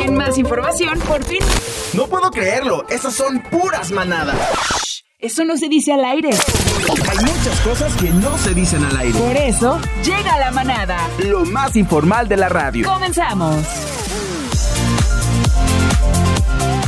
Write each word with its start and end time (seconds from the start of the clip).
En 0.00 0.16
más 0.16 0.38
información, 0.38 0.98
por 1.00 1.24
fin. 1.24 1.40
No 1.92 2.06
puedo 2.06 2.30
creerlo, 2.30 2.86
esas 2.88 3.14
son 3.14 3.42
puras 3.50 3.90
manadas. 3.90 5.04
Eso 5.18 5.44
no 5.44 5.56
se 5.58 5.68
dice 5.68 5.92
al 5.92 6.04
aire. 6.04 6.30
Hay 6.30 7.18
muchas 7.18 7.60
cosas 7.60 7.94
que 7.96 8.10
no 8.10 8.38
se 8.38 8.54
dicen 8.54 8.82
al 8.84 8.96
aire. 8.96 9.18
Por 9.18 9.36
eso, 9.36 9.78
llega 10.02 10.38
la 10.38 10.50
manada. 10.50 10.98
Lo 11.18 11.44
más 11.44 11.76
informal 11.76 12.26
de 12.26 12.38
la 12.38 12.48
radio. 12.48 12.86
Comenzamos. 12.90 13.99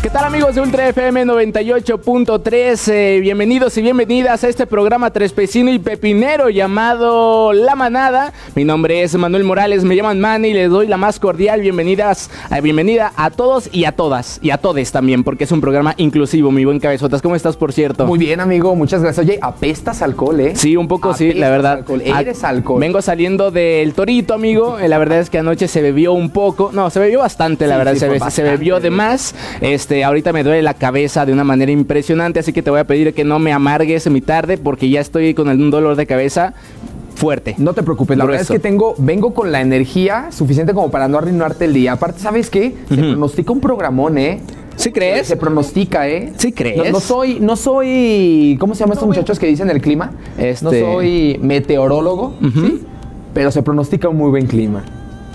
¿Qué 0.02 0.10
tal 0.10 0.24
amigos 0.24 0.56
de 0.56 0.60
Ultra 0.60 0.88
FM 0.88 1.24
98.3? 1.26 2.92
Eh, 2.92 3.20
bienvenidos 3.20 3.78
y 3.78 3.82
bienvenidas 3.82 4.42
a 4.42 4.48
este 4.48 4.66
programa 4.66 5.12
trespecino 5.12 5.70
y 5.72 5.78
pepinero 5.78 6.50
llamado 6.50 7.52
La 7.52 7.76
Manada. 7.76 8.32
Mi 8.56 8.64
nombre 8.64 9.04
es 9.04 9.14
Manuel 9.14 9.44
Morales, 9.44 9.84
me 9.84 9.94
llaman 9.94 10.18
Manny 10.18 10.48
y 10.48 10.54
les 10.54 10.70
doy 10.70 10.88
la 10.88 10.96
más 10.96 11.20
cordial 11.20 11.60
bienvenidas, 11.60 12.30
eh, 12.50 12.60
bienvenida 12.60 13.12
a 13.16 13.30
todos 13.30 13.68
y 13.72 13.84
a 13.84 13.92
todas 13.92 14.40
y 14.42 14.50
a 14.50 14.58
todes 14.58 14.90
también, 14.90 15.22
porque 15.22 15.44
es 15.44 15.52
un 15.52 15.60
programa 15.60 15.94
inclusivo, 15.98 16.50
mi 16.50 16.64
buen 16.64 16.80
cabezotas. 16.80 17.22
¿Cómo 17.22 17.36
estás, 17.36 17.56
por 17.56 17.72
cierto? 17.72 18.04
Muy 18.04 18.18
bien, 18.18 18.40
amigo, 18.40 18.74
muchas 18.74 19.02
gracias. 19.02 19.24
Oye, 19.24 19.38
apestas 19.40 20.02
alcohol, 20.02 20.40
¿eh? 20.40 20.56
Sí, 20.56 20.76
un 20.76 20.88
poco 20.88 21.14
sí, 21.14 21.32
la 21.32 21.48
verdad. 21.48 21.74
Alcohol. 21.74 22.02
Eres 22.04 22.42
alcohol. 22.42 22.80
Vengo 22.80 23.02
saliendo 23.02 23.52
del 23.52 23.94
torito, 23.94 24.34
amigo. 24.34 24.80
Eh, 24.80 24.88
La 24.88 24.98
verdad 24.98 25.20
es 25.20 25.30
que 25.30 25.38
anoche 25.38 25.68
se 25.68 25.80
bebió 25.80 26.12
un 26.12 26.30
poco. 26.30 26.70
No, 26.72 26.90
se 26.90 26.98
bebió 26.98 27.20
bastante, 27.20 27.68
la 27.68 27.74
Sí, 27.74 27.78
verdad. 27.78 27.92
sí, 27.94 28.00
se, 28.00 28.08
be- 28.08 28.14
se 28.18 28.24
bastante, 28.24 28.50
bebió 28.50 28.80
de 28.80 28.90
más. 28.90 29.36
Este, 29.60 29.91
ahorita 30.04 30.32
me 30.32 30.42
duele 30.44 30.62
la 30.62 30.74
cabeza 30.74 31.26
de 31.26 31.32
una 31.32 31.44
manera 31.44 31.70
impresionante, 31.72 32.40
así 32.40 32.52
que 32.52 32.62
te 32.62 32.70
voy 32.70 32.80
a 32.80 32.84
pedir 32.84 33.12
que 33.14 33.24
no 33.24 33.38
me 33.38 33.52
amargues 33.52 34.08
mi 34.10 34.20
tarde 34.20 34.56
porque 34.58 34.88
ya 34.88 35.00
estoy 35.00 35.34
con 35.34 35.48
el- 35.48 35.60
un 35.60 35.70
dolor 35.70 35.96
de 35.96 36.06
cabeza 36.06 36.54
fuerte. 37.14 37.54
No 37.58 37.72
te 37.74 37.82
preocupes, 37.82 38.16
la 38.16 38.24
verdad 38.24 38.40
es 38.42 38.48
que 38.48 38.58
tengo, 38.58 38.94
vengo 38.98 39.34
con 39.34 39.52
la 39.52 39.60
energía 39.60 40.28
suficiente 40.32 40.72
como 40.74 40.90
para 40.90 41.08
no 41.08 41.18
arruinarte 41.18 41.66
el 41.66 41.72
día. 41.74 41.92
Aparte, 41.92 42.20
¿sabes 42.20 42.50
qué? 42.50 42.74
Se 42.88 42.96
pronostica 42.96 43.52
un 43.52 43.60
programón, 43.60 44.18
¿eh? 44.18 44.40
¿Sí 44.76 44.90
crees? 44.90 45.26
Se 45.28 45.36
pronostica, 45.36 46.08
¿eh? 46.08 46.32
¿Sí 46.38 46.50
crees? 46.52 46.78
No, 46.78 46.84
no 46.92 47.00
soy, 47.00 47.38
no 47.40 47.56
soy, 47.56 48.56
¿cómo 48.58 48.74
se 48.74 48.80
llaman 48.80 48.94
estos 48.94 49.06
muchachos 49.06 49.38
que 49.38 49.46
dicen 49.46 49.68
el 49.70 49.80
clima? 49.82 50.12
Este- 50.38 50.64
No 50.64 50.70
soy 50.70 51.38
meteorólogo. 51.42 52.34
¿sí? 52.40 52.80
Pero 53.34 53.50
se 53.50 53.62
pronostica 53.62 54.08
un 54.08 54.16
muy 54.16 54.30
buen 54.30 54.46
clima. 54.46 54.82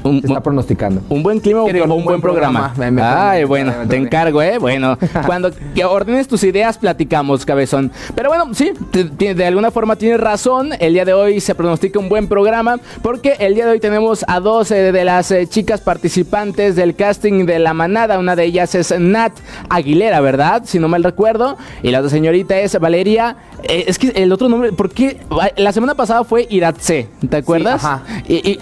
Un- 0.09 0.17
está 0.23 0.41
pronosticando. 0.41 1.01
¿Un 1.09 1.23
buen 1.23 1.39
clima 1.39 1.61
o 1.61 1.65
un, 1.65 2.03
buen 2.03 2.21
programa? 2.21 2.73
Me- 2.77 2.91
me- 2.91 3.01
Ay, 3.01 3.43
bueno, 3.43 3.73
me- 3.79 3.85
te 3.87 3.95
encargo, 3.95 4.41
¿eh? 4.41 4.57
Bueno, 4.57 4.97
cuando 5.25 5.51
que 5.75 5.85
ordenes 5.85 6.27
tus 6.27 6.43
ideas, 6.43 6.77
platicamos, 6.77 7.45
cabezón. 7.45 7.91
Pero 8.15 8.29
bueno, 8.29 8.53
sí, 8.53 8.71
te- 8.91 9.05
te- 9.05 9.33
de 9.35 9.45
alguna 9.45 9.71
forma 9.71 9.95
tienes 9.95 10.19
razón. 10.19 10.69
El 10.79 10.93
día 10.93 11.05
de 11.05 11.13
hoy 11.13 11.39
se 11.39 11.55
pronostica 11.55 11.99
un 11.99 12.09
buen 12.09 12.27
programa 12.27 12.77
porque 13.01 13.35
el 13.39 13.55
día 13.55 13.65
de 13.65 13.71
hoy 13.73 13.79
tenemos 13.79 14.23
a 14.27 14.39
dos 14.39 14.71
eh, 14.71 14.91
de 14.91 15.03
las 15.03 15.31
eh, 15.31 15.47
chicas 15.47 15.81
participantes 15.81 16.75
del 16.75 16.95
casting 16.95 17.45
de 17.45 17.59
La 17.59 17.73
Manada. 17.73 18.19
Una 18.19 18.35
de 18.35 18.45
ellas 18.45 18.73
es 18.75 18.97
Nat 18.99 19.33
Aguilera, 19.69 20.21
¿verdad? 20.21 20.63
Si 20.65 20.79
no 20.79 20.87
mal 20.87 21.03
recuerdo. 21.03 21.57
Y 21.83 21.91
la 21.91 21.99
otra 21.99 22.09
señorita 22.09 22.57
es 22.59 22.79
Valeria. 22.79 23.35
eh, 23.63 23.85
es 23.87 23.97
que 23.99 24.09
el 24.09 24.31
otro 24.31 24.47
nombre, 24.49 24.71
¿por 24.71 24.89
qué? 24.89 25.17
La 25.57 25.71
semana 25.71 25.95
pasada 25.95 26.23
fue 26.23 26.47
Iratze, 26.49 27.07
¿te 27.29 27.37
acuerdas? 27.37 27.83
ajá. 27.83 28.03
Y, 28.27 28.35
y- 28.51 28.59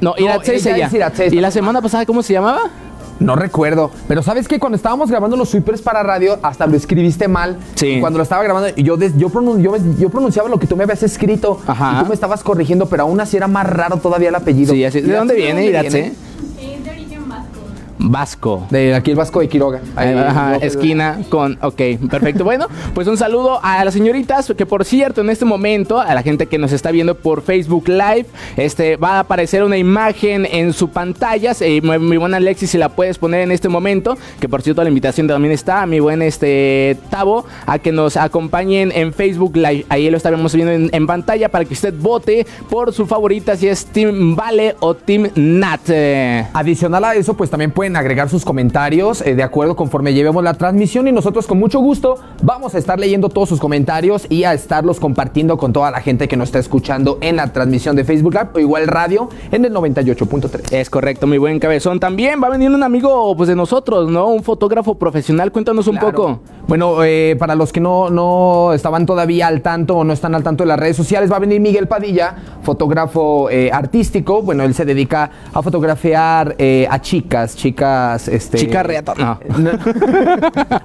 no, 0.00 0.14
ella 0.16 0.36
es 0.42 0.66
Iratze, 0.92 1.26
¿Y 1.28 1.40
la 1.40 1.50
semana 1.50 1.80
pasada 1.82 2.06
cómo 2.06 2.22
se 2.22 2.32
llamaba? 2.32 2.60
No 3.20 3.34
recuerdo, 3.34 3.90
pero 4.06 4.22
sabes 4.22 4.46
que 4.46 4.60
cuando 4.60 4.76
estábamos 4.76 5.10
grabando 5.10 5.36
los 5.36 5.48
sweepers 5.48 5.82
para 5.82 6.04
radio, 6.04 6.38
hasta 6.40 6.68
lo 6.68 6.76
escribiste 6.76 7.26
mal. 7.26 7.56
Sí. 7.74 7.94
Y 7.94 8.00
Cuando 8.00 8.16
lo 8.16 8.22
estaba 8.22 8.44
grabando, 8.44 8.68
yo, 8.76 8.96
des- 8.96 9.16
yo, 9.18 9.28
pronun- 9.28 9.60
yo, 9.98 10.08
pronunciaba 10.08 10.48
lo 10.48 10.58
que 10.60 10.68
tú 10.68 10.76
me 10.76 10.84
habías 10.84 11.02
escrito. 11.02 11.60
Ajá. 11.66 11.96
Y 11.96 12.02
tú 12.04 12.08
me 12.10 12.14
estabas 12.14 12.44
corrigiendo, 12.44 12.86
pero 12.86 13.02
aún 13.02 13.20
así 13.20 13.36
era 13.36 13.48
más 13.48 13.66
raro 13.68 13.96
todavía 13.96 14.28
el 14.28 14.36
apellido. 14.36 14.72
Sí, 14.72 14.84
así. 14.84 15.00
¿De 15.00 15.16
dónde 15.16 15.34
viene 15.34 15.64
Iratze? 15.66 16.12
Vasco. 17.98 18.66
De 18.70 18.94
aquí 18.94 19.10
el 19.10 19.16
Vasco 19.16 19.40
de 19.40 19.48
Quiroga. 19.48 19.80
Ahí, 19.96 20.14
Ajá, 20.14 20.52
no, 20.52 20.64
esquina 20.64 21.18
con. 21.28 21.58
Ok, 21.62 21.80
perfecto. 22.10 22.44
Bueno, 22.44 22.66
pues 22.94 23.06
un 23.06 23.16
saludo 23.16 23.60
a 23.62 23.84
las 23.84 23.94
señoritas. 23.94 24.52
Que 24.56 24.66
por 24.66 24.84
cierto, 24.84 25.20
en 25.20 25.30
este 25.30 25.44
momento, 25.44 26.00
a 26.00 26.14
la 26.14 26.22
gente 26.22 26.46
que 26.46 26.58
nos 26.58 26.72
está 26.72 26.90
viendo 26.90 27.14
por 27.14 27.42
Facebook 27.42 27.88
Live, 27.88 28.26
este 28.56 28.96
va 28.96 29.16
a 29.16 29.20
aparecer 29.20 29.62
una 29.64 29.76
imagen 29.76 30.46
en 30.46 30.72
su 30.72 30.90
pantalla. 30.90 31.52
Eh, 31.60 31.80
mi, 31.82 31.98
mi 31.98 32.16
buena 32.16 32.38
Alexis, 32.38 32.70
si 32.70 32.78
la 32.78 32.88
puedes 32.88 33.18
poner 33.18 33.42
en 33.42 33.52
este 33.52 33.68
momento. 33.68 34.16
Que 34.40 34.48
por 34.48 34.62
cierto, 34.62 34.82
la 34.82 34.88
invitación 34.88 35.26
también 35.26 35.52
está 35.52 35.82
a 35.82 35.86
mi 35.86 36.00
buen 36.00 36.22
este 36.22 36.96
Tavo 37.10 37.44
a 37.66 37.78
que 37.78 37.92
nos 37.92 38.16
acompañen 38.16 38.92
en 38.94 39.12
Facebook 39.12 39.56
Live. 39.56 39.86
Ahí 39.88 40.08
lo 40.10 40.16
estaremos 40.16 40.54
viendo 40.54 40.72
en, 40.72 40.90
en 40.92 41.06
pantalla 41.06 41.48
para 41.48 41.64
que 41.64 41.74
usted 41.74 41.94
vote 41.94 42.46
por 42.70 42.92
su 42.92 43.06
favorita, 43.06 43.56
si 43.56 43.68
es 43.68 43.86
Team 43.86 44.36
Vale 44.36 44.76
o 44.80 44.94
Team 44.94 45.30
Nat. 45.34 45.88
Adicional 46.52 47.04
a 47.04 47.14
eso, 47.14 47.34
pues 47.34 47.50
también 47.50 47.70
pueden 47.70 47.87
agregar 47.96 48.28
sus 48.28 48.44
comentarios 48.44 49.20
eh, 49.22 49.34
de 49.34 49.42
acuerdo 49.42 49.76
conforme 49.76 50.14
llevemos 50.14 50.42
la 50.44 50.54
transmisión 50.54 51.08
y 51.08 51.12
nosotros 51.12 51.46
con 51.46 51.58
mucho 51.58 51.80
gusto 51.80 52.16
vamos 52.42 52.74
a 52.74 52.78
estar 52.78 52.98
leyendo 52.98 53.28
todos 53.28 53.48
sus 53.48 53.60
comentarios 53.60 54.26
y 54.28 54.44
a 54.44 54.54
estarlos 54.54 55.00
compartiendo 55.00 55.56
con 55.56 55.72
toda 55.72 55.90
la 55.90 56.00
gente 56.00 56.28
que 56.28 56.36
nos 56.36 56.48
está 56.48 56.58
escuchando 56.58 57.18
en 57.20 57.36
la 57.36 57.52
transmisión 57.52 57.96
de 57.96 58.04
Facebook 58.04 58.34
Live 58.34 58.48
o 58.54 58.58
igual 58.58 58.86
radio 58.86 59.28
en 59.50 59.64
el 59.64 59.72
98.3. 59.72 60.72
Es 60.72 60.90
correcto, 60.90 61.26
mi 61.26 61.38
buen 61.38 61.58
cabezón. 61.58 62.00
También 62.00 62.42
va 62.42 62.48
a 62.48 62.50
venir 62.50 62.70
un 62.70 62.82
amigo 62.82 63.36
pues, 63.36 63.48
de 63.48 63.56
nosotros, 63.56 64.10
¿no? 64.10 64.28
Un 64.28 64.42
fotógrafo 64.42 64.94
profesional. 64.96 65.52
Cuéntanos 65.52 65.86
un 65.86 65.96
Claro. 65.96 66.12
poco. 66.12 66.40
Bueno, 66.66 67.02
eh, 67.02 67.34
para 67.38 67.54
los 67.54 67.72
que 67.72 67.80
no, 67.80 68.10
no 68.10 68.72
estaban 68.74 69.06
todavía 69.06 69.46
al 69.46 69.62
tanto 69.62 69.96
o 69.96 70.04
no 70.04 70.12
están 70.12 70.34
al 70.34 70.42
tanto 70.42 70.64
de 70.64 70.68
las 70.68 70.78
redes 70.78 70.96
sociales, 70.96 71.32
va 71.32 71.36
a 71.36 71.40
venir 71.40 71.60
Miguel 71.60 71.88
Padilla, 71.88 72.34
fotógrafo 72.62 73.48
eh, 73.50 73.70
artístico. 73.72 74.42
Bueno, 74.42 74.62
él 74.64 74.74
se 74.74 74.84
dedica 74.84 75.30
a 75.52 75.62
fotografiar 75.62 76.54
eh, 76.58 76.86
a 76.90 77.00
chicas, 77.00 77.56
chicas, 77.56 77.77
este... 78.28 78.58
Chica 78.58 78.82
reata. 78.82 79.14
No. 79.14 79.70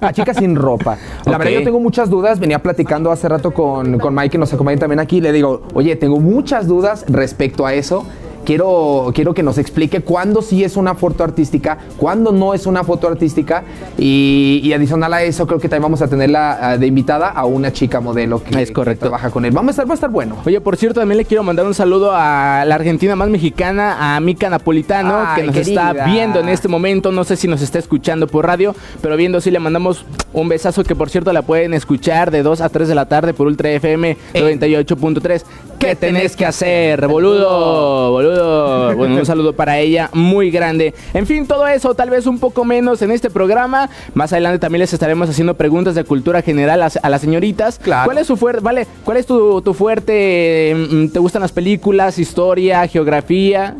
a 0.00 0.12
chicas 0.12 0.36
sin 0.36 0.56
ropa. 0.56 0.96
La 1.24 1.38
verdad, 1.38 1.52
yo 1.52 1.64
tengo 1.64 1.80
muchas 1.80 2.10
dudas. 2.10 2.38
Venía 2.38 2.60
platicando 2.60 3.10
hace 3.10 3.28
rato 3.28 3.52
con, 3.52 3.98
con 3.98 4.14
Mike, 4.14 4.30
que 4.30 4.38
nos 4.38 4.52
acompaña 4.52 4.78
también 4.78 5.00
aquí. 5.00 5.20
Le 5.20 5.32
digo, 5.32 5.62
oye, 5.74 5.96
tengo 5.96 6.20
muchas 6.20 6.66
dudas 6.66 7.04
respecto 7.08 7.66
a 7.66 7.74
eso. 7.74 8.06
Quiero, 8.44 9.10
quiero 9.14 9.34
que 9.34 9.42
nos 9.42 9.58
explique 9.58 10.00
cuándo 10.00 10.42
sí 10.42 10.64
es 10.64 10.76
una 10.76 10.94
foto 10.94 11.24
artística, 11.24 11.78
cuándo 11.96 12.32
no 12.32 12.54
es 12.54 12.66
una 12.66 12.84
foto 12.84 13.08
artística. 13.08 13.64
Y, 13.98 14.60
y 14.62 14.72
adicional 14.72 15.12
a 15.14 15.22
eso, 15.22 15.46
creo 15.46 15.58
que 15.58 15.68
también 15.68 15.82
vamos 15.84 16.02
a 16.02 16.08
tenerla 16.08 16.58
ah, 16.60 16.76
de 16.76 16.86
invitada 16.86 17.28
a 17.28 17.44
una 17.44 17.72
chica 17.72 18.00
modelo 18.00 18.42
que, 18.42 18.60
Es 18.62 18.70
correcto. 18.70 19.00
que 19.00 19.08
trabaja 19.08 19.30
con 19.30 19.44
él. 19.44 19.52
Vamos 19.52 19.68
a 19.68 19.72
estar, 19.72 19.88
va 19.88 19.92
a 19.92 19.94
estar 19.94 20.10
bueno. 20.10 20.36
Oye, 20.44 20.60
por 20.60 20.76
cierto, 20.76 21.00
también 21.00 21.18
le 21.18 21.24
quiero 21.24 21.42
mandar 21.42 21.66
un 21.66 21.74
saludo 21.74 22.12
a 22.14 22.64
la 22.66 22.74
Argentina 22.74 23.16
más 23.16 23.28
mexicana, 23.28 24.16
a 24.16 24.20
Mica 24.20 24.50
Napolitano, 24.50 25.14
Ay, 25.26 25.40
que 25.40 25.46
nos 25.46 25.54
querida. 25.56 25.90
está 25.90 26.04
viendo 26.06 26.40
en 26.40 26.48
este 26.48 26.68
momento. 26.68 27.12
No 27.12 27.24
sé 27.24 27.36
si 27.36 27.48
nos 27.48 27.62
está 27.62 27.78
escuchando 27.78 28.26
por 28.26 28.46
radio, 28.46 28.74
pero 29.00 29.16
viendo 29.16 29.40
sí 29.40 29.50
le 29.50 29.58
mandamos 29.58 30.04
un 30.32 30.48
besazo 30.48 30.84
que 30.84 30.94
por 30.94 31.10
cierto 31.10 31.32
la 31.32 31.42
pueden 31.42 31.74
escuchar 31.74 32.30
de 32.30 32.42
2 32.42 32.60
a 32.60 32.68
3 32.68 32.88
de 32.88 32.94
la 32.94 33.06
tarde 33.06 33.34
por 33.34 33.46
Ultra 33.46 33.70
FM 33.70 34.16
98.3. 34.34 35.44
¿Qué 35.84 35.96
tenés 35.96 36.36
que 36.36 36.46
hacer, 36.46 37.06
boludo? 37.06 38.10
Boludo. 38.10 38.96
Bueno, 38.96 39.16
un 39.16 39.26
saludo 39.26 39.52
para 39.52 39.78
ella 39.78 40.10
muy 40.12 40.50
grande. 40.50 40.94
En 41.12 41.26
fin, 41.26 41.46
todo 41.46 41.66
eso, 41.66 41.94
tal 41.94 42.10
vez 42.10 42.26
un 42.26 42.38
poco 42.38 42.64
menos 42.64 43.02
en 43.02 43.10
este 43.10 43.30
programa. 43.30 43.88
Más 44.14 44.32
adelante 44.32 44.58
también 44.58 44.80
les 44.80 44.92
estaremos 44.92 45.28
haciendo 45.28 45.54
preguntas 45.54 45.94
de 45.94 46.04
cultura 46.04 46.42
general 46.42 46.82
a, 46.82 46.90
a 47.02 47.08
las 47.10 47.20
señoritas. 47.20 47.78
Claro. 47.78 48.06
¿Cuál 48.06 48.18
es 48.18 48.26
su 48.26 48.36
fuerte? 48.36 48.60
Vale, 48.62 48.86
¿cuál 49.04 49.16
es 49.18 49.26
tu, 49.26 49.60
tu 49.62 49.74
fuerte? 49.74 50.74
Mm, 50.90 51.08
¿Te 51.08 51.18
gustan 51.18 51.42
las 51.42 51.52
películas, 51.52 52.18
historia, 52.18 52.86
geografía? 52.88 53.76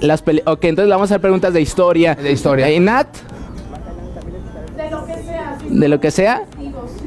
Las 0.00 0.20
peli 0.22 0.42
ok, 0.44 0.62
entonces 0.64 0.90
vamos 0.90 1.10
a 1.10 1.14
hacer 1.14 1.20
preguntas 1.22 1.52
de 1.54 1.60
historia. 1.62 2.14
De 2.14 2.30
historia. 2.30 2.70
¿Y 2.70 2.78
Nat? 2.80 3.06
De 4.76 4.90
lo 4.90 5.06
que 5.06 5.14
sea. 5.22 5.56
sí, 5.60 5.66
¿De 5.70 5.88
lo 5.88 6.00
que 6.00 6.10
sea? 6.10 6.42
sí. 6.58 6.65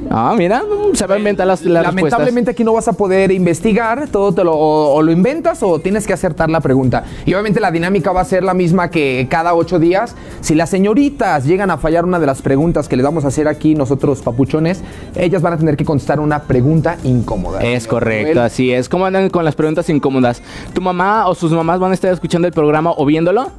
Ah, 0.09 0.33
mira, 0.37 0.63
se 0.93 1.05
va 1.05 1.15
a 1.15 1.17
inventar 1.17 1.45
las, 1.45 1.61
las 1.61 1.85
respuestas. 1.85 1.95
Lamentablemente 1.95 2.51
aquí 2.51 2.63
no 2.63 2.73
vas 2.73 2.87
a 2.87 2.93
poder 2.93 3.31
investigar, 3.31 4.07
todo 4.07 4.33
te 4.33 4.43
lo, 4.43 4.53
o, 4.53 4.95
o 4.95 5.01
lo 5.01 5.11
inventas 5.11 5.61
o 5.61 5.79
tienes 5.79 6.07
que 6.07 6.13
acertar 6.13 6.49
la 6.49 6.61
pregunta. 6.61 7.03
Y 7.25 7.33
obviamente 7.33 7.59
la 7.59 7.71
dinámica 7.71 8.11
va 8.11 8.21
a 8.21 8.25
ser 8.25 8.43
la 8.43 8.53
misma 8.53 8.89
que 8.89 9.27
cada 9.29 9.53
ocho 9.53 9.77
días. 9.77 10.15
Si 10.41 10.55
las 10.55 10.69
señoritas 10.69 11.45
llegan 11.45 11.69
a 11.71 11.77
fallar 11.77 12.05
una 12.05 12.19
de 12.19 12.25
las 12.25 12.41
preguntas 12.41 12.87
que 12.87 12.95
les 12.95 13.05
vamos 13.05 13.25
a 13.25 13.27
hacer 13.27 13.47
aquí 13.47 13.75
nosotros 13.75 14.21
papuchones, 14.21 14.81
ellas 15.15 15.41
van 15.41 15.53
a 15.53 15.57
tener 15.57 15.77
que 15.77 15.85
contestar 15.85 16.19
una 16.19 16.43
pregunta 16.43 16.97
incómoda. 17.03 17.61
Es 17.61 17.87
correcto, 17.87 18.41
así 18.41 18.71
es. 18.71 18.89
¿Cómo 18.89 19.05
andan 19.05 19.29
con 19.29 19.45
las 19.45 19.55
preguntas 19.55 19.89
incómodas? 19.89 20.41
¿Tu 20.73 20.81
mamá 20.81 21.27
o 21.27 21.35
sus 21.35 21.51
mamás 21.51 21.79
van 21.79 21.91
a 21.91 21.93
estar 21.93 22.11
escuchando 22.11 22.47
el 22.47 22.53
programa 22.53 22.93
o 22.95 23.05
viéndolo? 23.05 23.51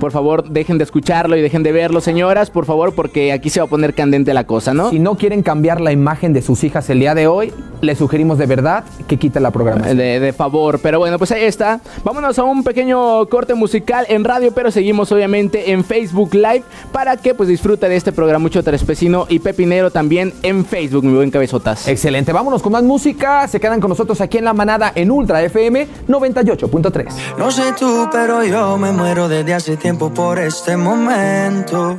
Por 0.00 0.12
favor, 0.12 0.48
dejen 0.48 0.78
de 0.78 0.84
escucharlo 0.84 1.36
y 1.36 1.42
dejen 1.42 1.62
de 1.62 1.72
verlo, 1.72 2.00
señoras, 2.00 2.50
por 2.50 2.66
favor, 2.66 2.94
porque 2.94 3.32
aquí 3.32 3.50
se 3.50 3.60
va 3.60 3.66
a 3.66 3.68
poner 3.68 3.94
candente 3.94 4.34
la 4.34 4.44
cosa, 4.44 4.74
¿no? 4.74 4.90
Si 4.90 4.98
no 4.98 5.16
quieren 5.16 5.42
cambiar 5.42 5.80
la 5.80 5.92
imagen 5.92 6.32
de 6.32 6.42
sus 6.42 6.64
hijas 6.64 6.88
el 6.90 7.00
día 7.00 7.14
de 7.14 7.26
hoy, 7.26 7.52
les 7.80 7.98
sugerimos 7.98 8.38
de 8.38 8.46
verdad 8.46 8.84
que 9.08 9.18
quiten 9.18 9.42
la 9.42 9.50
programación. 9.50 9.96
De, 9.96 10.20
de 10.20 10.32
favor, 10.32 10.80
pero 10.80 10.98
bueno, 10.98 11.18
pues 11.18 11.32
ahí 11.32 11.44
está. 11.44 11.80
Vámonos 12.04 12.38
a 12.38 12.44
un 12.44 12.62
pequeño 12.62 13.26
corte 13.28 13.54
musical 13.54 14.06
en 14.08 14.24
radio, 14.24 14.52
pero 14.52 14.70
seguimos 14.70 15.10
obviamente 15.12 15.72
en 15.72 15.84
Facebook 15.84 16.34
Live 16.34 16.62
para 16.92 17.16
que 17.16 17.34
pues 17.34 17.48
disfrute 17.48 17.88
de 17.88 17.96
este 17.96 18.12
programa 18.12 18.42
mucho 18.42 18.62
Trespecino 18.62 19.26
y 19.28 19.38
Pepinero 19.38 19.90
también 19.90 20.32
en 20.42 20.64
Facebook, 20.64 21.04
mi 21.04 21.14
buen 21.14 21.30
cabezotas. 21.30 21.88
Excelente, 21.88 22.32
vámonos 22.32 22.62
con 22.62 22.72
más 22.72 22.82
música. 22.82 23.46
Se 23.48 23.60
quedan 23.60 23.80
con 23.80 23.88
nosotros 23.88 24.20
aquí 24.20 24.38
en 24.38 24.44
la 24.44 24.52
manada 24.52 24.92
en 24.94 25.10
Ultra 25.10 25.42
FM 25.42 25.86
98.3. 26.08 27.06
No 27.38 27.50
sé 27.50 27.62
tú, 27.78 28.08
pero 28.10 28.44
yo 28.44 28.76
me 28.78 28.92
muero 28.92 29.28
desde 29.28 29.54
hace 29.54 29.71
tiempo 29.76 30.12
por 30.12 30.38
este 30.38 30.76
momento. 30.76 31.96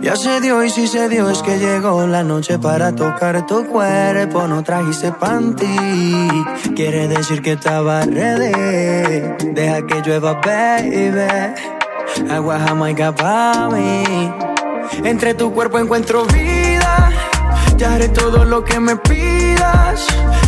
Ya 0.00 0.16
se 0.16 0.40
dio 0.40 0.62
y 0.64 0.70
si 0.70 0.86
se 0.86 1.08
dio 1.08 1.28
es 1.28 1.42
que 1.42 1.58
llegó 1.58 2.06
la 2.06 2.22
noche 2.22 2.58
para 2.58 2.94
tocar 2.94 3.46
tu 3.46 3.66
cuerpo. 3.66 4.46
No 4.46 4.62
trajiste 4.62 5.12
panty, 5.12 6.28
quiere 6.74 7.08
decir 7.08 7.42
que 7.42 7.52
estaba 7.52 8.02
ready. 8.02 9.52
Deja 9.52 9.86
que 9.86 10.02
llueva, 10.02 10.34
baby. 10.34 11.54
Agua 12.30 12.58
jamaica 12.60 13.14
pa' 13.14 13.68
mí. 13.70 14.32
Entre 15.04 15.34
tu 15.34 15.52
cuerpo 15.52 15.78
encuentro 15.78 16.24
vida. 16.26 17.10
Ya 17.76 17.94
haré 17.94 18.08
todo 18.08 18.44
lo 18.44 18.64
que 18.64 18.80
me 18.80 18.96
pidas. 18.96 20.06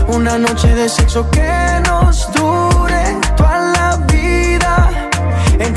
Una 0.09 0.39
noche 0.39 0.75
de 0.75 0.89
sexo 0.89 1.29
que 1.31 1.83
nos 1.87 2.33
dure 2.33 2.58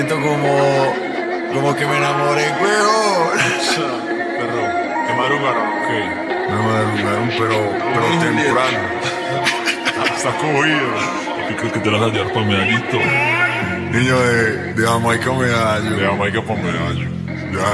siento 0.00 0.20
como. 0.26 0.94
como 1.52 1.76
que 1.76 1.86
me 1.86 1.96
enamoré, 1.98 2.50
huevón. 2.60 3.38
Perro, 4.38 4.62
¿te 5.06 5.14
madrugaron? 5.14 5.68
Ok. 5.68 5.90
Me 6.48 6.56
madrugaron, 6.56 7.30
pero, 7.38 7.56
pero 7.92 8.06
temprano. 8.20 8.78
Está 10.16 10.30
cogido. 10.36 10.90
¿Tú 11.48 11.56
crees 11.56 11.72
que 11.72 11.80
te 11.80 11.90
las 11.90 12.00
vas 12.00 12.10
a 12.10 12.14
llevar 12.14 12.32
para 12.32 12.46
medallito? 12.46 12.98
Niño 13.90 14.18
de, 14.20 14.74
de 14.74 14.86
Jamaica 14.86 15.32
medallo. 15.32 15.96
De 15.96 16.06
Jamaica 16.06 16.42
para 16.42 16.62
medallo. 16.62 17.08
Ya. 17.52 17.72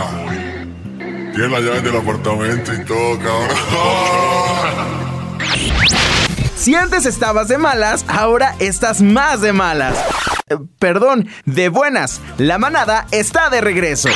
Tiene 1.33 1.49
las 1.49 1.63
llaves 1.63 1.83
del 1.83 1.97
apartamento 1.97 2.73
y 2.73 2.85
todo, 2.85 3.19
cabrón. 3.19 4.97
Si 6.57 6.75
antes 6.75 7.07
estabas 7.07 7.47
de 7.47 7.59
malas, 7.59 8.05
ahora 8.09 8.57
estás 8.59 9.01
más 9.01 9.41
de 9.41 9.53
malas. 9.53 9.97
Perdón, 10.79 11.27
de 11.45 11.69
buenas. 11.69 12.21
La 12.39 12.57
manada 12.57 13.09
está 13.11 13.51
de 13.51 13.61
regreso. 13.61 14.09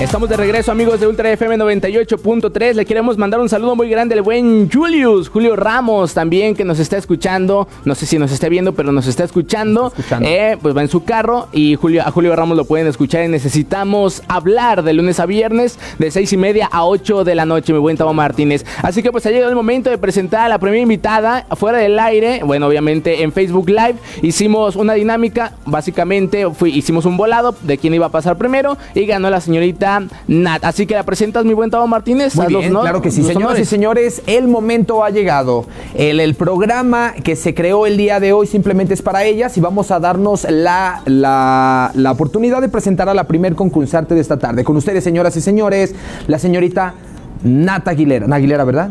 Estamos 0.00 0.30
de 0.30 0.36
regreso, 0.38 0.72
amigos 0.72 0.98
de 0.98 1.06
Ultra 1.06 1.30
FM 1.30 1.58
98.3. 1.58 2.72
Le 2.72 2.86
queremos 2.86 3.18
mandar 3.18 3.38
un 3.38 3.50
saludo 3.50 3.76
muy 3.76 3.90
grande 3.90 4.14
al 4.14 4.22
buen 4.22 4.70
Julius, 4.70 5.28
Julio 5.28 5.56
Ramos, 5.56 6.14
también 6.14 6.54
que 6.54 6.64
nos 6.64 6.78
está 6.78 6.96
escuchando. 6.96 7.68
No 7.84 7.94
sé 7.94 8.06
si 8.06 8.18
nos 8.18 8.32
está 8.32 8.48
viendo, 8.48 8.72
pero 8.72 8.92
nos 8.92 9.06
está 9.06 9.24
escuchando. 9.24 9.88
Está 9.88 10.00
escuchando. 10.00 10.26
Eh, 10.26 10.56
pues 10.62 10.74
va 10.74 10.80
en 10.80 10.88
su 10.88 11.04
carro 11.04 11.48
y 11.52 11.74
Julio, 11.74 12.00
a 12.00 12.10
Julio 12.12 12.34
Ramos 12.34 12.56
lo 12.56 12.64
pueden 12.64 12.86
escuchar. 12.86 13.26
Y 13.26 13.28
necesitamos 13.28 14.22
hablar 14.26 14.82
de 14.84 14.94
lunes 14.94 15.20
a 15.20 15.26
viernes, 15.26 15.78
de 15.98 16.10
6 16.10 16.32
y 16.32 16.36
media 16.38 16.70
a 16.72 16.86
8 16.86 17.22
de 17.22 17.34
la 17.34 17.44
noche, 17.44 17.74
mi 17.74 17.78
buen 17.78 17.98
Tavo 17.98 18.14
Martínez. 18.14 18.64
Así 18.82 19.02
que 19.02 19.12
pues 19.12 19.26
ha 19.26 19.30
llegado 19.30 19.50
el 19.50 19.56
momento 19.56 19.90
de 19.90 19.98
presentar 19.98 20.46
a 20.46 20.48
la 20.48 20.58
primera 20.58 20.80
invitada 20.80 21.44
fuera 21.56 21.76
del 21.76 21.98
aire. 21.98 22.40
Bueno, 22.42 22.68
obviamente 22.68 23.22
en 23.22 23.32
Facebook 23.32 23.68
Live 23.68 23.96
hicimos 24.22 24.76
una 24.76 24.94
dinámica. 24.94 25.52
Básicamente 25.66 26.48
fui, 26.54 26.70
hicimos 26.70 27.04
un 27.04 27.18
volado 27.18 27.54
de 27.60 27.76
quién 27.76 27.92
iba 27.92 28.06
a 28.06 28.10
pasar 28.10 28.38
primero 28.38 28.78
y 28.94 29.04
ganó 29.04 29.28
la 29.28 29.42
señorita 29.42 29.89
Nat. 30.28 30.64
Así 30.64 30.86
que 30.86 30.94
la 30.94 31.02
presentas, 31.02 31.44
mi 31.44 31.54
buen 31.54 31.70
Tavo 31.70 31.86
Martínez. 31.86 32.36
Muy 32.36 32.46
Hazlos 32.46 32.60
bien, 32.60 32.74
claro 32.74 33.02
que 33.02 33.10
sí, 33.10 33.22
señoras 33.22 33.58
y 33.58 33.64
señores, 33.64 34.22
el 34.26 34.46
momento 34.48 35.02
ha 35.02 35.10
llegado. 35.10 35.66
El, 35.94 36.20
el 36.20 36.34
programa 36.34 37.14
que 37.24 37.36
se 37.36 37.54
creó 37.54 37.86
el 37.86 37.96
día 37.96 38.20
de 38.20 38.32
hoy 38.32 38.46
simplemente 38.46 38.94
es 38.94 39.02
para 39.02 39.24
ellas 39.24 39.56
y 39.56 39.60
vamos 39.60 39.90
a 39.90 39.98
darnos 39.98 40.46
la, 40.48 41.02
la, 41.06 41.90
la 41.94 42.12
oportunidad 42.12 42.60
de 42.60 42.68
presentar 42.68 43.08
a 43.08 43.14
la 43.14 43.24
primer 43.24 43.54
concursante 43.54 44.14
de 44.14 44.20
esta 44.20 44.38
tarde. 44.38 44.64
Con 44.64 44.76
ustedes, 44.76 45.02
señoras 45.02 45.36
y 45.36 45.40
señores, 45.40 45.94
la 46.26 46.38
señorita 46.38 46.94
Nata 47.42 47.92
Aguilera. 47.92 48.26
Nata 48.26 48.36
Aguilera, 48.36 48.64
¿verdad? 48.64 48.90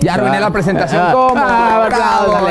Ya 0.00 0.14
arruiné 0.14 0.40
la 0.40 0.50
presentación. 0.50 1.02
Ah, 1.04 1.10
¿Cómo? 1.12 1.34
ah, 1.36 1.86
Bravo. 1.88 2.48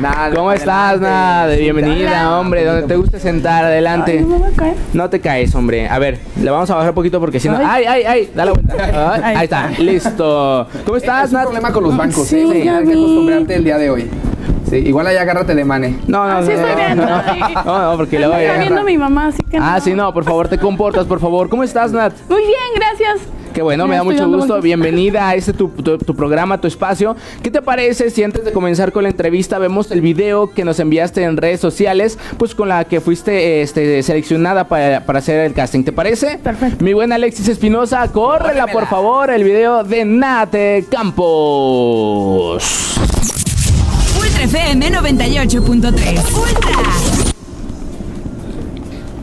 Nada, 0.00 0.34
¿Cómo 0.34 0.52
estás. 0.52 1.00
Nada? 1.00 1.54
Bienvenida, 1.54 2.10
Hola. 2.28 2.40
hombre. 2.40 2.64
Donde 2.64 2.82
te 2.88 2.96
guste 2.96 3.20
sentar, 3.20 3.64
adelante. 3.64 4.18
Ay, 4.18 4.24
no 4.24 4.38
me 4.38 4.52
caer. 4.52 4.74
No 4.92 5.08
te 5.10 5.20
caes, 5.20 5.54
hombre. 5.54 5.88
A 5.88 5.98
ver, 5.98 6.18
le 6.40 6.50
vamos 6.50 6.68
a 6.70 6.74
bajar 6.74 6.90
un 6.90 6.94
poquito 6.94 7.20
porque 7.20 7.38
si 7.38 7.48
no. 7.48 7.56
¡Ay, 7.62 7.84
ay, 7.84 8.02
ay! 8.04 8.30
Dale 8.34 8.52
la 8.52 8.60
vuelta. 8.60 9.20
Ay, 9.24 9.34
ahí 9.36 9.44
está, 9.44 9.70
listo. 9.78 10.66
¿Cómo 10.84 10.96
estás, 10.96 11.24
Es 11.26 11.30
un 11.30 11.34
Nat? 11.36 11.44
problema 11.44 11.72
con 11.72 11.84
los 11.84 11.96
bancos. 11.96 12.26
Sí, 12.26 12.38
¿eh? 12.38 12.62
ya 12.64 12.78
Hay 12.78 12.84
que 12.86 12.92
acostumbrarte 12.92 13.54
el 13.54 13.64
día 13.64 13.78
de 13.78 13.90
hoy. 13.90 14.10
Sí, 14.68 14.76
igual 14.78 15.06
ahí 15.06 15.16
agárrate 15.16 15.54
de 15.54 15.64
mane. 15.64 15.98
No, 16.06 16.26
no, 16.26 16.32
Ah, 16.36 16.40
no. 16.40 16.46
sí, 16.46 16.52
estoy 16.52 16.70
no, 16.70 16.76
bien, 16.76 16.96
no, 16.96 17.04
sí. 17.06 17.54
no, 17.66 17.90
no, 17.90 17.96
porque 17.98 18.18
le 18.18 18.26
voy 18.26 18.40
está 18.42 18.54
a 18.54 18.58
viendo 18.58 18.82
mi 18.84 18.96
mamá, 18.96 19.26
así 19.26 19.42
que 19.50 19.58
Ah, 19.60 19.78
sí, 19.80 19.92
no, 19.92 20.12
por 20.14 20.24
favor, 20.24 20.48
te 20.48 20.56
comportas, 20.58 21.04
por 21.06 21.20
favor. 21.20 21.48
¿Cómo 21.50 21.62
estás, 21.62 21.92
Nat? 21.92 22.12
Muy 22.28 22.40
bien, 22.40 22.56
gracias. 22.74 23.20
Qué 23.52 23.60
bueno, 23.62 23.86
me 23.86 23.96
da 23.96 24.02
mucho 24.04 24.26
gusto. 24.28 24.60
Bienvenida 24.60 25.28
a 25.28 25.34
este 25.34 25.52
tu, 25.52 25.68
tu- 25.68 25.98
tu 25.98 26.14
programa, 26.16 26.58
tu 26.60 26.66
espacio. 26.68 27.16
¿Qué 27.42 27.50
te 27.50 27.60
parece 27.62 28.10
si 28.10 28.22
antes 28.22 28.44
de 28.44 28.52
comenzar 28.52 28.92
con 28.92 29.02
la 29.02 29.10
entrevista 29.10 29.58
vemos 29.58 29.90
el 29.90 30.00
video 30.00 30.50
que 30.52 30.64
nos 30.64 30.80
enviaste 30.80 31.22
en 31.22 31.36
redes 31.36 31.60
sociales, 31.60 32.18
pues 32.38 32.54
con 32.54 32.68
la 32.68 32.84
que 32.84 33.00
fuiste 33.00 33.60
este, 33.62 34.02
seleccionada 34.02 34.68
para, 34.68 35.04
para 35.04 35.18
hacer 35.18 35.40
el 35.40 35.52
casting? 35.52 35.84
¿Te 35.84 35.92
parece? 35.92 36.38
Perfecto. 36.42 36.82
Mi 36.84 36.92
buena 36.94 37.16
Alexis 37.16 37.48
Espinosa, 37.48 38.08
córrela 38.10 38.66
por 38.68 38.86
favor, 38.88 39.30
el 39.30 39.44
video 39.44 39.84
de 39.84 40.04
Nate 40.04 40.86
Campos. 40.90 42.62
Ultra 44.18 44.44
FM 44.44 44.90
98.3. 44.92 46.34
Ultra. 46.34 47.31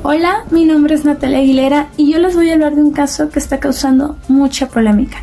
Hola, 0.02 0.46
mi 0.50 0.64
nombre 0.64 0.96
es 0.96 1.04
Natalia 1.04 1.40
Aguilera 1.40 1.90
y 1.98 2.10
yo 2.10 2.20
les 2.20 2.34
voy 2.34 2.50
a 2.50 2.54
hablar 2.54 2.74
de 2.74 2.82
un 2.82 2.94
caso 2.94 3.30
que 3.30 3.38
está 3.38 3.60
causando 3.60 4.16
mucha 4.30 4.70
polémica. 4.70 5.18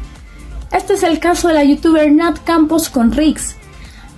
Este 0.70 0.92
es 0.92 1.02
el 1.02 1.18
caso 1.18 1.48
de 1.48 1.54
la 1.54 1.64
youtuber 1.64 2.12
Nat 2.12 2.44
Campos 2.44 2.90
con 2.90 3.10
Rix. 3.10 3.56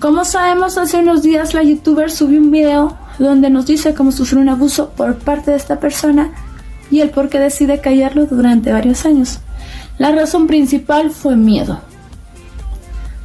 Como 0.01 0.25
sabemos, 0.25 0.77
hace 0.77 0.99
unos 0.99 1.23
días 1.23 1.55
la 1.55 1.63
youtuber 1.63 2.11
subió 2.11 2.41
un 2.41 2.51
video 2.51 2.99
donde 3.21 3.51
nos 3.51 3.67
dice 3.67 3.95
cómo 3.95 4.11
sufrió 4.11 4.41
un 4.41 4.49
abuso 4.49 4.91
por 4.91 5.15
parte 5.19 5.53
de 5.53 5.57
esta 5.57 5.79
persona 5.79 6.33
y 6.91 7.03
el 7.03 7.11
por 7.11 7.29
qué 7.29 7.39
decide 7.39 7.81
callarlo 7.81 8.27
durante 8.27 8.73
varios 8.73 9.07
años. 9.07 9.39
La 9.97 10.11
razón 10.11 10.49
principal 10.49 11.11
fue 11.11 11.37
miedo. 11.37 11.81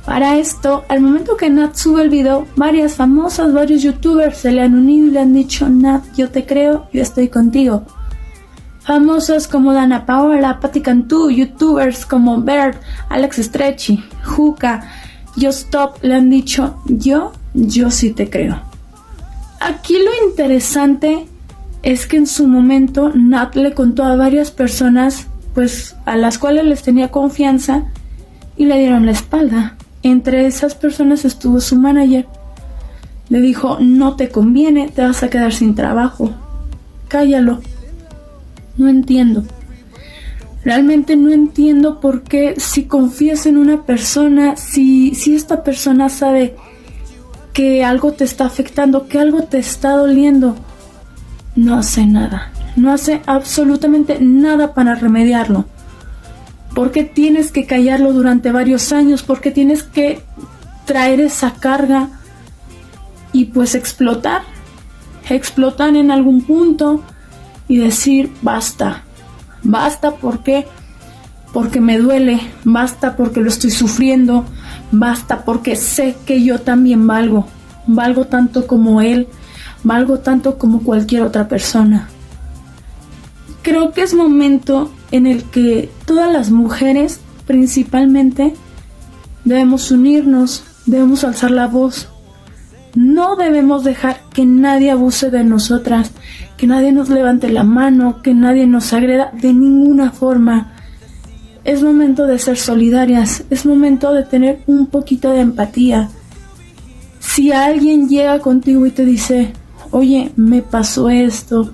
Para 0.06 0.38
esto, 0.38 0.84
al 0.90 1.00
momento 1.00 1.38
que 1.38 1.50
Nat 1.50 1.76
sube 1.76 2.02
el 2.02 2.10
video, 2.10 2.46
varias 2.58 2.96
famosas, 2.96 3.54
varios 3.54 3.84
youtubers 3.84 4.38
se 4.38 4.52
le 4.52 4.62
han 4.62 4.76
unido 4.76 5.08
y 5.08 5.12
le 5.12 5.22
han 5.22 5.34
dicho, 5.34 5.70
Nat, 5.70 6.04
yo 6.18 6.30
te 6.30 6.46
creo, 6.46 6.88
yo 6.92 7.02
estoy 7.02 7.30
contigo. 7.30 7.86
Famosos 8.82 9.48
como 9.48 9.72
Dana 9.72 10.06
Paola, 10.06 10.60
Patti 10.60 10.82
Cantú, 10.82 11.30
youtubers 11.30 12.06
como 12.06 12.42
Bert, 12.42 12.82
Alex 13.08 13.38
Stretchy, 13.38 14.04
Juca, 14.26 14.90
Just 15.36 15.68
Stop 15.68 16.04
le 16.04 16.16
han 16.16 16.30
dicho, 16.30 16.82
yo, 16.86 17.32
yo 17.54 17.90
sí 17.90 18.12
te 18.12 18.30
creo. 18.30 18.60
Aquí 19.62 19.94
lo 19.94 20.28
interesante 20.30 21.28
es 21.82 22.08
que 22.08 22.18
en 22.18 22.28
su 22.28 22.46
momento 22.46 23.14
Nat 23.16 23.56
le 23.56 23.74
contó 23.74 24.04
a 24.04 24.18
varias 24.18 24.52
personas, 24.52 25.28
pues 25.54 25.96
a 26.04 26.18
las 26.18 26.38
cuales 26.38 26.66
les 26.66 26.84
tenía 26.84 27.10
confianza 27.10 27.86
y 28.58 28.66
le 28.66 28.78
dieron 28.80 29.06
la 29.06 29.14
espalda. 29.14 29.78
Entre 30.04 30.46
esas 30.46 30.76
personas 30.76 31.26
estuvo 31.26 31.60
su 31.62 31.78
manager. 31.78 32.28
Le 33.30 33.42
dijo, 33.42 33.78
no 33.80 34.16
te 34.16 34.30
conviene, 34.30 34.90
te 34.90 35.02
vas 35.02 35.24
a 35.24 35.30
quedar 35.30 35.54
sin 35.54 35.76
trabajo. 35.76 36.32
Cállalo. 37.08 37.62
No 38.78 38.90
entiendo. 38.90 39.44
Realmente 40.64 41.16
no 41.16 41.32
entiendo 41.32 42.00
por 42.00 42.24
qué 42.24 42.56
si 42.58 42.86
confías 42.86 43.46
en 43.46 43.58
una 43.58 43.84
persona, 43.84 44.56
si, 44.56 45.14
si 45.16 45.36
esta 45.36 45.64
persona 45.64 46.10
sabe 46.10 46.56
que 47.54 47.84
algo 47.84 48.14
te 48.14 48.24
está 48.24 48.46
afectando, 48.46 49.08
que 49.08 49.20
algo 49.20 49.44
te 49.44 49.60
está 49.60 49.92
doliendo, 49.92 50.56
no 51.56 51.76
hace 51.76 52.06
nada. 52.06 52.52
No 52.76 52.92
hace 52.92 53.22
absolutamente 53.26 54.18
nada 54.20 54.74
para 54.74 54.96
remediarlo. 54.96 55.66
¿Por 56.74 56.92
qué 56.92 57.04
tienes 57.04 57.52
que 57.52 57.66
callarlo 57.66 58.14
durante 58.14 58.52
varios 58.52 58.92
años? 58.92 59.22
¿Por 59.22 59.42
qué 59.42 59.52
tienes 59.52 59.84
que 59.84 60.24
traer 60.86 61.20
esa 61.20 61.54
carga 61.54 62.10
y 63.32 63.46
pues 63.46 63.76
explotar? 63.76 64.42
Explotar 65.30 65.96
en 65.96 66.10
algún 66.10 66.42
punto 66.42 67.04
y 67.68 67.78
decir 67.78 68.32
basta. 68.42 69.04
Basta 69.62 70.12
porque 70.16 70.68
porque 71.54 71.80
me 71.80 72.00
duele, 72.00 72.40
basta 72.64 73.16
porque 73.16 73.40
lo 73.40 73.50
estoy 73.50 73.70
sufriendo, 73.70 74.44
basta 74.92 75.46
porque 75.46 75.76
sé 75.76 76.16
que 76.26 76.44
yo 76.44 76.60
también 76.60 77.06
valgo. 77.06 77.48
Valgo 77.86 78.26
tanto 78.26 78.66
como 78.66 79.02
él, 79.02 79.28
valgo 79.84 80.20
tanto 80.20 80.58
como 80.58 80.82
cualquier 80.82 81.22
otra 81.22 81.48
persona. 81.48 82.10
Creo 83.64 83.94
que 83.94 84.02
es 84.02 84.14
momento 84.14 84.92
en 85.12 85.26
el 85.26 85.44
que 85.46 85.90
todas 86.06 86.32
las 86.32 86.52
mujeres, 86.52 87.22
principalmente, 87.48 88.54
debemos 89.46 89.90
unirnos, 89.90 90.66
debemos 90.86 91.24
alzar 91.24 91.50
la 91.52 91.68
voz. 91.68 92.10
No 92.94 93.38
debemos 93.38 93.86
dejar 93.86 94.20
que 94.34 94.46
nadie 94.46 94.92
abuse 94.92 95.32
de 95.32 95.46
nosotras, 95.46 96.12
que 96.58 96.68
nadie 96.68 96.92
nos 96.92 97.08
levante 97.08 97.50
la 97.50 97.64
mano, 97.64 98.22
que 98.22 98.34
nadie 98.34 98.68
nos 98.68 98.92
agreda 98.92 99.32
de 99.32 99.54
ninguna 99.54 100.12
forma. 100.12 100.74
Es 101.64 101.82
momento 101.82 102.28
de 102.28 102.40
ser 102.40 102.58
solidarias, 102.58 103.46
es 103.50 103.66
momento 103.66 104.12
de 104.14 104.24
tener 104.24 104.62
un 104.68 104.88
poquito 104.88 105.32
de 105.32 105.40
empatía. 105.40 106.10
Si 107.22 107.54
alguien 107.54 108.10
llega 108.10 108.40
contigo 108.40 108.86
y 108.86 108.92
te 108.92 109.06
dice, 109.06 109.54
oye, 109.92 110.34
me 110.36 110.62
pasó 110.62 111.10
esto, 111.10 111.72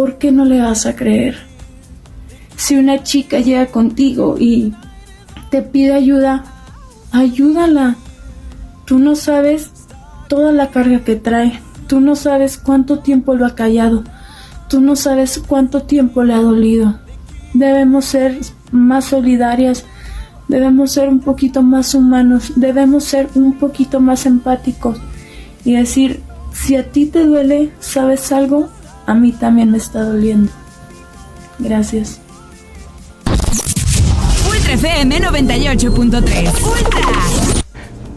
¿por 0.00 0.16
qué 0.16 0.32
no 0.32 0.46
le 0.46 0.62
vas 0.62 0.86
a 0.86 0.96
creer? 0.96 1.36
Si 2.56 2.74
una 2.74 3.02
chica 3.02 3.38
llega 3.38 3.66
contigo 3.66 4.36
y 4.38 4.72
te 5.50 5.60
pide 5.60 5.92
ayuda, 5.92 6.42
ayúdala. 7.12 7.96
Tú 8.86 8.98
no 8.98 9.14
sabes 9.14 9.70
toda 10.26 10.52
la 10.52 10.70
carga 10.70 11.00
que 11.00 11.16
trae. 11.16 11.60
Tú 11.86 12.00
no 12.00 12.16
sabes 12.16 12.56
cuánto 12.56 13.00
tiempo 13.00 13.34
lo 13.34 13.44
ha 13.44 13.54
callado. 13.54 14.02
Tú 14.70 14.80
no 14.80 14.96
sabes 14.96 15.38
cuánto 15.46 15.82
tiempo 15.82 16.24
le 16.24 16.32
ha 16.32 16.40
dolido. 16.40 16.98
Debemos 17.52 18.06
ser 18.06 18.40
más 18.72 19.04
solidarias. 19.04 19.84
Debemos 20.48 20.92
ser 20.92 21.10
un 21.10 21.20
poquito 21.20 21.60
más 21.60 21.94
humanos. 21.94 22.54
Debemos 22.56 23.04
ser 23.04 23.28
un 23.34 23.58
poquito 23.58 24.00
más 24.00 24.24
empáticos. 24.24 24.96
Y 25.62 25.74
decir, 25.74 26.22
si 26.54 26.76
a 26.76 26.90
ti 26.90 27.04
te 27.04 27.26
duele, 27.26 27.70
¿sabes 27.80 28.32
algo? 28.32 28.70
A 29.06 29.14
mí 29.14 29.32
también 29.32 29.70
me 29.70 29.78
está 29.78 30.02
doliendo. 30.02 30.52
Gracias. 31.58 32.20
Ultra 34.46 34.74
FM 34.74 35.20
98.3. 35.20 36.62
Ultra. 36.62 37.49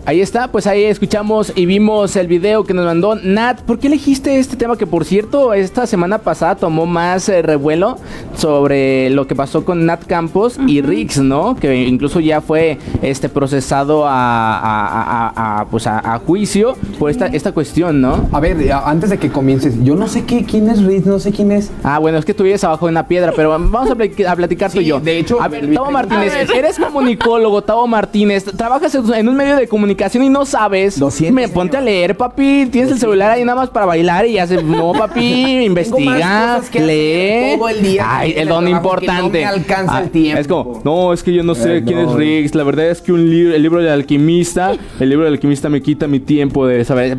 Ahí 0.05 0.19
está, 0.19 0.49
pues 0.49 0.67
ahí 0.67 0.83
escuchamos 0.83 1.53
y 1.55 1.65
vimos 1.65 2.17
el 2.17 2.27
video 2.27 2.65
que 2.65 2.73
nos 2.73 2.83
mandó 2.85 3.15
Nat. 3.15 3.61
¿Por 3.61 3.79
qué 3.79 3.87
elegiste 3.87 4.37
este 4.37 4.57
tema 4.57 4.75
que 4.77 4.85
por 4.85 5.05
cierto 5.05 5.53
esta 5.53 5.87
semana 5.87 6.17
pasada 6.17 6.55
tomó 6.55 6.85
más 6.85 7.29
eh, 7.29 7.41
revuelo 7.41 7.97
sobre 8.35 9.09
lo 9.11 9.27
que 9.27 9.33
pasó 9.35 9.63
con 9.63 9.85
Nat 9.85 10.03
Campos 10.05 10.59
y 10.67 10.81
Rix, 10.81 11.19
¿no? 11.19 11.55
Que 11.55 11.83
incluso 11.85 12.19
ya 12.19 12.41
fue 12.41 12.79
este 13.01 13.29
procesado 13.29 14.05
a, 14.05 14.11
a- 14.11 14.87
a- 14.87 15.29
a- 15.35 15.59
a, 15.61 15.65
pues 15.67 15.87
a, 15.87 16.19
juicio 16.25 16.75
por 16.99 17.09
esta, 17.09 17.27
esta 17.27 17.53
cuestión, 17.53 18.01
¿no? 18.01 18.27
A 18.33 18.41
ver, 18.41 18.57
antes 18.73 19.09
de 19.09 19.17
que 19.17 19.29
comiences, 19.29 19.81
yo 19.85 19.95
no 19.95 20.09
sé 20.09 20.25
qué, 20.25 20.43
quién 20.43 20.69
es 20.69 20.83
Riz, 20.83 21.05
no 21.05 21.17
sé 21.19 21.31
quién 21.31 21.49
es. 21.53 21.71
Ah, 21.81 21.99
bueno, 21.99 22.17
es 22.17 22.25
que 22.25 22.33
tú 22.33 22.43
vives 22.43 22.61
abajo 22.65 22.87
de 22.87 22.91
una 22.91 23.07
piedra, 23.07 23.31
pero 23.33 23.51
vamos 23.51 23.89
a, 23.89 23.93
a 24.31 24.35
platicar 24.35 24.69
tú 24.69 24.81
y 24.81 24.85
yo. 24.85 24.99
de 24.99 25.17
hecho, 25.17 25.41
a 25.41 25.47
ver, 25.47 25.73
Tavo 25.73 25.91
Martínez, 25.91 26.33
eres 26.53 26.77
comunicólogo, 26.77 27.61
Tavo 27.61 27.87
Martínez, 27.87 28.43
trabajas 28.43 28.93
en 28.95 29.29
un 29.29 29.37
medio 29.37 29.55
de 29.55 29.65
comunicación 29.65 29.92
y 30.23 30.29
no 30.29 30.45
sabes. 30.45 30.97
Lo 30.99 31.09
siento, 31.11 31.35
Me 31.35 31.47
ponte 31.47 31.77
a 31.77 31.81
leer, 31.81 32.15
papi. 32.17 32.67
Tienes 32.71 32.91
el 32.91 32.99
celular 32.99 33.31
ahí 33.31 33.43
nada 33.43 33.55
más 33.59 33.69
para 33.69 33.85
bailar 33.85 34.25
y 34.27 34.37
haces, 34.37 34.63
no, 34.63 34.91
papi, 34.97 35.65
investiga, 35.65 36.61
lee. 36.73 37.55
todo 37.57 37.69
el 37.69 37.81
día 37.81 38.05
Ay, 38.17 38.33
el 38.37 38.47
don 38.47 38.65
que 38.65 38.71
no 38.71 38.77
importante. 38.77 39.39
me 39.39 39.45
alcanza 39.45 40.01
el 40.01 40.09
tiempo. 40.09 40.41
Es 40.41 40.47
como, 40.47 40.81
no, 40.83 41.13
es 41.13 41.23
que 41.23 41.33
yo 41.33 41.43
no 41.43 41.55
sé 41.55 41.77
Eh, 41.77 41.83
quién 41.85 42.03
no. 42.03 42.11
es 42.11 42.15
Riggs. 42.15 42.55
La 42.55 42.63
verdad 42.63 42.89
es 42.89 43.01
que 43.01 43.11
un 43.13 43.29
libro, 43.29 43.55
el 43.55 43.61
libro 43.61 43.79
del 43.81 43.89
alquimista, 43.91 44.71
el 44.99 45.09
libro 45.09 45.25
del 45.25 45.33
alquimista 45.33 45.69
me 45.69 45.81
quita 45.81 46.07
mi 46.07 46.19
tiempo 46.19 46.65
de 46.67 46.83
saber. 46.85 47.17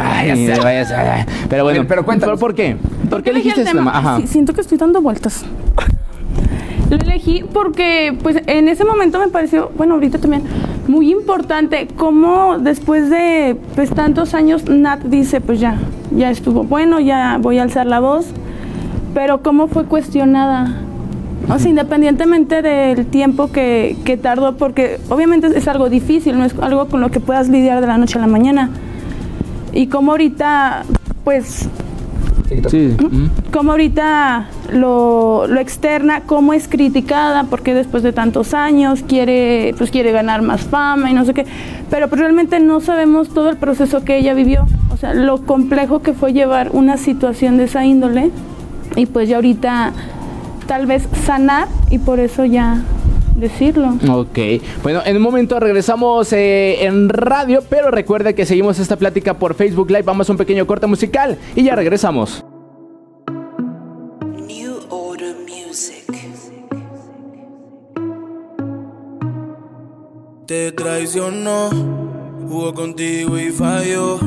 Ay, 0.00 0.48
vaya, 0.62 1.16
ay, 1.18 1.24
Pero 1.48 1.64
bueno, 1.64 1.84
pero 1.86 2.04
cuéntanos. 2.04 2.38
¿Por 2.40 2.54
qué? 2.54 2.76
¿Por 3.10 3.22
qué 3.22 3.30
elegí 3.30 3.48
elegiste 3.50 3.60
el 3.62 3.66
este 3.66 3.78
tema? 3.78 3.98
Ajá. 3.98 4.16
Sí, 4.20 4.26
siento 4.26 4.52
que 4.54 4.60
estoy 4.62 4.78
dando 4.78 5.00
vueltas. 5.02 5.44
Lo 6.90 6.96
elegí 6.96 7.44
porque, 7.52 8.16
pues, 8.22 8.36
en 8.46 8.68
ese 8.68 8.84
momento 8.84 9.18
me 9.18 9.28
pareció, 9.28 9.70
bueno, 9.76 9.94
ahorita 9.94 10.18
también, 10.18 10.42
muy 10.88 11.10
importante 11.10 11.88
cómo 11.96 12.58
después 12.58 13.10
de, 13.10 13.56
pues, 13.74 13.90
tantos 13.90 14.34
años, 14.34 14.68
Nat 14.68 15.02
dice, 15.04 15.40
pues 15.40 15.60
ya, 15.60 15.78
ya 16.14 16.30
estuvo 16.30 16.64
bueno, 16.64 17.00
ya 17.00 17.38
voy 17.40 17.58
a 17.58 17.62
alzar 17.62 17.86
la 17.86 18.00
voz, 18.00 18.26
pero 19.14 19.42
cómo 19.42 19.68
fue 19.68 19.84
cuestionada. 19.84 20.80
O 21.48 21.58
sea, 21.58 21.68
independientemente 21.68 22.62
del 22.62 23.06
tiempo 23.06 23.52
que, 23.52 23.96
que 24.04 24.16
tardó, 24.16 24.56
porque 24.56 24.98
obviamente 25.10 25.46
es 25.46 25.68
algo 25.68 25.90
difícil, 25.90 26.38
no 26.38 26.44
es 26.44 26.54
algo 26.60 26.86
con 26.86 27.00
lo 27.00 27.10
que 27.10 27.20
puedas 27.20 27.48
lidiar 27.48 27.80
de 27.80 27.86
la 27.86 27.98
noche 27.98 28.18
a 28.18 28.22
la 28.22 28.26
mañana. 28.26 28.70
Y 29.72 29.88
como 29.88 30.12
ahorita, 30.12 30.84
pues, 31.24 31.68
Sí. 32.48 32.96
como 33.52 33.72
ahorita 33.72 34.48
lo, 34.72 35.46
lo 35.46 35.60
externa, 35.60 36.22
cómo 36.26 36.52
es 36.52 36.68
criticada, 36.68 37.44
porque 37.44 37.74
después 37.74 38.02
de 38.02 38.12
tantos 38.12 38.52
años 38.52 39.02
quiere, 39.06 39.74
pues 39.78 39.90
quiere 39.90 40.12
ganar 40.12 40.42
más 40.42 40.62
fama 40.62 41.10
y 41.10 41.14
no 41.14 41.24
sé 41.24 41.32
qué, 41.32 41.46
pero 41.90 42.08
pues 42.08 42.20
realmente 42.20 42.60
no 42.60 42.80
sabemos 42.80 43.30
todo 43.30 43.48
el 43.48 43.56
proceso 43.56 44.04
que 44.04 44.18
ella 44.18 44.34
vivió, 44.34 44.66
o 44.92 44.96
sea, 44.96 45.14
lo 45.14 45.44
complejo 45.44 46.02
que 46.02 46.12
fue 46.12 46.32
llevar 46.32 46.70
una 46.72 46.96
situación 46.96 47.56
de 47.56 47.64
esa 47.64 47.84
índole 47.84 48.30
y 48.96 49.06
pues 49.06 49.28
ya 49.28 49.36
ahorita 49.36 49.92
tal 50.66 50.86
vez 50.86 51.08
sanar 51.24 51.68
y 51.90 51.98
por 51.98 52.20
eso 52.20 52.44
ya 52.44 52.82
decirlo. 53.34 53.98
Ok, 54.08 54.38
bueno, 54.82 55.02
en 55.04 55.16
un 55.16 55.22
momento 55.22 55.60
regresamos 55.60 56.32
eh, 56.32 56.84
en 56.84 57.08
radio, 57.08 57.62
pero 57.68 57.90
recuerda 57.90 58.32
que 58.32 58.46
seguimos 58.46 58.78
esta 58.78 58.96
plática 58.96 59.34
por 59.34 59.54
Facebook 59.54 59.90
Live. 59.90 60.02
Vamos 60.02 60.28
a 60.28 60.32
un 60.32 60.38
pequeño 60.38 60.66
corte 60.66 60.86
musical 60.86 61.38
y 61.54 61.64
ya 61.64 61.74
regresamos. 61.74 62.44
New 64.46 64.74
Order 64.88 65.36
Music. 65.48 66.04
Te 70.46 70.72
traicionó, 70.72 71.70
jugó 72.48 72.74
contigo 72.74 73.38
y 73.38 73.50
falló. 73.50 74.18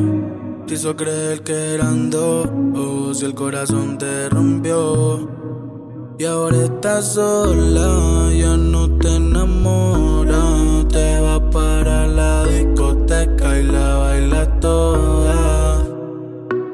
Te 0.65 0.73
hizo 0.73 0.95
creer 0.97 1.43
que 1.43 1.75
eran 1.75 2.09
dos, 2.09 2.49
o 2.75 3.13
si 3.13 3.23
el 3.23 3.33
corazón 3.33 3.97
te 3.97 4.27
rompió. 4.27 5.46
Y 6.19 6.25
ahora 6.25 6.57
estás 6.63 7.13
sola, 7.13 8.31
ya 8.33 8.57
no 8.57 8.89
te 8.97 9.17
enamoras. 9.17 10.87
Te 10.89 11.19
vas 11.19 11.41
para 11.51 12.07
la 12.07 12.43
discoteca 12.45 13.59
y 13.59 13.63
la 13.63 13.97
bailas 13.97 14.59
toda. 14.59 15.83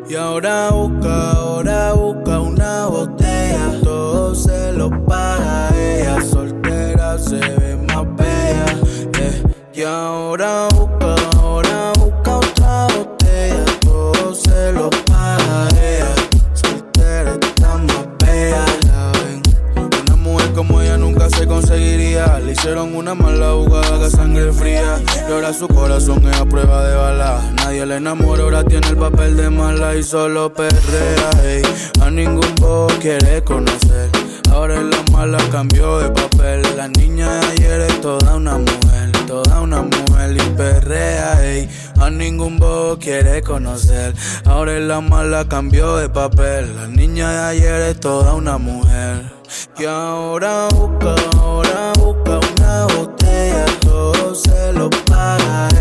Y 0.09 0.15
ahora 0.15 0.69
busca, 0.71 1.31
ahora 1.31 1.91
busca 1.91 2.39
una 2.39 2.85
botella. 2.85 3.81
Todo 3.83 4.33
se 4.33 4.71
lo 4.71 4.89
paga 5.05 5.75
ella, 5.77 6.21
soltera 6.21 7.17
se 7.17 7.39
ve 7.39 7.75
más 7.88 8.05
bella. 8.15 8.65
eh. 9.19 9.43
Y 9.73 9.81
ahora 9.83 10.69
busca, 10.73 11.02
conseguiría. 21.53 22.39
Le 22.39 22.53
hicieron 22.53 22.95
una 22.95 23.13
mala 23.13 23.51
jugada 23.51 24.00
que 24.00 24.10
sangre 24.10 24.51
fría. 24.51 25.00
Y 25.00 25.53
su 25.53 25.67
corazón 25.67 26.27
es 26.27 26.39
a 26.39 26.45
prueba 26.45 26.88
de 26.88 26.95
bala. 26.95 27.51
Nadie 27.57 27.86
le 27.86 27.98
enamora, 27.98 28.43
ahora 28.43 28.63
tiene 28.63 28.88
el 28.88 28.98
papel 28.98 29.38
de 29.38 29.50
mala 29.50 29.95
y 29.95 30.03
solo 30.03 30.53
perrea. 30.53 31.29
ey. 31.43 31.62
A 32.01 32.10
ningún 32.10 32.55
bobo 32.55 32.88
quiere 33.00 33.43
conocer. 33.43 34.10
Ahora 34.51 34.81
la 34.81 34.98
mala 35.12 35.38
cambió 35.51 36.00
de 36.00 36.10
papel. 36.10 36.63
La 36.75 36.88
niña 36.88 37.31
de 37.39 37.45
ayer 37.48 37.81
es 37.81 38.01
toda 38.01 38.36
una 38.36 38.57
mujer. 38.57 39.12
Toda 39.27 39.62
una 39.62 39.81
mujer 39.81 40.36
y 40.36 40.50
perrea, 40.57 41.43
ey. 41.43 41.69
A 42.00 42.10
ningún 42.10 42.57
bobo 42.57 42.98
quiere 42.98 43.41
conocer. 43.41 44.13
Ahora 44.45 44.79
la 44.79 45.01
mala 45.01 45.48
cambió 45.48 45.98
de 45.98 46.10
papel. 46.10 46.75
La 46.75 46.88
niña 46.88 47.31
de 47.31 47.39
ayer 47.39 47.81
es 47.91 48.00
toda 48.00 48.33
una 48.33 48.57
mujer. 48.57 49.42
Y 49.77 49.86
ahora 49.86 50.67
busca, 50.75 51.15
ahora 51.38 51.93
busca 52.00 52.39
una 52.39 52.86
botella. 52.95 53.65
Todo 53.81 54.36
se 54.36 54.74
lo 54.74 54.89
paga 54.89 55.73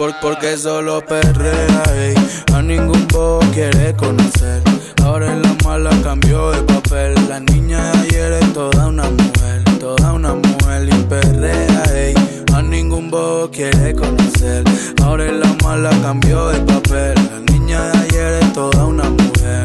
Por, 0.00 0.18
porque 0.22 0.56
solo 0.56 1.04
perrea, 1.04 1.82
ey. 1.94 2.14
A 2.54 2.62
ningún 2.62 3.06
bobo 3.08 3.40
quiere 3.52 3.94
conocer. 3.94 4.62
Ahora 5.04 5.30
en 5.30 5.42
la 5.42 5.54
mala 5.62 5.90
cambió 6.02 6.52
de 6.52 6.62
papel. 6.62 7.14
La 7.28 7.38
niña 7.38 7.92
de 7.92 7.98
ayer 7.98 8.32
es 8.32 8.52
toda 8.54 8.86
una 8.86 9.10
mujer. 9.10 9.62
Toda 9.78 10.14
una 10.14 10.32
mujer 10.32 10.88
y 10.88 11.02
perrea, 11.02 11.82
ey. 11.94 12.14
A 12.54 12.62
ningún 12.62 13.10
bobo 13.10 13.50
quiere 13.50 13.94
conocer. 13.94 14.64
Ahora 15.02 15.26
en 15.26 15.40
la 15.40 15.54
mala 15.62 15.90
cambió 16.00 16.48
de 16.48 16.60
papel. 16.60 17.14
La 17.16 17.52
niña 17.52 17.82
de 17.92 17.98
ayer 17.98 18.42
es 18.42 18.52
toda 18.54 18.86
una 18.86 19.04
mujer. 19.10 19.64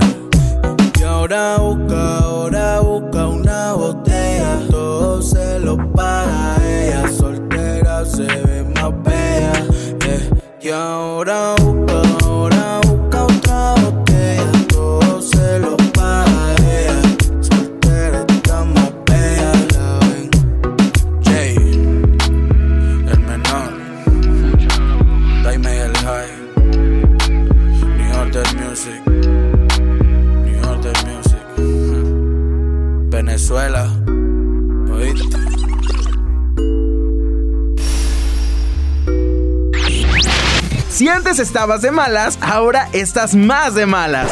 Y 0.99 1.03
ahora 1.03 1.59
busca, 1.59 2.17
ahora 2.17 2.81
busca 2.81 3.27
una 3.27 3.71
botella. 3.71 4.59
Todo 4.69 5.21
se 5.21 5.61
lo 5.61 5.77
paga 5.93 6.54
eh. 10.65 10.69
Y 10.69 10.71
ahora 10.71 11.55
busca, 11.61 12.14
Si 41.05 41.09
antes 41.09 41.37
estabas 41.37 41.83
de 41.83 41.91
malas, 41.91 42.39
ahora 42.41 42.89
estás 42.91 43.35
más 43.35 43.75
de 43.75 43.85
malas. 43.85 44.31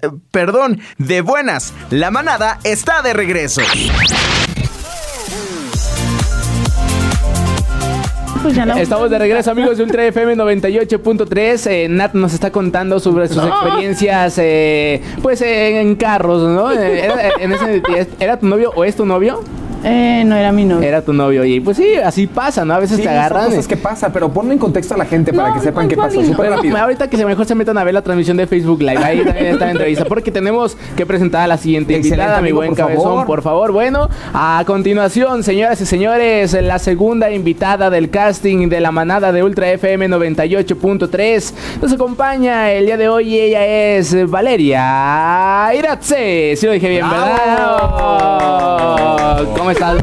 Eh, 0.00 0.08
Perdón, 0.30 0.80
de 0.96 1.20
buenas. 1.20 1.74
La 1.90 2.10
manada 2.10 2.60
está 2.64 3.02
de 3.02 3.12
regreso. 3.12 3.60
Pues 8.42 8.54
ya 8.54 8.64
Estamos 8.80 9.10
de 9.10 9.18
regreso, 9.18 9.50
amigos 9.50 9.76
de 9.76 9.84
Ultra 9.84 10.06
FM 10.06 10.34
98.3. 10.36 11.66
Eh, 11.70 11.88
Nat 11.90 12.14
nos 12.14 12.32
está 12.32 12.50
contando 12.50 13.00
sobre 13.00 13.28
sus 13.28 13.44
experiencias, 13.44 14.38
eh, 14.38 15.02
pues 15.20 15.42
eh, 15.42 15.78
en 15.82 15.94
carros, 15.94 16.42
¿no? 16.42 16.72
Eh, 16.72 17.04
Era, 17.04 17.32
en 17.38 17.52
ese- 17.52 17.82
¿Era 18.18 18.38
tu 18.38 18.46
novio 18.46 18.72
o 18.74 18.82
es 18.84 18.96
tu 18.96 19.04
novio? 19.04 19.44
Eh, 19.84 20.22
no 20.24 20.34
era 20.36 20.50
mi 20.52 20.64
novio. 20.64 20.86
Era 20.88 21.02
tu 21.02 21.12
novio. 21.12 21.44
Y 21.44 21.60
pues 21.60 21.76
sí, 21.76 21.94
así 21.96 22.26
pasa, 22.26 22.64
¿no? 22.64 22.74
A 22.74 22.78
veces 22.78 22.96
Sí, 22.96 23.02
te 23.02 23.08
son 23.08 23.16
agarran. 23.18 23.46
cosas 23.46 23.68
que 23.68 23.76
pasa, 23.76 24.12
pero 24.12 24.30
ponlo 24.32 24.52
en 24.52 24.58
contexto 24.58 24.94
a 24.94 24.96
la 24.96 25.04
gente 25.04 25.32
para 25.32 25.48
No, 25.50 25.54
que 25.54 25.60
sepan 25.60 25.88
qué. 25.88 25.94
Súper 25.94 26.34
Bueno, 26.36 26.56
rápido. 26.56 26.76
ahorita 26.78 27.08
que 27.08 27.16
se 27.16 27.24
mejor 27.26 27.44
se 27.46 27.54
metan 27.54 27.76
a 27.78 27.84
ver 27.84 27.92
la 27.94 28.02
transmisión 28.02 28.36
de 28.36 28.46
Facebook 28.46 28.80
Live. 28.80 28.96
Ahí 29.04 29.22
también 29.24 29.46
está 29.46 29.66
la 29.66 29.70
entrevista. 29.72 30.04
Porque 30.06 30.30
tenemos 30.30 30.76
que 30.96 31.04
presentar 31.06 31.42
a 31.42 31.46
la 31.46 31.58
siguiente 31.58 31.94
Excelente, 31.94 32.22
invitada, 32.22 32.40
mi 32.40 32.48
amigo, 32.48 32.56
buen 32.58 32.68
por 32.70 32.78
cabezón, 32.78 33.02
favor. 33.04 33.26
por 33.26 33.42
favor. 33.42 33.72
Bueno, 33.72 34.08
a 34.32 34.62
continuación, 34.66 35.42
señoras 35.42 35.80
y 35.80 35.86
señores, 35.86 36.52
la 36.62 36.78
segunda 36.78 37.30
invitada 37.30 37.90
del 37.90 38.08
casting 38.10 38.68
de 38.68 38.80
la 38.80 38.90
manada 38.90 39.32
de 39.32 39.42
Ultra 39.42 39.70
FM 39.72 40.08
98.3 40.08 41.52
nos 41.82 41.92
acompaña 41.92 42.70
el 42.72 42.86
día 42.86 42.96
de 42.96 43.08
hoy. 43.08 43.38
Ella 43.38 43.66
es 43.66 44.30
Valeria 44.30 45.70
Iratze. 45.76 46.54
Sí 46.56 46.66
lo 46.66 46.72
dije 46.72 46.88
bien, 46.88 47.04
¿verdad? 47.08 47.36
¿Cómo 49.56 49.70
estás? 49.74 49.98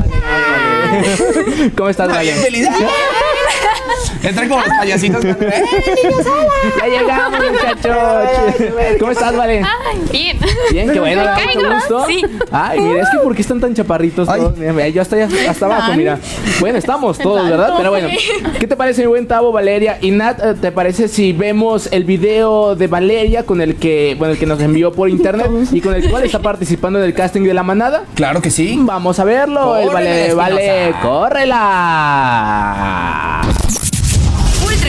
¿Cómo 1.78 1.90
estás, 1.90 2.08
Valeria? 2.10 2.36
Entran 4.24 4.50
como 4.50 4.62
los 4.62 4.70
payasitos. 4.78 5.24
Ya 6.80 6.88
llegamos, 6.88 7.40
muchachos. 7.52 7.98
¿Cómo 9.00 9.12
estás, 9.12 9.36
Vale? 9.36 9.64
Bien. 10.12 10.38
Bien, 10.72 10.92
qué 10.92 11.00
bueno, 11.00 11.24
me 11.24 11.76
gusto. 11.76 12.06
Sí. 12.08 12.22
Ay, 12.52 12.80
mira, 12.80 13.04
es 13.04 13.10
que 13.10 13.18
¿por 13.20 13.36
qué 13.36 13.42
están 13.42 13.60
tan 13.60 13.74
chaparritos 13.74 14.28
todos? 14.28 14.58
Mira, 14.58 14.74
mira, 14.74 14.88
yo 14.90 15.02
hasta, 15.02 15.18
hasta 15.50 15.66
abajo, 15.66 15.94
mira. 15.94 16.20
Bueno, 16.60 16.78
estamos 16.78 17.18
todos, 17.18 17.50
¿verdad? 17.50 17.74
Pero 17.78 17.92
bueno, 17.92 18.08
¿qué 18.60 18.68
te 18.68 18.76
parece, 18.76 19.02
mi 19.02 19.08
buen 19.08 19.28
Tavo, 19.28 19.52
Valeria? 19.52 19.98
Y 20.02 20.12
Nat, 20.12 20.40
eh, 20.44 20.56
¿te 20.60 20.72
parece 20.72 21.08
si 21.08 21.34
vemos 21.34 21.90
el 21.92 22.04
video 22.04 22.76
de 22.76 22.88
Valeria 22.88 23.44
con 23.44 23.62
el 23.62 23.76
que, 23.76 24.16
bueno, 24.18 24.34
el 24.34 24.40
que 24.40 24.46
nos 24.46 24.60
envió 24.62 24.92
por 24.92 25.10
internet 25.10 25.48
y 25.72 25.82
con 25.82 25.96
el 25.96 26.10
cual 26.10 26.24
está 26.24 26.40
participando 26.40 27.00
en 27.00 27.06
el 27.06 27.14
casting 27.14 27.42
de 27.42 27.54
la 27.54 27.64
manada? 27.64 28.04
Claro 28.16 28.42
que 28.42 28.52
sí. 28.52 28.78
Vamos 28.80 29.20
a 29.20 29.24
verlo. 29.24 29.78
El 29.78 29.88
Córrele, 29.88 30.34
vale, 30.34 30.90
Espinosa. 30.90 30.92
vale, 30.92 31.02
córrela. 31.02 33.42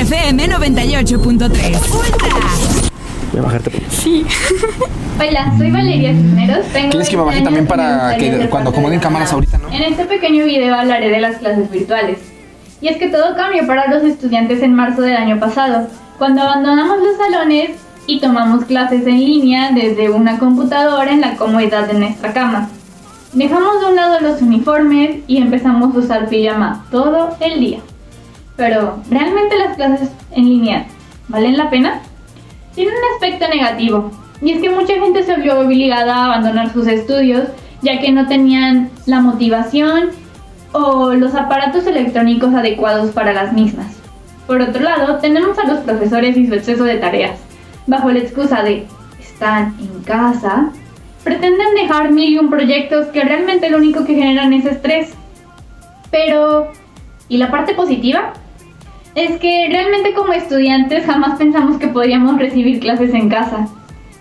FM 0.02 0.48
98.3. 0.48 1.16
Ultra. 1.24 2.28
Voy 3.30 3.38
a 3.38 3.42
bajarte. 3.42 3.70
Sí. 3.88 4.26
Hola, 5.20 5.54
soy 5.56 5.70
Valeria 5.70 6.10
Cisneros. 6.10 6.66
Tengo 6.72 6.90
¿Quieres 6.90 7.08
que 7.08 7.16
me 7.16 7.22
20 7.22 7.24
baje 7.24 7.38
años 7.38 7.44
también 7.44 7.66
para 7.68 8.16
que 8.16 8.48
cuando 8.50 8.70
acomoden 8.70 8.98
cámaras 8.98 9.32
ahorita, 9.32 9.58
no? 9.58 9.68
En 9.70 9.82
este 9.84 10.04
pequeño 10.06 10.44
video 10.44 10.74
hablaré 10.74 11.08
de 11.08 11.20
las 11.20 11.36
clases 11.36 11.70
virtuales. 11.70 12.18
Y 12.80 12.88
es 12.88 12.96
que 12.96 13.10
todo 13.10 13.36
cambió 13.36 13.64
para 13.64 13.86
los 13.94 14.02
estudiantes 14.02 14.60
en 14.62 14.74
marzo 14.74 15.02
del 15.02 15.16
año 15.16 15.38
pasado, 15.38 15.86
cuando 16.18 16.42
abandonamos 16.42 16.98
los 16.98 17.16
salones 17.16 17.70
y 18.08 18.18
tomamos 18.18 18.64
clases 18.64 19.06
en 19.06 19.20
línea 19.20 19.70
desde 19.70 20.10
una 20.10 20.40
computadora 20.40 21.12
en 21.12 21.20
la 21.20 21.36
comodidad 21.36 21.86
de 21.86 21.94
nuestra 21.94 22.32
cama. 22.32 22.68
Dejamos 23.34 23.80
de 23.80 23.86
un 23.86 23.94
lado 23.94 24.18
los 24.20 24.42
uniformes 24.42 25.18
y 25.28 25.36
empezamos 25.36 25.94
a 25.94 25.98
usar 25.98 26.28
pijama 26.28 26.84
todo 26.90 27.36
el 27.38 27.60
día. 27.60 27.78
Pero, 28.56 28.98
¿realmente 29.10 29.58
las 29.58 29.76
clases 29.76 30.10
en 30.30 30.44
línea 30.44 30.86
valen 31.28 31.56
la 31.56 31.70
pena? 31.70 32.00
Tiene 32.74 32.90
un 32.90 33.14
aspecto 33.14 33.48
negativo, 33.48 34.10
y 34.40 34.52
es 34.52 34.60
que 34.60 34.70
mucha 34.70 34.94
gente 34.94 35.22
se 35.22 35.36
vio 35.36 35.60
obligada 35.60 36.14
a 36.14 36.24
abandonar 36.26 36.72
sus 36.72 36.86
estudios 36.86 37.48
ya 37.82 38.00
que 38.00 38.12
no 38.12 38.26
tenían 38.28 38.90
la 39.06 39.20
motivación 39.20 40.10
o 40.72 41.12
los 41.12 41.34
aparatos 41.34 41.86
electrónicos 41.86 42.54
adecuados 42.54 43.10
para 43.10 43.32
las 43.32 43.52
mismas. 43.52 43.98
Por 44.46 44.60
otro 44.60 44.82
lado, 44.82 45.16
tenemos 45.18 45.58
a 45.58 45.66
los 45.66 45.80
profesores 45.80 46.36
y 46.36 46.46
su 46.46 46.54
exceso 46.54 46.84
de 46.84 46.96
tareas. 46.96 47.38
Bajo 47.86 48.10
la 48.10 48.20
excusa 48.20 48.62
de 48.62 48.86
están 49.20 49.74
en 49.80 50.02
casa, 50.04 50.70
pretenden 51.24 51.74
dejar 51.74 52.10
mil 52.12 52.32
y 52.32 52.38
un 52.38 52.50
proyectos 52.50 53.06
que 53.08 53.22
realmente 53.22 53.70
lo 53.70 53.78
único 53.78 54.04
que 54.04 54.14
generan 54.14 54.52
es 54.52 54.64
estrés. 54.64 55.12
Pero, 56.10 56.70
¿y 57.28 57.38
la 57.38 57.50
parte 57.50 57.74
positiva? 57.74 58.32
Es 59.14 59.38
que 59.40 59.68
realmente 59.70 60.14
como 60.14 60.32
estudiantes 60.32 61.04
jamás 61.04 61.38
pensamos 61.38 61.76
que 61.78 61.88
podríamos 61.88 62.38
recibir 62.38 62.80
clases 62.80 63.12
en 63.12 63.28
casa. 63.28 63.68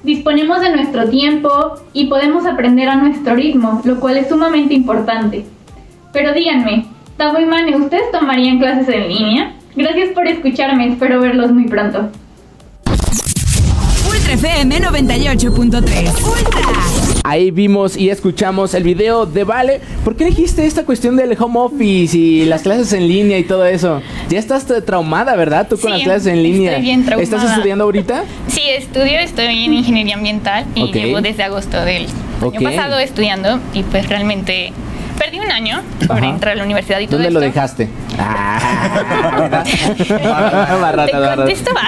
Disponemos 0.04 0.60
de 0.60 0.71
nuestro 0.71 1.10
tiempo 1.10 1.49
y 1.93 2.08
podemos 2.08 2.45
aprender 2.45 2.89
a 2.89 2.95
nuestro 2.95 3.36
ritmo, 3.36 3.82
lo 3.86 3.99
cual 3.99 4.17
es 4.17 4.27
sumamente 4.27 4.73
importante. 4.73 5.45
Pero 6.12 6.34
díganme, 6.34 6.88
Tavo 7.15 7.39
y 7.39 7.45
Mane, 7.45 7.77
¿ustedes 7.77 8.12
tomarían 8.12 8.60
clases 8.60 8.89
en 8.89 9.08
línea? 9.08 9.54
Gracias 9.75 10.10
por 10.10 10.27
escucharme, 10.27 10.89
espero 10.89 11.21
verlos 11.21 11.51
muy 11.51 11.67
pronto. 11.67 12.10
FM 14.32 14.80
98.3. 14.80 16.24
Ultra. 16.24 16.62
Ahí 17.24 17.52
vimos 17.52 17.98
y 17.98 18.10
escuchamos 18.10 18.74
el 18.74 18.84
video 18.84 19.26
de 19.26 19.44
Vale. 19.44 19.82
¿Por 20.06 20.15
qué 20.15 20.24
dijiste 20.26 20.65
esta 20.65 20.86
cuestión 20.86 21.17
del 21.17 21.36
home 21.38 21.60
office 21.60 22.17
y 22.17 22.46
las 22.46 22.62
clases 22.62 22.94
en 22.94 23.08
línea 23.10 23.38
y 23.38 23.44
todo 23.44 23.65
eso? 23.65 24.02
Ya 24.30 24.39
estás 24.39 24.67
tra- 24.67 24.84
traumada, 24.84 25.36
¿verdad? 25.36 25.67
Tú 25.70 25.78
con 25.78 25.91
Sí, 25.91 25.98
las 25.98 26.04
clases 26.04 26.28
en 26.28 26.44
línea. 26.44 26.72
estoy 26.72 26.84
bien 26.86 27.06
traumada. 27.06 27.24
¿Estás 27.24 27.52
estudiando 27.52 27.84
ahorita? 27.84 28.24
Sí, 28.48 28.62
estudio, 28.70 29.20
estoy 29.20 29.65
en 29.65 29.74
ingeniería 29.74 30.15
ambiental 30.15 30.65
y 30.76 30.91
llevo 30.91 31.22
desde 31.22 31.44
agosto 31.44 31.84
del 31.84 32.06
Ok. 32.41 32.56
año 32.56 32.70
pasado 32.70 33.00
estudiando 33.00 33.60
y 33.74 33.84
pues 33.84 34.08
realmente 34.10 34.72
perdí 35.17 35.39
un 35.39 35.52
año 35.52 35.82
por 36.08 36.17
Ajá. 36.17 36.26
entrar 36.28 36.54
a 36.54 36.56
la 36.58 36.63
universidad 36.63 37.00
y 37.00 37.08
todo 37.08 37.17
¿Dónde 37.21 37.28
esto. 37.30 37.39
lo 37.39 37.45
dejaste? 37.45 37.89
Ah, 40.24 40.78
barata, 40.82 41.06
Te 41.06 41.13
barata. 41.13 41.36
contesto, 41.38 41.71
va. 41.74 41.88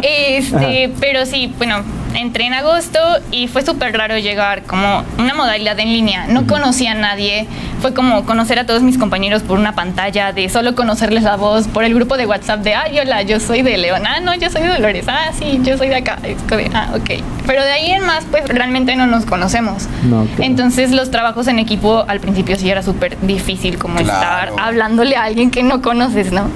Este, 0.02 0.92
pero 1.00 1.24
sí, 1.26 1.52
bueno, 1.56 1.82
entré 2.16 2.46
en 2.46 2.54
agosto 2.54 2.98
y 3.30 3.48
fue 3.48 3.62
súper 3.64 3.96
raro 3.96 4.18
llegar 4.18 4.62
como 4.62 5.04
una 5.18 5.34
modalidad 5.34 5.78
en 5.78 5.88
línea. 5.92 6.26
No 6.28 6.46
conocía 6.46 6.92
a 6.92 6.94
nadie. 6.94 7.46
Fue 7.80 7.92
como 7.94 8.24
conocer 8.24 8.58
a 8.58 8.66
todos 8.66 8.82
mis 8.82 8.98
compañeros 8.98 9.42
por 9.42 9.58
una 9.58 9.74
pantalla, 9.74 10.32
de 10.32 10.48
solo 10.48 10.74
conocerles 10.74 11.22
la 11.22 11.36
voz, 11.36 11.68
por 11.68 11.84
el 11.84 11.94
grupo 11.94 12.16
de 12.16 12.26
WhatsApp 12.26 12.60
de, 12.60 12.74
ay, 12.74 12.98
hola, 12.98 13.22
yo 13.22 13.38
soy 13.38 13.62
de 13.62 13.76
León. 13.76 14.02
Ah, 14.06 14.20
no, 14.20 14.34
yo 14.34 14.50
soy 14.50 14.62
de 14.62 14.68
Dolores. 14.68 15.04
Ah, 15.08 15.30
sí, 15.38 15.60
yo 15.62 15.76
soy 15.76 15.88
de 15.88 15.96
acá. 15.96 16.18
Es 16.22 16.38
como 16.48 16.56
de, 16.56 16.70
ah, 16.74 16.88
ok. 16.94 17.22
Pero 17.46 17.62
de 17.62 17.70
ahí 17.72 17.90
en 17.92 18.04
más, 18.06 18.24
pues 18.30 18.48
realmente 18.48 18.96
no 18.96 19.06
nos 19.06 19.26
conocemos. 19.26 19.84
No. 20.04 20.26
Entonces 20.38 20.90
los 20.92 21.10
trabajos 21.10 21.46
en 21.48 21.58
equipo 21.58 22.04
al 22.08 22.20
principio 22.20 22.56
sí 22.56 22.70
era 22.70 22.82
súper 22.82 23.16
difícil 23.20 23.78
como 23.78 23.96
Claro. 23.98 24.52
estar 24.54 24.64
hablándole 24.66 25.16
a 25.16 25.24
alguien 25.24 25.50
que 25.50 25.62
no 25.62 25.82
conoces, 25.82 26.32
¿no? 26.32 26.48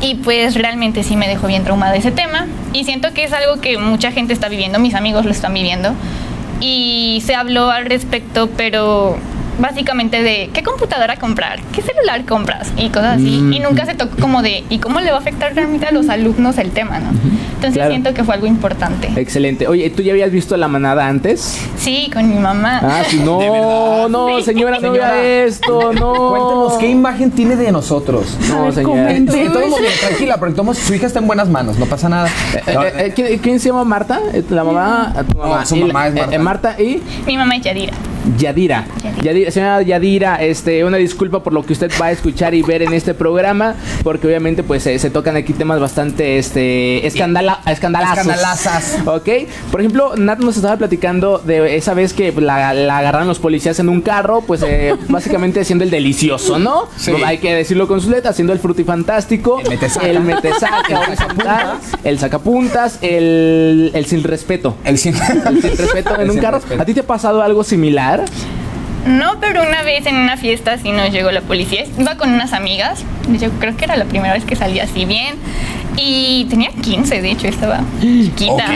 Y 0.00 0.16
pues 0.16 0.54
realmente 0.54 1.02
sí 1.02 1.16
me 1.16 1.28
dejó 1.28 1.46
bien 1.46 1.64
traumada 1.64 1.94
ese 1.96 2.10
tema. 2.10 2.46
Y 2.72 2.84
siento 2.84 3.12
que 3.12 3.24
es 3.24 3.32
algo 3.32 3.60
que 3.60 3.78
mucha 3.78 4.12
gente 4.12 4.32
está 4.32 4.48
viviendo, 4.48 4.78
mis 4.78 4.94
amigos 4.94 5.24
lo 5.24 5.30
están 5.30 5.52
viviendo. 5.54 5.92
Y 6.60 7.22
se 7.24 7.34
habló 7.34 7.70
al 7.70 7.86
respecto, 7.86 8.48
pero 8.56 9.16
básicamente 9.60 10.22
de 10.22 10.50
qué 10.52 10.62
computadora 10.62 11.16
comprar, 11.16 11.60
qué 11.72 11.82
celular 11.82 12.24
compras 12.24 12.72
y 12.76 12.88
cosas 12.88 13.16
así. 13.16 13.40
Mm. 13.42 13.52
Y 13.52 13.60
nunca 13.60 13.86
se 13.86 13.94
tocó 13.94 14.16
como 14.20 14.42
de, 14.42 14.64
¿y 14.70 14.78
cómo 14.78 15.00
le 15.00 15.10
va 15.10 15.16
a 15.18 15.20
afectar 15.20 15.54
realmente 15.54 15.86
a 15.86 15.92
los 15.92 16.08
alumnos 16.08 16.58
el 16.58 16.70
tema, 16.70 16.98
no? 16.98 17.10
Entonces 17.10 17.74
Claro. 17.74 17.90
siento 17.90 18.14
que 18.14 18.24
fue 18.24 18.34
algo 18.34 18.46
importante. 18.46 19.08
Excelente. 19.16 19.68
Oye, 19.68 19.90
¿tú 19.90 20.02
ya 20.02 20.12
habías 20.12 20.30
visto 20.32 20.56
la 20.56 20.68
manada 20.68 21.06
antes? 21.06 21.58
Sí, 21.76 22.10
con 22.12 22.28
mi 22.28 22.36
mamá. 22.38 22.80
Ah, 22.82 23.02
sí, 23.06 23.20
no, 23.24 24.08
no, 24.08 24.38
Sí. 24.38 24.44
señora, 24.44 24.78
no 24.80 24.92
vea 24.92 25.44
esto, 25.44 25.92
no. 25.98 26.12
Cuéntenos 26.30 26.72
qué 26.78 26.88
imagen 26.88 27.30
tiene 27.30 27.56
de 27.56 27.70
nosotros. 27.72 28.36
No, 28.48 28.72
señora. 28.72 29.12
Modos, 29.12 29.74
tranquila, 30.00 30.36
porque 30.38 30.60
su 30.74 30.94
hija 30.94 31.06
está 31.06 31.18
en 31.18 31.26
buenas 31.26 31.48
manos, 31.48 31.78
no 31.78 31.86
pasa 31.86 32.08
nada. 32.08 32.28
Eh, 32.66 32.72
No, 32.74 32.82
eh, 32.84 32.92
eh, 32.96 33.12
¿quién, 33.14 33.38
quién 33.38 33.60
se 33.60 33.68
llama 33.68 33.84
Marta? 33.84 34.20
¿La 34.50 34.64
mamá? 34.64 35.12
Tu 35.30 35.36
mamá. 35.38 35.66
su 35.66 35.76
Y 35.76 35.84
mamá 35.84 36.08
es 36.08 36.14
Marta. 36.14 36.34
eh, 36.34 36.38
Marta 36.38 36.76
y 36.80 37.02
Mi 37.26 37.36
mamá 37.36 37.56
es 37.56 37.62
Yadira. 37.62 37.92
Yadira. 38.38 38.86
Yadira. 39.02 39.22
Yadira. 39.22 39.50
Señora 39.50 39.82
Yadira, 39.82 40.36
este, 40.42 40.84
una 40.84 40.96
disculpa 40.96 41.42
por 41.42 41.52
lo 41.52 41.62
que 41.64 41.72
usted 41.72 41.90
va 42.00 42.06
a 42.06 42.12
escuchar 42.12 42.54
y 42.54 42.62
ver 42.62 42.82
en 42.82 42.92
este 42.92 43.14
programa, 43.14 43.74
porque 44.02 44.26
obviamente 44.26 44.62
pues 44.62 44.86
eh, 44.86 44.98
se 44.98 45.10
tocan 45.10 45.36
aquí 45.36 45.52
temas 45.52 45.80
bastante 45.80 46.38
este 46.38 47.06
escandala, 47.06 47.60
escandalazos. 47.66 48.18
Escandalazas. 48.18 48.98
Ok. 49.06 49.28
Por 49.70 49.80
ejemplo, 49.80 50.14
Nat 50.16 50.38
nos 50.40 50.56
estaba 50.56 50.76
platicando 50.76 51.38
de 51.38 51.76
esa 51.76 51.94
vez 51.94 52.12
que 52.12 52.32
la, 52.32 52.74
la 52.74 52.98
agarraron 52.98 53.28
los 53.28 53.38
policías 53.38 53.78
en 53.80 53.88
un 53.88 54.00
carro, 54.02 54.42
pues 54.46 54.62
eh, 54.66 54.94
básicamente 55.08 55.60
haciendo 55.60 55.84
el 55.84 55.90
delicioso, 55.90 56.58
¿no? 56.58 56.88
Sí. 56.96 57.12
Hay 57.24 57.38
que 57.38 57.54
decirlo 57.54 57.88
con 57.88 58.00
sus 58.00 58.10
letras, 58.10 58.32
haciendo 58.32 58.52
el 58.52 58.58
frutifantástico, 58.58 59.60
El 59.60 59.70
metesaca. 59.70 60.06
el 60.08 60.20
metesaca, 60.20 61.04
El 61.08 61.16
sacapuntas. 61.16 61.78
el 62.04 62.18
sacapuntas, 62.18 62.98
el, 63.02 63.90
el 63.94 64.06
sin 64.06 64.22
respeto. 64.24 64.76
El 64.84 64.98
sin, 64.98 65.14
El 65.46 65.62
sin 65.62 65.76
respeto 65.76 66.14
en 66.14 66.20
El 66.22 66.26
un 66.28 66.32
sin 66.34 66.42
carro. 66.42 66.58
respeto. 66.58 66.82
¿A 66.82 66.84
ti 66.84 66.94
te 66.94 67.00
ha 67.00 67.06
pasado 67.06 67.42
algo 67.42 67.64
similar? 67.64 68.09
No, 69.06 69.40
pero 69.40 69.62
una 69.62 69.82
vez 69.82 70.04
en 70.06 70.16
una 70.16 70.36
fiesta 70.36 70.76
sí 70.76 70.92
nos 70.92 71.10
llegó 71.10 71.30
la 71.30 71.40
policía. 71.40 71.84
Iba 71.98 72.16
con 72.16 72.32
unas 72.32 72.52
amigas. 72.52 73.04
Yo 73.40 73.50
creo 73.52 73.76
que 73.76 73.84
era 73.86 73.96
la 73.96 74.04
primera 74.04 74.34
vez 74.34 74.44
que 74.44 74.56
salía 74.56 74.84
así 74.84 75.04
bien. 75.06 75.36
Y 75.96 76.46
tenía 76.48 76.70
15, 76.70 77.20
de 77.20 77.30
hecho, 77.30 77.48
estaba 77.48 77.80
chiquita. 78.00 78.68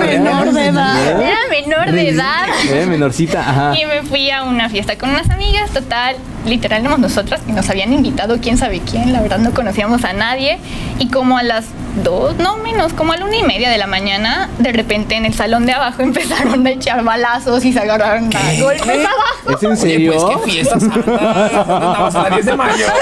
Menor 0.00 0.52
de 0.52 0.66
edad. 0.66 1.22
Era 1.22 1.38
menor 1.50 1.92
de 1.92 2.08
edad. 2.08 2.46
Eh, 2.70 2.86
menorcita, 2.86 3.40
ajá. 3.40 3.78
Y 3.78 3.84
me 3.86 4.02
fui 4.02 4.30
a 4.30 4.42
una 4.42 4.68
fiesta 4.68 4.96
con 4.98 5.10
unas 5.10 5.30
amigas, 5.30 5.70
total, 5.70 6.16
literal 6.44 6.82
éramos 6.82 6.98
nosotras 6.98 7.40
y 7.48 7.52
nos 7.52 7.68
habían 7.70 7.92
invitado 7.92 8.38
quién 8.40 8.58
sabe 8.58 8.80
quién, 8.80 9.12
la 9.12 9.20
verdad 9.20 9.38
no 9.38 9.52
conocíamos 9.52 10.04
a 10.04 10.12
nadie. 10.12 10.58
Y 10.98 11.08
como 11.08 11.38
a 11.38 11.42
las 11.42 11.66
dos, 12.02 12.36
no 12.36 12.56
menos, 12.56 12.92
como 12.92 13.12
a 13.12 13.16
la 13.16 13.24
una 13.24 13.36
y 13.36 13.42
media 13.42 13.70
de 13.70 13.78
la 13.78 13.86
mañana, 13.86 14.50
de 14.58 14.72
repente 14.72 15.16
en 15.16 15.24
el 15.24 15.34
salón 15.34 15.66
de 15.66 15.72
abajo 15.72 16.02
empezaron 16.08 16.66
a 16.66 16.70
echar 16.70 17.02
balazos 17.04 17.64
y 17.64 17.72
se 17.72 17.80
agarraron 17.80 18.30
a 18.34 18.60
golpes 18.60 19.06
abajo. 19.06 19.56
¿Es 19.56 19.62
en 19.62 19.68
Oye, 19.72 19.76
serio? 19.76 20.12
pues 20.14 20.24
qué 20.44 20.50
fiesta 20.50 20.80
santa. 20.80 21.60
Andamos 21.60 22.14
a 22.14 22.22
la 22.24 22.30
10 22.30 22.46
de 22.46 22.56
mayo. 22.56 22.86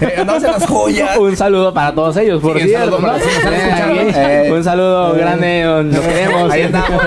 Eh, 0.00 0.14
Andamos 0.18 0.42
en 0.44 0.50
las 0.52 0.66
joyas. 0.66 1.16
Un 1.16 1.36
saludo 1.36 1.72
para 1.72 1.94
todos 1.94 2.16
ellos, 2.16 2.42
por 2.42 2.56
Sí, 2.58 2.64
un 2.64 2.68
cierto. 2.68 2.98
saludo 2.98 3.00
para 3.00 3.18
¿no? 3.18 3.24
los 3.24 3.32
que 3.32 3.44
nos 3.44 3.54
están 3.54 3.96
Eh, 3.96 4.46
Eh, 4.48 4.52
un 4.52 4.64
saludo 4.64 5.14
eh, 5.14 5.18
grande, 5.18 5.64
lo 5.84 6.00
queremos. 6.02 6.52
Ahí 6.52 6.62
estamos. 6.62 7.00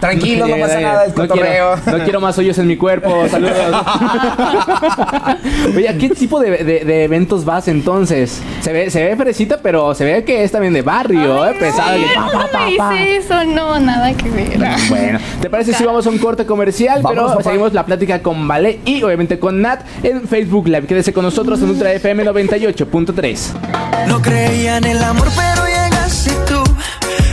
Tranquilo, 0.00 0.46
no 0.48 0.56
pasa 0.58 0.80
nada, 0.80 1.04
es 1.06 1.16
no 1.16 1.28
cotorreo. 1.28 1.76
quiero, 1.82 1.98
no 1.98 2.04
quiero 2.04 2.20
más 2.20 2.36
hoyos 2.36 2.58
en 2.58 2.66
mi 2.66 2.76
cuerpo, 2.76 3.26
saludos. 3.30 3.56
Oye, 5.76 5.88
¿a 5.88 5.96
qué 5.96 6.08
tipo 6.10 6.40
de, 6.40 6.50
de- 6.64 6.84
de 6.84 7.04
eventos 7.04 7.44
vas 7.44 7.68
entonces? 7.68 8.42
Se 8.60 8.72
ve, 8.72 8.90
se 8.90 9.04
ve 9.04 9.16
fresita, 9.16 9.60
pero 9.62 9.94
se 9.94 10.04
ve 10.04 10.24
que 10.24 10.35
es 10.44 10.52
también 10.52 10.72
de 10.72 10.82
barrio, 10.82 11.42
Ay, 11.42 11.54
¿eh? 11.54 11.56
Pesado. 11.58 11.98
no, 11.98 12.06
que 12.06 12.14
pa, 12.14 12.20
no 12.20 12.48
pa, 12.50 12.68
pa, 12.78 12.98
eso, 13.00 13.44
no, 13.44 13.78
nada 13.78 14.12
que 14.14 14.28
ver. 14.30 14.58
Bueno, 14.88 15.18
¿te 15.40 15.50
parece 15.50 15.72
si 15.74 15.84
vamos 15.84 16.06
a 16.06 16.10
un 16.10 16.18
corte 16.18 16.44
comercial? 16.46 17.02
Vámonos, 17.02 17.24
pero 17.24 17.38
papá. 17.38 17.42
seguimos 17.44 17.72
la 17.72 17.84
plática 17.86 18.22
con 18.22 18.46
Vale 18.46 18.80
y 18.84 19.02
obviamente 19.02 19.38
con 19.38 19.60
Nat 19.60 19.82
en 20.02 20.26
Facebook 20.28 20.68
Live. 20.68 20.86
Quédese 20.86 21.12
con 21.12 21.24
nosotros 21.24 21.60
en 21.62 21.70
Ultra 21.70 21.92
FM 21.92 22.24
98.3. 22.24 24.06
No 24.08 24.20
creía 24.22 24.76
en 24.78 24.84
el 24.84 25.02
amor, 25.02 25.28
pero 25.36 25.66
llegaste 25.66 26.32
tú 26.46 26.62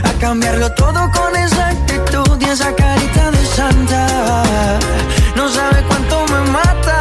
a 0.03 0.19
cambiarlo 0.19 0.71
todo 0.73 1.09
con 1.11 1.35
esa 1.35 1.69
actitud 1.69 2.37
y 2.41 2.45
esa 2.45 2.73
carita 2.75 3.31
de 3.31 3.45
santa. 3.45 4.79
No 5.35 5.49
sabe 5.49 5.83
cuánto 5.87 6.25
me 6.27 6.51
mata. 6.51 6.99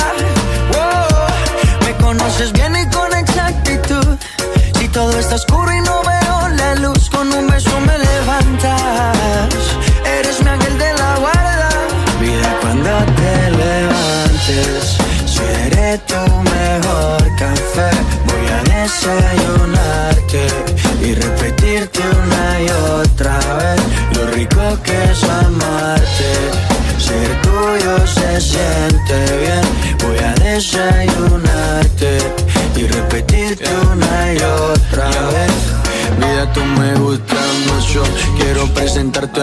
Oh, 0.75 1.85
me 1.85 1.93
conoces 2.03 2.53
bien 2.53 2.73
y 2.77 2.87
con 2.95 3.13
exactitud. 3.17 3.92
Todo 4.93 5.19
está 5.19 5.37
oscuro 5.37 5.73
y 5.73 5.81
no 5.81 6.03
veo 6.03 6.49
la 6.51 6.75
luz, 6.75 7.09
con 7.09 7.33
un 7.33 7.47
beso 7.47 7.81
me 7.81 7.99
levantas. 7.99 9.12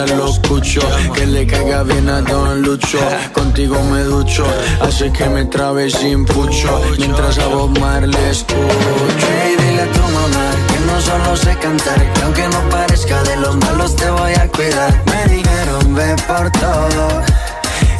Los 0.05 0.39
cuchos. 0.39 0.85
Que 1.13 1.25
le 1.25 1.45
caiga 1.45 1.83
bien 1.83 2.09
a 2.09 2.21
Don 2.21 2.61
Lucho. 2.61 2.99
Contigo 3.33 3.81
me 3.91 4.03
ducho. 4.03 4.45
Hace 4.81 5.11
que 5.11 5.25
me 5.29 5.45
trabe 5.45 5.89
sin 5.89 6.25
pucho. 6.25 6.81
Mientras 6.97 7.37
a 7.39 7.47
Bob 7.47 7.77
Marley 7.79 8.23
escucho. 8.29 8.57
Y 9.47 9.61
dile 9.61 9.81
a 9.81 9.91
tu 9.91 10.01
mamá 10.01 10.51
que 10.67 10.79
no 10.85 11.01
solo 11.01 11.35
sé 11.35 11.55
cantar. 11.57 12.13
Que 12.13 12.21
aunque 12.21 12.47
no 12.47 12.69
parezca 12.69 13.23
de 13.23 13.35
los 13.37 13.55
malos 13.57 13.95
te 13.95 14.09
voy 14.09 14.33
a 14.33 14.47
cuidar. 14.47 15.03
Me 15.05 15.35
dijeron 15.35 15.95
ve 15.95 16.15
por 16.27 16.51
todo. 16.51 17.23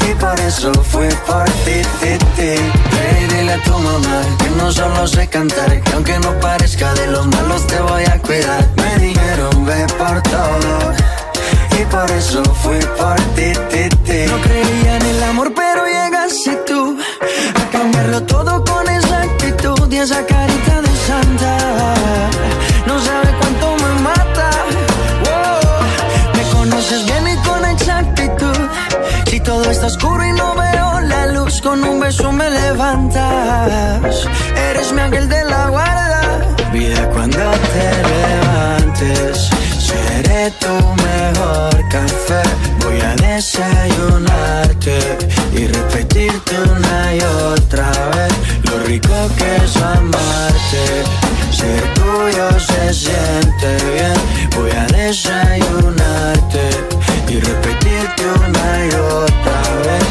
Y 0.10 0.14
por 0.16 0.40
eso 0.40 0.72
fui 0.84 1.08
por 1.28 1.46
ti, 1.66 1.82
ti, 2.00 2.18
ti. 2.36 2.56
Ve 2.92 3.22
y 3.22 3.34
dile 3.34 3.54
a 3.54 3.64
tu 3.64 3.78
mamá 3.78 4.22
que 4.40 4.50
no 4.58 4.72
solo 4.72 5.08
sé 5.08 5.28
cantar, 5.28 5.82
que 5.82 5.94
aunque 5.94 6.18
no 6.20 6.32
parezca 6.40 6.94
de 6.94 7.08
los 7.08 7.28
malos 7.28 7.68
te 7.68 7.80
voy 7.80 8.04
a 8.06 8.20
cuidar. 8.20 8.68
Me 8.78 9.06
dijeron 9.06 9.66
ve 9.66 9.86
por 9.98 10.22
todo. 10.24 11.09
Y 11.80 11.86
por 11.86 12.12
eso 12.12 12.44
fui 12.62 12.80
por 12.98 13.16
ti, 13.36 13.54
ti, 13.72 13.88
ti. 14.04 14.20
No 14.28 14.42
creía 14.42 14.98
en 14.98 15.06
el 15.06 15.24
amor, 15.24 15.54
pero 15.56 15.86
llegaste 15.86 16.58
tú. 16.68 16.98
A 17.56 17.72
cambiarlo 17.72 18.22
todo 18.24 18.64
con 18.66 18.90
esa 18.90 19.22
actitud 19.22 19.90
y 19.90 19.98
esa 19.98 20.26
carita 20.26 20.82
de 20.82 20.94
santa. 21.08 21.58
No 22.86 23.00
sabe 23.00 23.30
cuánto 23.40 23.76
me 23.84 24.02
mata. 24.02 24.50
Me 26.36 26.44
conoces 26.52 27.06
bien 27.06 27.26
y 27.30 27.36
con 27.48 27.64
exactitud. 27.66 28.58
Si 29.28 29.40
todo 29.40 29.64
está 29.72 29.88
oscuro 29.88 30.26
y 30.26 30.34
no 30.34 30.56
veo 30.56 31.00
la 31.02 31.28
luz, 31.28 31.62
con 31.62 31.82
un 31.82 32.02
beso 32.02 32.30
me 32.34 32.50
levantas. 32.50 34.28
Eres 34.70 34.92
mi 34.92 35.00
ángel 35.00 35.30
de 35.30 35.46
la 35.46 35.70
guarda. 35.70 36.22
Vida 36.74 37.10
cuando 37.10 37.40
te 37.74 37.88
levantes, 38.12 39.50
seré 40.30 40.52
tu 40.52 40.74
mejor 41.08 41.90
café. 41.90 42.42
Voy 42.82 43.00
a 43.02 43.16
desayunarte 43.16 45.00
y 45.54 45.68
repetirte 45.68 46.56
una 46.62 47.16
y 47.16 47.20
otra 47.54 47.92
vez 48.14 48.34
lo 48.64 48.80
rico 48.86 49.18
que 49.38 49.56
es 49.64 49.76
amarte. 49.78 50.86
Ser 51.52 51.84
tuyo 51.96 52.48
se 52.60 52.94
siente 52.94 53.70
bien. 53.94 54.20
Voy 54.56 54.72
a 54.72 54.86
desayunarte 54.86 56.64
y 57.28 57.40
repetirte 57.40 58.24
una 58.48 58.86
y 58.86 58.90
otra 58.96 59.62
vez. 59.86 60.09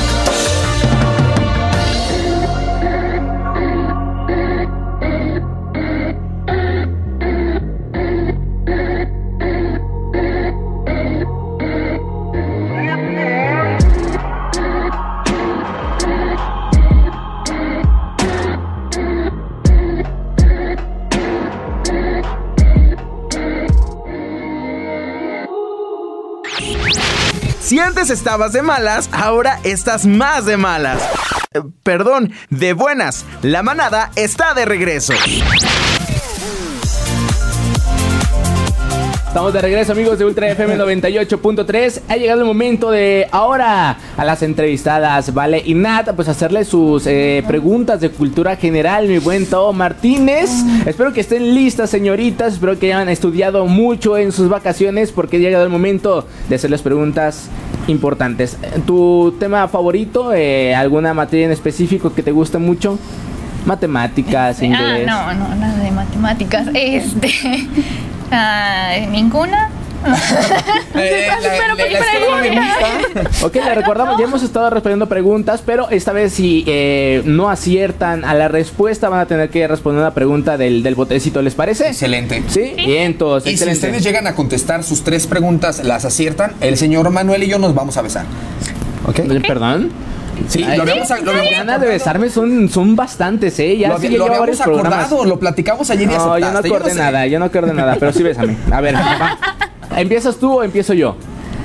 Estabas 28.11 28.53
de 28.53 28.63
malas, 28.63 29.09
ahora 29.13 29.61
estás 29.65 30.07
más 30.07 30.47
de 30.47 30.57
malas. 30.57 31.03
Eh, 31.53 31.61
Perdón, 31.83 32.33
de 32.51 32.73
buenas. 32.73 33.25
La 33.43 33.63
manada 33.63 34.11
está 34.17 34.55
de 34.55 34.65
regreso. 34.65 35.15
Estamos 39.29 39.53
de 39.53 39.61
regreso 39.61 39.93
amigos 39.93 40.19
de 40.19 40.25
Ultra 40.25 40.49
FM 40.51 40.79
98.3 40.79 42.01
Ha 42.09 42.17
llegado 42.17 42.41
el 42.41 42.47
momento 42.47 42.91
de 42.91 43.29
ahora 43.31 43.99
a 44.17 44.25
las 44.25 44.43
entrevistadas 44.43 45.35
Vale 45.35 45.63
y 45.65 45.75
Nat 45.75 46.15
Pues 46.17 46.29
hacerle 46.29 46.65
sus 46.65 47.07
eh, 47.07 47.45
preguntas 47.47 48.01
de 48.01 48.09
cultura 48.09 48.57
general 48.57 49.07
Mi 49.07 49.19
buen 49.19 49.45
Tao 49.45 49.75
Martínez 49.75 50.51
Espero 50.87 51.13
que 51.13 51.21
estén 51.21 51.55
listas 51.55 51.91
señoritas 51.91 52.55
Espero 52.55 52.79
que 52.79 52.87
hayan 52.87 53.11
estudiado 53.11 53.67
mucho 53.67 54.17
en 54.17 54.33
sus 54.33 54.49
vacaciones 54.49 55.13
Porque 55.13 55.37
ha 55.37 55.41
llegado 55.41 55.63
el 55.63 55.71
momento 55.71 56.27
de 56.49 56.57
hacerles 56.57 56.81
preguntas 56.81 57.51
importantes 57.89 58.57
¿Tu 58.87 59.35
tema 59.41 59.67
favorito? 59.69 60.33
Eh, 60.35 60.75
¿Alguna 60.75 61.15
materia 61.15 61.47
en 61.47 61.53
específico 61.53 62.15
que 62.15 62.23
te 62.23 62.31
guste 62.31 62.59
mucho? 62.59 62.99
Matemáticas, 63.67 64.61
Ah, 64.61 64.65
inglés 64.65 65.07
no, 65.07 65.35
no, 65.35 65.55
nada 65.57 65.79
de 65.83 65.91
matemáticas. 65.91 66.69
Este. 66.75 67.31
ah, 68.31 68.93
¿Ninguna? 69.11 69.71
Eh, 70.95 71.27
la- 71.29 71.41
la- 71.41 71.75
¿por 71.75 71.77
qué 71.77 71.91
la 72.55 73.23
no. 73.23 73.47
Ok, 73.47 73.55
le 73.55 73.75
recordamos, 73.75 74.19
ya 74.19 74.25
hemos 74.25 74.43
estado 74.43 74.71
respondiendo 74.71 75.09
preguntas, 75.09 75.63
pero 75.65 75.89
esta 75.91 76.13
vez 76.13 76.33
si 76.33 76.65
eh, 76.67 77.23
no 77.25 77.51
aciertan 77.51 78.25
a 78.25 78.35
la 78.35 78.49
respuesta 78.49 79.09
van 79.09 79.21
a 79.21 79.27
tener 79.27 79.51
que 79.51 79.67
responder 79.69 80.01
una 80.03 80.15
pregunta 80.15 80.57
del, 80.57 80.83
del 80.83 80.95
botecito, 80.95 81.41
¿les 81.43 81.55
parece? 81.55 81.89
Excelente. 81.89 82.43
Sí, 82.49 82.73
bien, 82.77 83.03
entonces, 83.05 83.53
Y 83.53 83.57
si 83.57 83.63
excelente. 83.65 83.87
ustedes 83.87 84.05
llegan 84.05 84.27
a 84.27 84.35
contestar 84.35 84.83
sus 84.83 85.03
tres 85.05 85.27
preguntas, 85.27 85.85
las 85.85 86.05
aciertan, 86.05 86.53
el 86.61 86.77
señor 86.77 87.11
Manuel 87.11 87.43
y 87.45 87.49
yo 87.49 87.59
nos 87.59 87.75
vamos 87.75 87.97
a 87.97 88.03
besar. 88.03 88.25
¿Ok? 89.07 89.21
¿Perdón? 89.47 89.91
Sí, 90.49 90.63
Ay, 90.65 90.77
lo 90.77 90.83
habíamos, 90.85 91.09
lo 91.11 91.17
Las 91.17 91.29
habíamos 91.29 91.51
ganas 91.67 91.81
de 91.81 91.87
besarme 91.89 92.31
son, 92.31 92.69
son 92.69 92.95
bastantes, 92.97 93.59
¿eh? 93.59 93.77
Ya 93.77 93.89
Lo, 93.89 93.99
sí 93.99 94.09
lo 94.09 94.25
habíamos 94.25 94.41
varios 94.41 94.61
programas. 94.61 95.07
acordado, 95.07 95.25
lo 95.25 95.39
platicamos 95.41 95.91
ayer 95.91 96.05
y 96.05 96.07
No, 96.15 96.39
yo 96.39 96.53
no 96.53 96.59
acordé 96.59 96.91
sé. 96.93 96.99
nada, 96.99 97.27
yo 97.27 97.39
no 97.41 97.47
acordé 97.47 97.73
nada, 97.75 97.97
pero 97.99 98.13
sí 98.13 98.23
bésame. 98.23 98.57
A 98.71 98.81
ver, 98.81 98.95
va. 98.97 99.39
¿Empiezas 100.01 100.37
tú 100.37 100.59
o 100.59 100.63
empiezo 100.63 100.95
yo? 100.95 101.17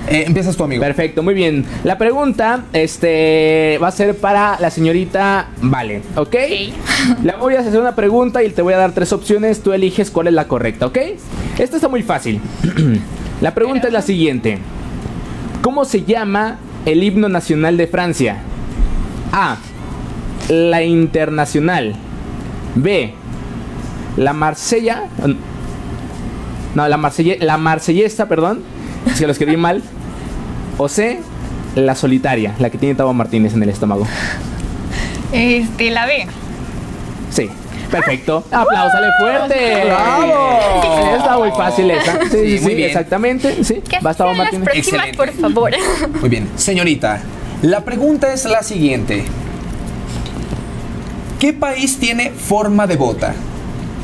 Eh, 0.09 0.25
empiezas 0.27 0.57
tú, 0.57 0.63
amigo. 0.65 0.81
Perfecto, 0.81 1.23
muy 1.23 1.33
bien. 1.33 1.65
La 1.83 1.97
pregunta 1.97 2.65
este, 2.73 3.79
va 3.81 3.87
a 3.87 3.91
ser 3.91 4.17
para 4.17 4.59
la 4.59 4.69
señorita 4.69 5.47
Vale, 5.61 6.01
¿ok? 6.15 6.35
Le 7.23 7.35
voy 7.39 7.55
a 7.55 7.61
hacer 7.61 7.79
una 7.79 7.95
pregunta 7.95 8.43
y 8.43 8.49
te 8.49 8.61
voy 8.61 8.73
a 8.73 8.77
dar 8.77 8.91
tres 8.91 9.13
opciones. 9.13 9.61
Tú 9.61 9.71
eliges 9.71 10.11
cuál 10.11 10.27
es 10.27 10.33
la 10.33 10.47
correcta, 10.47 10.87
¿ok? 10.87 10.97
Esta 11.57 11.77
está 11.77 11.87
muy 11.87 12.03
fácil. 12.03 12.41
la 13.41 13.53
pregunta 13.53 13.87
es 13.87 13.93
la 13.93 14.01
siguiente: 14.01 14.57
¿Cómo 15.61 15.85
se 15.85 16.03
llama 16.03 16.57
el 16.85 17.01
himno 17.01 17.29
nacional 17.29 17.77
de 17.77 17.87
Francia? 17.87 18.37
A. 19.31 19.57
La 20.49 20.83
Internacional. 20.83 21.95
B. 22.75 23.13
La 24.17 24.33
Marsella. 24.33 25.05
No, 26.75 26.87
la 26.87 26.97
Marsella, 26.97 27.35
la 27.39 27.57
Marsellesa, 27.57 28.27
perdón. 28.27 28.61
Si 29.15 29.25
lo 29.25 29.31
escribí 29.31 29.57
mal. 29.57 29.83
O 30.77 30.87
C. 30.89 31.19
La 31.75 31.95
solitaria, 31.95 32.53
la 32.59 32.69
que 32.69 32.77
tiene 32.77 32.93
Tavo 32.95 33.13
Martínez 33.13 33.53
en 33.53 33.63
el 33.63 33.69
estómago. 33.69 34.05
Este, 35.31 35.89
la 35.89 36.05
B. 36.05 36.27
Sí. 37.31 37.49
Perfecto. 37.89 38.43
Apláusale 38.51 39.07
fuerte. 39.19 39.83
¡Bravo! 39.85 40.59
Está 41.17 41.37
muy 41.37 41.51
fácil 41.51 41.91
esa. 41.91 42.19
Sí, 42.23 42.27
sí, 42.31 42.37
Sí, 42.37 42.57
sí, 42.57 42.63
muy 42.63 42.75
bien. 42.75 42.87
exactamente. 42.89 43.63
Sí. 43.63 43.81
¿Qué 43.87 43.97
hacen 43.97 44.25
las 44.27 44.37
Martínez. 44.37 44.63
próximas, 44.69 45.07
Excelente. 45.07 45.17
por 45.17 45.31
favor? 45.31 45.71
Muy 46.21 46.29
bien. 46.29 46.49
Señorita, 46.55 47.21
la 47.61 47.81
pregunta 47.81 48.33
es 48.33 48.45
la 48.45 48.63
siguiente. 48.63 49.23
¿Qué 51.39 51.53
país 51.53 51.97
tiene 51.99 52.31
forma 52.31 52.87
de 52.87 52.95
bota? 52.95 53.33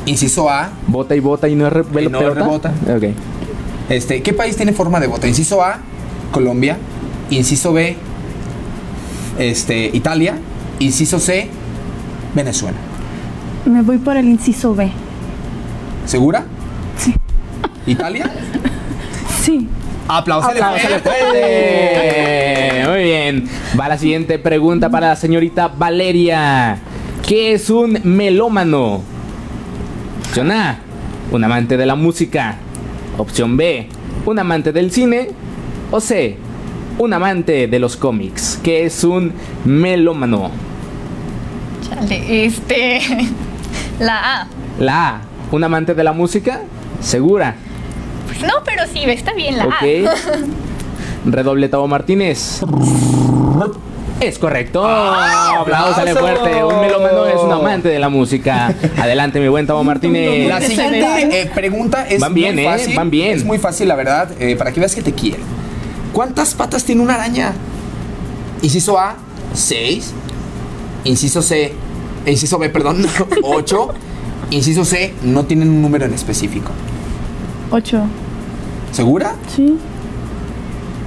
Inciso 0.09 0.49
A. 0.49 0.69
Bota 0.87 1.15
y 1.15 1.19
bota 1.19 1.47
y 1.47 1.55
no 1.55 1.67
es 1.67 1.73
re- 1.73 2.03
Y 2.03 2.07
no 2.07 2.19
rebota. 2.33 2.71
Ok. 2.95 3.03
Este, 3.89 4.21
¿Qué 4.21 4.33
país 4.33 4.55
tiene 4.55 4.73
forma 4.73 4.99
de 4.99 5.07
bota? 5.07 5.27
Inciso 5.27 5.63
A, 5.63 5.79
Colombia. 6.31 6.77
Inciso 7.29 7.73
B, 7.73 7.95
este, 9.37 9.85
Italia. 9.93 10.37
Inciso 10.79 11.19
C, 11.19 11.47
Venezuela. 12.33 12.77
Me 13.65 13.81
voy 13.81 13.97
por 13.97 14.15
el 14.17 14.25
inciso 14.27 14.73
B. 14.73 14.89
¿Segura? 16.05 16.43
Sí. 16.97 17.13
¿Italia? 17.85 18.29
Sí. 19.43 19.67
Aplausos. 20.07 20.51
Apláusale 20.51 20.99
fuerte. 20.99 22.83
Muy 22.89 23.03
bien. 23.03 23.49
Va 23.79 23.87
la 23.87 23.97
siguiente 23.97 24.37
pregunta 24.37 24.89
para 24.89 25.07
la 25.09 25.15
señorita 25.15 25.69
Valeria. 25.69 26.77
¿Qué 27.25 27.53
es 27.53 27.69
un 27.69 27.99
melómano? 28.03 29.01
Opción 30.29 30.51
A, 30.51 30.77
un 31.31 31.43
amante 31.43 31.75
de 31.75 31.87
la 31.87 31.95
música. 31.95 32.57
Opción 33.17 33.57
B, 33.57 33.87
un 34.27 34.37
amante 34.37 34.71
del 34.71 34.91
cine. 34.91 35.29
O 35.89 35.99
C, 35.99 36.37
un 36.99 37.13
amante 37.13 37.67
de 37.67 37.79
los 37.79 37.97
cómics. 37.97 38.59
¿Qué 38.61 38.85
es 38.85 39.03
un 39.03 39.33
melómano? 39.65 40.51
Chale, 41.89 42.45
este. 42.45 42.99
La 43.99 44.41
A. 44.41 44.47
La 44.79 45.09
A, 45.09 45.21
un 45.51 45.63
amante 45.63 45.95
de 45.95 46.03
la 46.03 46.13
música. 46.13 46.61
¿Segura? 47.01 47.55
Pues 48.27 48.43
no, 48.43 48.53
pero 48.63 48.83
sí, 48.85 49.05
está 49.05 49.33
bien 49.33 49.57
la 49.57 49.65
Ok. 49.65 49.73
A. 49.73 51.25
Redoble 51.25 51.69
Tavo 51.69 51.87
Martínez. 51.87 52.61
Es 54.19 54.37
correcto. 54.37 54.83
¡Ah, 54.85 55.59
Apláusale 55.61 56.11
aplausos! 56.11 56.39
fuerte. 56.39 56.63
Un 56.63 56.81
melómano 56.81 57.25
es 57.25 57.39
un 57.39 57.51
amante 57.51 57.87
de 57.89 57.99
la 57.99 58.09
música. 58.09 58.73
Adelante, 58.97 59.39
mi 59.39 59.47
buen 59.47 59.65
Tavo 59.65 59.83
Martínez. 59.85 60.47
La 60.47 60.59
siguiente 60.61 61.41
eh, 61.41 61.51
pregunta 61.53 62.05
es 62.07 62.19
Van 62.19 62.33
bien, 62.33 62.55
muy 62.55 62.65
¿eh? 62.65 62.69
fácil. 62.69 62.95
Van 62.95 63.09
bien. 63.09 63.37
Es 63.37 63.45
muy 63.45 63.57
fácil, 63.59 63.87
la 63.87 63.95
verdad, 63.95 64.29
eh, 64.39 64.55
para 64.57 64.71
que 64.73 64.79
veas 64.81 64.93
que 64.93 65.01
te 65.01 65.13
quiero. 65.13 65.39
¿Cuántas 66.11 66.53
patas 66.53 66.83
tiene 66.83 67.01
una 67.01 67.15
araña? 67.15 67.53
Inciso 68.61 68.99
A, 68.99 69.15
6. 69.53 70.13
Inciso 71.05 71.41
C, 71.41 71.71
inciso 72.25 72.57
B, 72.59 72.69
perdón, 72.69 73.05
8. 73.43 73.93
Inciso 74.51 74.83
C, 74.83 75.13
no 75.23 75.45
tienen 75.45 75.69
un 75.69 75.81
número 75.81 76.05
en 76.05 76.13
específico. 76.13 76.71
Ocho. 77.71 78.01
¿Segura? 78.91 79.35
Sí. 79.55 79.77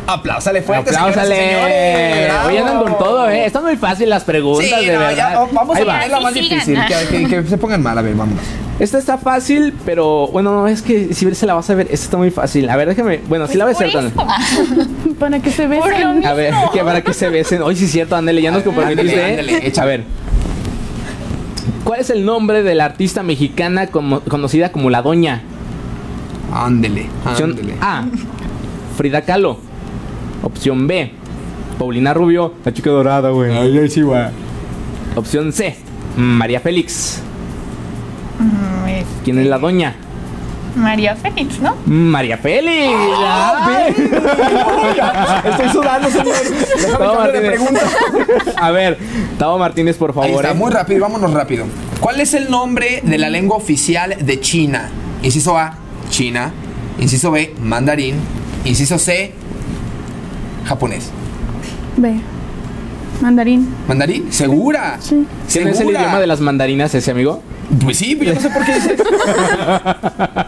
Aplásale 0.06 0.62
fuerte, 0.62 0.90
y 0.90 0.94
señores. 0.94 2.32
Hoy 2.46 2.56
andan 2.56 2.82
con 2.82 2.98
todo, 2.98 3.28
¿eh? 3.30 3.46
Están 3.46 3.62
muy 3.62 3.76
fáciles 3.76 4.08
las 4.08 4.24
preguntas, 4.24 4.68
Sí, 4.80 4.86
de 4.86 4.92
no, 4.94 4.98
verdad. 4.98 5.16
ya, 5.16 5.38
vamos 5.52 5.76
Ahí 5.76 5.82
a 5.82 5.86
va. 5.86 5.92
poner 5.94 6.10
la 6.10 6.20
más 6.20 6.34
difícil. 6.34 6.78
Que, 7.08 7.16
que- 7.24 7.28
que 7.42 7.48
se 7.48 7.56
pongan 7.56 7.82
mal, 7.82 7.96
a 7.96 8.02
ver, 8.02 8.14
vámonos. 8.14 8.42
Esta 8.80 8.98
está 8.98 9.16
fácil, 9.16 9.74
pero 9.84 10.26
bueno, 10.28 10.50
no, 10.52 10.66
es 10.66 10.82
que 10.82 11.14
si 11.14 11.32
se 11.34 11.46
la 11.46 11.54
vas 11.54 11.70
a 11.70 11.74
ver, 11.74 11.86
esta 11.90 12.04
está 12.04 12.16
muy 12.16 12.30
fácil. 12.32 12.68
A 12.68 12.76
ver, 12.76 12.88
déjame. 12.88 13.20
Bueno, 13.28 13.46
sí 13.46 13.56
la 13.56 13.72
¿cierto? 13.74 14.00
eso. 14.00 14.10
Para 15.20 15.38
que 15.38 15.50
se 15.52 15.68
Por 15.68 15.76
lo 15.76 15.84
besen. 15.92 16.14
mismo. 16.16 16.28
A 16.28 16.34
ver, 16.34 16.54
que 16.72 16.80
para 16.82 17.00
que 17.02 17.12
se 17.14 17.28
besen. 17.28 17.62
Hoy 17.62 17.76
sí 17.76 17.84
es 17.84 17.92
cierto, 17.92 18.16
Ándale, 18.16 18.42
ya 18.42 18.50
nos 18.50 18.64
comprometiste. 18.64 19.12
Ándale, 19.12 19.28
¿eh? 19.34 19.40
ándale, 19.40 19.66
echa. 19.68 19.82
A 19.82 19.86
ver. 19.86 20.02
¿Cuál 21.84 22.00
es 22.00 22.10
el 22.10 22.24
nombre 22.24 22.64
de 22.64 22.74
la 22.74 22.86
artista 22.86 23.22
mexicana 23.22 23.86
como- 23.86 24.20
conocida 24.20 24.72
como 24.72 24.90
La 24.90 25.02
Doña? 25.02 25.42
Ándele, 26.52 27.06
ándele. 27.24 27.74
A. 27.80 28.04
Frida 28.96 29.22
Kahlo. 29.22 29.58
Opción 30.42 30.86
B. 30.86 31.12
Paulina 31.78 32.14
Rubio. 32.14 32.54
La 32.64 32.72
chica 32.72 32.90
dorada, 32.90 33.30
güey. 33.30 33.56
Ay, 33.56 33.78
ay, 33.78 33.88
sí, 33.88 34.02
güey. 34.02 34.24
Opción 35.16 35.52
C. 35.52 35.76
María 36.16 36.60
Félix. 36.60 37.20
Mm, 38.38 38.88
es 38.88 39.04
¿Quién 39.24 39.38
es 39.38 39.46
la 39.46 39.58
doña? 39.58 39.94
María 40.74 41.14
Félix, 41.16 41.60
¿no? 41.60 41.76
María 41.86 42.38
Félix. 42.38 42.92
Ay. 43.26 43.94
Estoy 45.50 45.68
sudando, 45.70 46.08
señor. 46.08 46.34
Déjame 46.98 47.32
de 47.32 47.40
pregunta. 47.50 47.80
A 48.56 48.70
ver, 48.70 48.98
Tavo 49.38 49.58
Martínez, 49.58 49.96
por 49.96 50.10
Ahí 50.10 50.14
favor. 50.14 50.44
está, 50.44 50.50
¿eh? 50.56 50.58
muy 50.58 50.70
rápido, 50.72 51.00
vámonos 51.00 51.32
rápido. 51.32 51.66
¿Cuál 52.00 52.20
es 52.20 52.32
el 52.34 52.50
nombre 52.50 53.00
de 53.04 53.18
la 53.18 53.28
lengua 53.28 53.56
oficial 53.58 54.16
de 54.20 54.40
China? 54.40 54.88
Inciso 55.22 55.58
A, 55.58 55.76
China. 56.08 56.52
Inciso 56.98 57.30
B, 57.30 57.54
mandarín. 57.60 58.16
Inciso 58.64 58.98
C, 58.98 59.32
japonés. 60.64 61.10
Ve. 61.96 62.20
Mandarín. 63.20 63.72
¿Mandarín? 63.86 64.32
¿Segura? 64.32 64.96
Sí. 64.98 65.26
¿Quién 65.50 65.68
es 65.68 65.72
el 65.74 65.78
¿Segura? 65.78 66.00
idioma 66.00 66.20
de 66.20 66.26
las 66.26 66.40
mandarinas 66.40 66.94
ese, 66.94 67.10
amigo? 67.12 67.40
Pues 67.84 67.96
sí, 67.96 68.16
pero 68.16 68.32
yo 68.32 68.34
no 68.34 68.40
sé 68.40 68.50
por 68.50 68.64
qué 68.64 68.74
dice. 68.74 68.96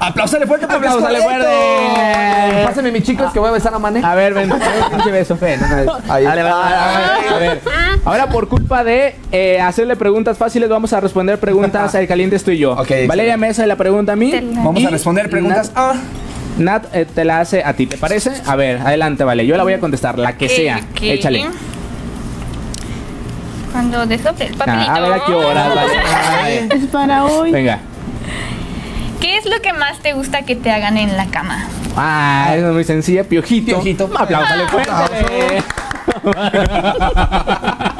Aplausale 0.00 0.46
fuerte, 0.46 0.66
porque 0.66 0.88
Apláusale 0.88 1.22
fuerte. 1.22 2.64
Pásame 2.64 2.92
mis 2.92 3.02
chicos 3.04 3.32
que 3.32 3.38
voy 3.38 3.48
a 3.48 3.52
besar 3.52 3.72
a 3.74 3.78
Mane. 3.78 4.00
A 4.04 4.14
ver, 4.14 4.34
ven, 4.34 4.50
pinche 4.90 5.10
beso. 5.10 5.38
Ven, 5.40 5.60
Ahí. 6.08 6.24
Dale, 6.24 6.42
va, 6.42 6.50
va, 6.50 6.60
va, 6.70 7.36
a 7.36 7.38
ver. 7.38 7.60
Ahora, 8.04 8.28
por 8.28 8.48
culpa 8.48 8.84
de 8.84 9.14
eh, 9.32 9.60
hacerle 9.60 9.96
preguntas 9.96 10.36
fáciles, 10.36 10.68
vamos 10.68 10.92
a 10.92 11.00
responder 11.00 11.38
preguntas 11.38 11.94
al 11.94 12.06
calientes 12.06 12.44
tú 12.44 12.50
y 12.50 12.58
yo. 12.58 12.72
Ok, 12.72 12.90
Valeria 13.06 13.36
me 13.36 13.48
hace 13.48 13.66
la 13.66 13.76
pregunta 13.76 14.12
a 14.12 14.16
mí. 14.16 14.32
Vamos 14.56 14.80
Y 14.80 14.84
a 14.84 14.90
responder 14.90 15.30
preguntas. 15.30 15.72
Ah, 15.74 15.94
Nat, 16.58 16.86
eh, 16.94 17.04
te 17.04 17.24
la 17.24 17.40
hace 17.40 17.64
a 17.64 17.72
ti, 17.74 17.86
¿te 17.86 17.96
parece? 17.96 18.30
A 18.46 18.54
ver, 18.56 18.80
adelante, 18.80 19.24
vale. 19.24 19.46
Yo 19.46 19.56
la 19.56 19.64
voy 19.64 19.72
a 19.72 19.80
contestar, 19.80 20.18
la 20.18 20.36
que 20.36 20.48
sea. 20.48 20.76
Ok. 20.92 21.02
Échale. 21.02 21.46
Cuando 23.72 24.06
desople 24.06 24.46
el 24.46 24.54
papelito. 24.54 24.90
Ah, 24.90 24.94
a 24.94 25.00
ver 25.00 25.12
a 25.12 25.24
qué 25.24 25.32
hora, 25.32 25.68
vale. 25.68 25.92
Ay, 26.42 26.68
Es 26.70 26.86
para 26.86 27.24
hoy. 27.24 27.50
Venga. 27.50 27.80
¿Qué 29.20 29.36
es 29.36 29.46
lo 29.46 29.60
que 29.62 29.72
más 29.72 29.98
te 29.98 30.12
gusta 30.12 30.42
que 30.42 30.54
te 30.54 30.70
hagan 30.70 30.96
en 30.96 31.16
la 31.16 31.26
cama? 31.26 31.66
Ah, 31.96 32.52
es 32.56 32.62
muy 32.62 32.84
sencilla, 32.84 33.24
piojito. 33.24 33.66
Piojito. 33.66 34.10
Apláusale 34.16 34.68
fuerte. 34.68 34.92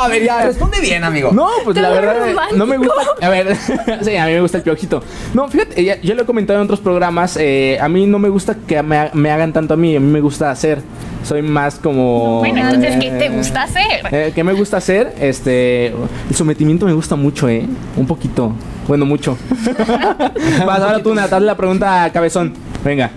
no, 0.00 0.06
a 0.06 0.08
ver, 0.08 0.24
ya, 0.24 0.42
responde 0.44 0.80
bien, 0.80 1.04
amigo. 1.04 1.30
No, 1.32 1.48
pues 1.64 1.76
la 1.76 1.90
verdad 1.90 2.16
romántico. 2.18 2.56
no 2.58 2.66
me 2.66 2.78
gusta. 2.78 2.94
A 3.20 3.28
ver, 3.28 3.54
sí, 4.02 4.16
a 4.16 4.26
mí 4.26 4.32
me 4.32 4.40
gusta 4.40 4.58
el 4.58 4.62
piojito. 4.62 5.02
No, 5.34 5.48
fíjate, 5.48 5.84
ya, 5.84 6.00
yo 6.00 6.14
lo 6.14 6.22
he 6.22 6.26
comentado 6.26 6.58
en 6.58 6.64
otros 6.64 6.80
programas. 6.80 7.36
eh, 7.38 7.78
a 7.80 7.88
mí 7.88 8.06
no 8.06 8.18
me 8.18 8.28
gusta 8.28 8.56
que 8.66 8.82
me, 8.82 9.10
me 9.12 9.30
hagan 9.30 9.52
tanto 9.52 9.74
a 9.74 9.76
mí. 9.76 9.96
A 9.96 10.00
mí 10.00 10.06
me 10.06 10.20
gusta 10.20 10.50
hacer. 10.50 10.82
Soy 11.22 11.42
más 11.42 11.74
como. 11.78 12.38
Bueno, 12.38 12.60
entonces, 12.60 12.96
¿qué 13.00 13.10
te 13.10 13.26
eh, 13.26 13.28
gusta 13.30 13.64
hacer? 13.64 14.00
eh, 14.10 14.32
¿Qué 14.34 14.42
me 14.42 14.54
gusta 14.54 14.78
hacer? 14.78 15.14
Este. 15.20 15.88
El 15.88 16.34
sometimiento 16.34 16.86
me 16.86 16.94
gusta 16.94 17.14
mucho, 17.16 17.48
¿eh? 17.48 17.66
Un 17.96 18.06
poquito. 18.06 18.52
Bueno, 18.88 19.04
mucho. 19.04 19.36
Vas, 20.66 20.80
ahora 20.80 21.02
tú, 21.02 21.14
Nat, 21.14 21.32
hazle 21.32 21.46
la 21.46 21.56
pregunta 21.56 22.04
a 22.04 22.12
Cabezón. 22.12 22.54
Venga. 22.84 23.10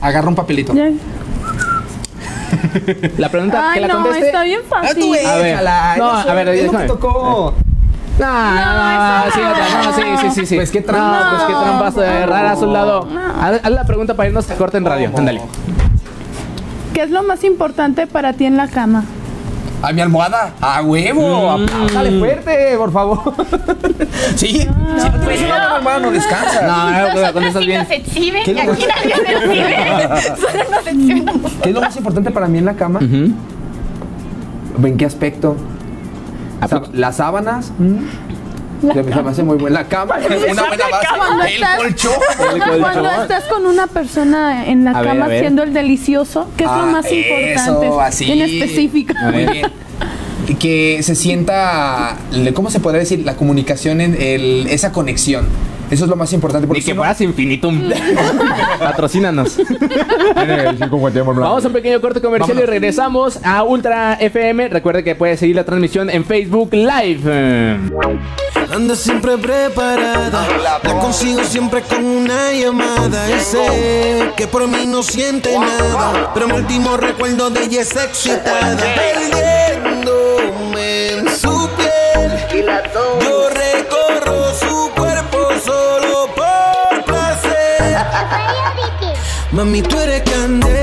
Agarra 0.00 0.28
un 0.28 0.34
papelito. 0.34 0.72
Ya. 0.74 0.90
La 3.18 3.28
pregunta 3.28 3.58
que 3.72 3.78
Ay, 3.78 3.80
la 3.82 3.88
no, 3.88 3.94
conteste. 4.02 4.26
está 4.26 4.42
bien 4.42 4.60
Ah, 4.70 4.80
tú 4.82 4.86
fácil. 4.86 5.26
A 5.26 5.36
ver. 5.36 5.46
échala. 5.46 5.94
No, 5.98 6.10
a 6.10 6.34
ver, 6.34 6.48
es 6.48 6.72
lo 6.72 6.78
que 6.78 6.84
tocó. 6.86 7.54
No, 8.18 8.26
no, 8.26 8.54
no, 8.54 9.30
sí, 9.32 9.40
no. 9.42 9.50
otra, 9.50 9.82
no, 9.84 9.92
sí, 9.92 10.02
sí, 10.20 10.30
sí, 10.40 10.46
sí. 10.46 10.56
Pues 10.56 10.70
qué 10.70 10.80
trampa. 10.80 11.20
No, 11.24 11.30
pues 11.30 11.42
qué 11.42 11.52
trampas 11.52 11.94
de 11.96 12.26
rara 12.26 12.52
a 12.52 12.56
su 12.56 12.66
lado. 12.66 13.04
No. 13.12 13.20
Haz, 13.42 13.60
haz 13.62 13.70
la 13.70 13.84
pregunta 13.84 14.14
para 14.14 14.28
irnos 14.28 14.50
a 14.50 14.54
corte 14.54 14.78
en 14.78 14.84
radio. 14.86 15.10
Ándale. 15.16 15.42
¿Qué 16.94 17.02
es 17.02 17.10
lo 17.10 17.22
más 17.22 17.44
importante 17.44 18.06
para 18.06 18.32
ti 18.32 18.46
en 18.46 18.56
la 18.56 18.68
cama? 18.68 19.04
A 19.82 19.92
mi 19.92 20.00
almohada. 20.00 20.52
A 20.60 20.82
huevo. 20.82 21.58
Mm. 21.58 21.62
Apláusale 21.64 22.18
fuerte, 22.18 22.74
por 22.76 22.92
favor. 22.92 23.34
sí. 24.36 24.46
si 24.46 24.64
no 24.66 25.10
tienes 25.20 25.40
una 25.42 25.48
buena 25.48 25.74
almohada, 25.76 25.98
no 26.00 26.10
descansas. 26.10 26.62
No, 26.62 26.90
no, 26.90 27.00
Nosotros 27.08 27.32
contestas 27.32 27.62
sí 27.62 27.68
bien. 27.68 27.82
nos 27.82 27.90
exhiben 27.90 28.44
¿Qué 28.44 28.50
y 28.50 28.54
lo- 28.54 28.72
aquí 28.72 28.84
nadie 28.86 29.14
nos 29.16 29.42
exhibe. 29.44 30.36
Solo 30.36 30.64
nos 30.70 30.86
exhiben. 30.86 31.42
¿Qué 31.62 31.68
es 31.68 31.74
lo 31.74 31.80
más 31.80 31.96
importante 31.96 32.30
para 32.30 32.48
mí 32.48 32.58
en 32.58 32.64
la 32.64 32.74
cama? 32.74 33.00
Ujú. 33.00 33.32
¿En 34.86 34.96
qué 34.96 35.04
aspecto? 35.06 35.56
Las 36.92 37.16
sábanas. 37.16 37.66
Se 37.66 38.25
me 39.04 39.12
se 39.12 39.22
me 39.22 39.30
hace 39.30 39.42
muy 39.42 39.56
buena. 39.56 39.80
La 39.82 39.88
cama. 39.88 40.16
Una 40.18 40.62
buena 40.66 40.84
Cuando 41.16 41.36
base. 41.38 41.48
El 41.48 41.62
estás- 41.62 41.76
colchón. 41.82 42.12
Cuando 42.80 43.10
estás 43.22 43.44
con 43.44 43.66
una 43.66 43.86
persona 43.86 44.66
en 44.66 44.84
la 44.84 44.90
A 44.92 45.02
cama 45.02 45.26
ver. 45.28 45.38
haciendo 45.38 45.62
el 45.62 45.72
delicioso, 45.72 46.48
¿qué 46.56 46.64
es 46.64 46.70
Ah, 46.70 46.78
lo 46.84 46.86
más 46.92 47.10
importante? 47.10 47.52
Eso, 47.86 48.00
así. 48.00 48.30
En 48.32 48.40
específico. 48.42 49.14
A 49.18 49.30
Muy 49.30 49.44
ver. 49.44 49.52
bien. 49.52 49.72
Y 50.48 50.54
Que 50.54 51.02
se 51.02 51.16
sienta, 51.16 52.18
¿cómo 52.54 52.70
se 52.70 52.78
podría 52.78 53.00
decir? 53.00 53.24
La 53.26 53.34
comunicación, 53.34 54.00
en 54.00 54.14
el, 54.20 54.68
esa 54.70 54.92
conexión. 54.92 55.44
Eso 55.90 56.04
es 56.04 56.10
lo 56.10 56.14
más 56.14 56.32
importante. 56.32 56.68
Porque 56.68 56.80
que 56.82 56.84
si 56.86 56.90
no- 56.92 56.98
fueras 56.98 57.20
infinitum. 57.20 57.80
Patrocínanos. 58.78 59.56
Vamos 60.36 61.64
a 61.64 61.66
un 61.66 61.72
pequeño 61.72 62.00
corte 62.00 62.20
comercial 62.20 62.58
y 62.60 62.62
regresamos 62.64 63.40
a 63.42 63.64
Ultra 63.64 64.14
FM. 64.20 64.68
Recuerde 64.68 65.02
que 65.02 65.14
puede 65.16 65.36
seguir 65.36 65.56
la 65.56 65.64
transmisión 65.64 66.10
en 66.10 66.24
Facebook 66.24 66.70
Live. 66.74 67.20
Anda 68.76 68.94
siempre 68.94 69.38
preparada, 69.38 70.46
la 70.62 70.78
consigo 71.00 71.42
siempre 71.44 71.80
con 71.80 72.04
una 72.04 72.52
llamada. 72.52 73.26
Y 73.30 73.40
sé 73.40 74.34
que 74.36 74.46
por 74.46 74.68
mí 74.68 74.86
no 74.86 75.02
siente 75.02 75.58
nada, 75.58 76.30
pero 76.34 76.46
mi 76.46 76.56
último 76.56 76.98
recuerdo 76.98 77.48
de 77.48 77.64
ella 77.64 77.80
es 77.80 77.96
excitada. 77.96 78.76
Perdiéndome 79.80 81.08
en 81.08 81.26
su 81.38 81.70
piel, 81.70 82.66
yo 83.22 83.48
recorro 83.48 84.54
su 84.54 84.90
cuerpo 84.94 85.38
solo 85.64 86.28
por 86.36 87.02
placer. 87.06 87.96
Mami, 89.52 89.80
tú 89.80 89.98
eres 89.98 90.22
candela, 90.30 90.75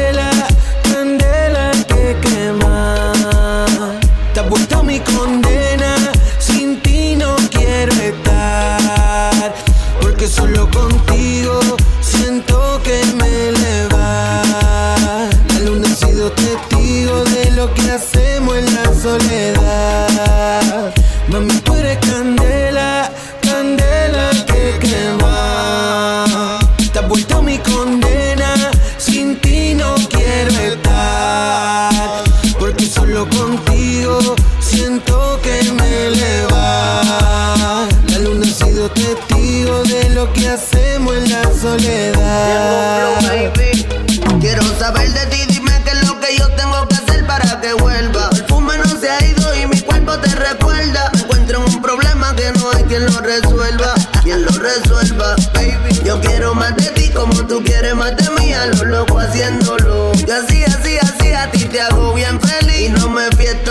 hacemos 17.94 18.58
en 18.58 18.73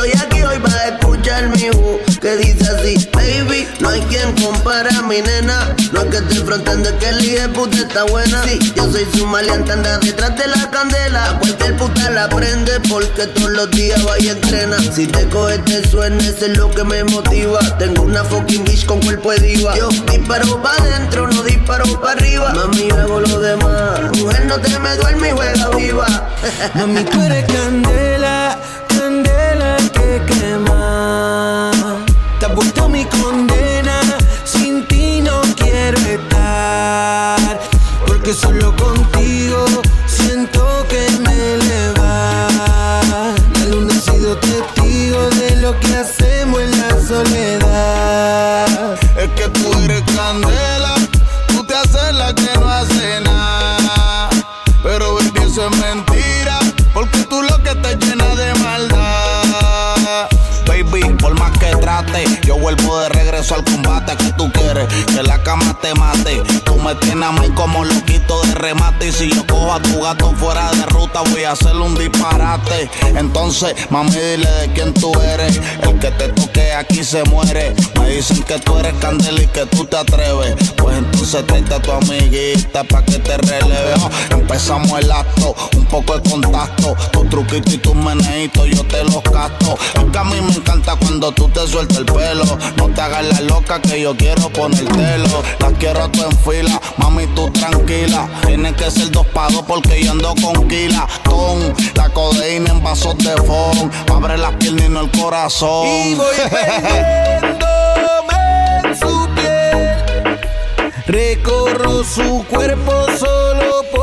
me 0.03 0.07
fiesto 0.07 0.07
y 0.07 0.13
aquí 0.19 0.43
hoy 0.43 0.59
vas 0.59 0.75
a 0.75 0.89
escuchar 0.89 1.49
mi 1.49 1.71
voz 1.71 2.19
que 2.21 2.37
dice 2.37 2.65
así, 2.71 3.09
baby, 3.13 3.67
no 3.81 3.89
hay 3.89 4.01
quien 4.03 4.33
compara 4.41 4.97
a 4.97 5.03
mi 5.03 5.21
nena. 5.21 5.75
No 5.93 6.03
es 6.03 6.07
que 6.07 6.17
estoy 6.19 6.39
frontando, 6.39 6.89
es 6.89 6.95
que 6.97 7.09
el 7.09 7.19
de 7.19 7.49
puta 7.49 7.77
está 7.79 8.05
buena. 8.05 8.43
Sí, 8.45 8.73
yo 8.77 8.91
soy 8.91 9.07
su 9.13 9.27
maleante, 9.27 9.73
anda 9.73 9.99
detrás 9.99 10.37
de 10.37 10.47
la 10.47 10.71
candela. 10.71 11.39
Cualquier 11.41 11.77
puta 11.77 12.11
la 12.11 12.29
prende 12.29 12.79
porque 12.89 13.27
todos 13.27 13.51
los 13.51 13.71
días 13.73 14.07
va 14.07 14.19
y 14.21 14.29
entrena. 14.29 14.79
Si 14.79 15.07
te 15.07 15.29
coge, 15.29 15.59
te 15.59 15.87
suena, 15.89 16.23
eso 16.23 16.47
es 16.47 16.57
lo 16.57 16.71
que 16.71 16.85
me 16.85 17.03
motiva. 17.05 17.59
Tengo 17.79 18.03
una 18.03 18.23
fucking 18.25 18.65
bitch 18.65 18.87
con 18.87 19.01
cuerpo 19.01 19.33
de 19.33 19.41
diva. 19.41 19.77
Yo 19.77 19.89
disparo 19.89 20.63
pa' 20.63 20.77
adentro, 20.77 21.27
no 21.27 21.43
disparo 21.43 22.01
pa' 22.01 22.13
arriba. 22.13 22.53
Mami, 22.55 22.89
hago 22.91 23.21
lo 23.21 23.41
demás. 23.41 24.01
Mujer, 24.17 24.47
no 24.47 24.61
te 24.61 24.79
me 24.79 24.97
duerme 24.97 25.29
y 25.29 25.33
juega 25.33 25.69
viva. 25.71 26.31
Mami, 26.75 27.03
tú 27.03 27.21
eres 27.21 27.45
candela 27.53 28.59
que 29.93 30.23
quema. 30.27 31.71
Te 32.39 32.47
has 32.47 32.55
vuelto 32.55 32.89
mi 32.89 33.05
condena, 33.05 34.01
sin 34.45 34.87
ti 34.89 35.21
no 35.21 35.41
quiero 35.57 35.99
estar. 35.99 37.61
Porque 38.07 38.33
solo 38.33 38.75
contigo 38.77 39.65
siento 40.07 40.87
que 40.89 41.12
de 63.43 63.59
regreso 63.59 63.82
que 64.17 64.33
tú 64.33 64.51
quieres, 64.53 64.87
que 65.07 65.23
la 65.23 65.43
cama 65.43 65.79
te 65.81 65.95
mate. 65.95 66.43
Tú 66.65 66.77
me 66.77 66.95
tienes 66.97 67.29
a 67.29 67.33
mí 67.33 67.49
como 67.55 67.85
loquito 67.85 68.43
de 68.43 68.55
remate. 68.55 69.09
Y 69.09 69.13
si 69.13 69.31
yo 69.31 69.47
cojo 69.47 69.73
a 69.73 69.81
tu 69.81 70.01
gato 70.01 70.33
fuera 70.37 70.71
de 70.73 70.87
ruta, 70.87 71.23
voy 71.31 71.45
a 71.45 71.53
hacerle 71.53 71.83
un 71.83 71.95
disparate. 71.95 72.91
Entonces, 73.17 73.75
mami, 73.91 74.11
dile 74.11 74.51
de 74.61 74.73
quién 74.75 74.95
tú 74.95 75.13
eres. 75.21 75.61
El 75.83 75.99
que 75.99 76.11
te 76.11 76.29
toque 76.29 76.73
aquí 76.73 77.05
se 77.05 77.23
muere. 77.25 77.75
Me 77.99 78.09
dicen 78.11 78.43
que 78.43 78.59
tú 78.59 78.77
eres 78.79 78.95
candela 78.95 79.43
y 79.43 79.47
que 79.47 79.67
tú 79.67 79.85
te 79.85 79.97
atreves. 79.97 80.73
Pues 80.77 80.97
entonces 80.99 81.47
tráete 81.47 81.75
a 81.75 81.81
tu 81.81 81.93
amiguita 81.93 82.85
pa' 82.85 83.05
que 83.05 83.19
te 83.19 83.37
releve. 83.37 83.95
Oh, 84.01 84.37
empezamos 84.37 84.99
el 84.99 85.11
acto, 85.11 85.55
un 85.77 85.87
poco 85.87 86.19
de 86.19 86.31
contacto. 86.31 86.97
Tu 87.13 87.25
truquito 87.27 87.71
y 87.71 87.79
tus 87.79 87.95
meneitos, 87.95 88.69
yo 88.69 88.85
te 88.85 89.05
los 89.05 89.23
gasto. 89.23 89.79
Es 89.95 90.05
que 90.11 90.19
a 90.19 90.25
mí 90.25 90.41
me 90.41 90.55
encanta 90.55 90.97
cuando 90.97 91.33
tú 91.33 91.49
te 91.49 91.67
sueltas 91.67 91.99
el 91.99 92.07
pelo. 92.07 92.45
No 92.77 92.89
te 92.89 93.01
hagas 93.01 93.25
la 93.27 93.41
loca 93.43 93.81
que 93.81 94.02
yo 94.03 94.17
quiero 94.17 94.49
ponértelo. 94.51 95.43
Las 95.61 95.73
quiero 95.75 96.09
tú 96.11 96.25
en 96.25 96.37
fila, 96.39 96.81
mami, 96.97 97.27
tú 97.29 97.51
tranquila. 97.53 98.29
Tiene 98.47 98.75
que 98.75 98.91
ser 98.91 99.11
dos 99.11 99.27
pagos 99.29 99.63
porque 99.67 100.03
yo 100.03 100.11
ando 100.11 100.35
con 100.43 100.69
kila. 100.69 101.07
Con 101.25 101.73
la 101.95 102.09
codeína 102.11 102.71
en 102.71 102.83
vasos 102.83 103.17
de 103.19 103.37
fond. 103.43 103.93
Abre 104.11 104.37
las 104.39 104.53
piernas 104.55 104.87
y 104.87 104.89
no 104.89 105.01
el 105.03 105.11
corazón. 105.11 105.87
Y 105.87 106.15
voy 106.15 106.35
en 108.85 108.97
su 108.97 109.29
piel. 109.35 110.41
Recorro 111.07 112.03
su 112.05 112.45
cuerpo 112.49 113.07
solo 113.19 113.85
por 113.93 114.02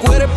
Cuerpo 0.00 0.33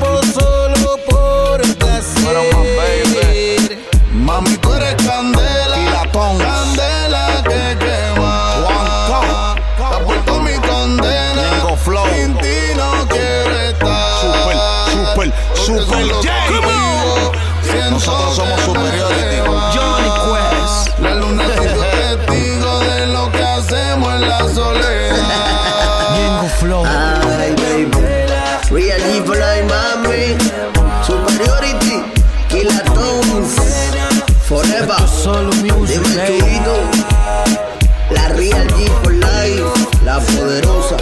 La 38.09 38.29
Real 38.29 38.67
G 38.67 38.88
for 39.03 39.13
Life. 39.13 39.63
La 40.05 40.19
poderosa. 40.19 40.95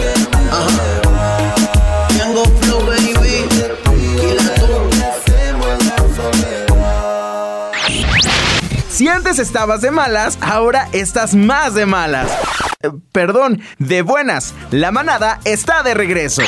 Ajá. 0.50 1.02
Flow, 2.60 2.84
baby. 2.84 3.16
Si 8.90 9.08
antes 9.08 9.38
estabas 9.38 9.82
de 9.82 9.90
malas, 9.90 10.38
ahora 10.40 10.88
estás 10.92 11.34
más 11.34 11.74
de 11.74 11.86
malas. 11.86 12.30
Eh, 12.82 12.88
Perdón, 13.12 13.62
de 13.78 14.02
buenas. 14.02 14.54
La 14.70 14.90
manada 14.90 15.38
está 15.44 15.82
de 15.82 15.94
regreso. 15.94 16.42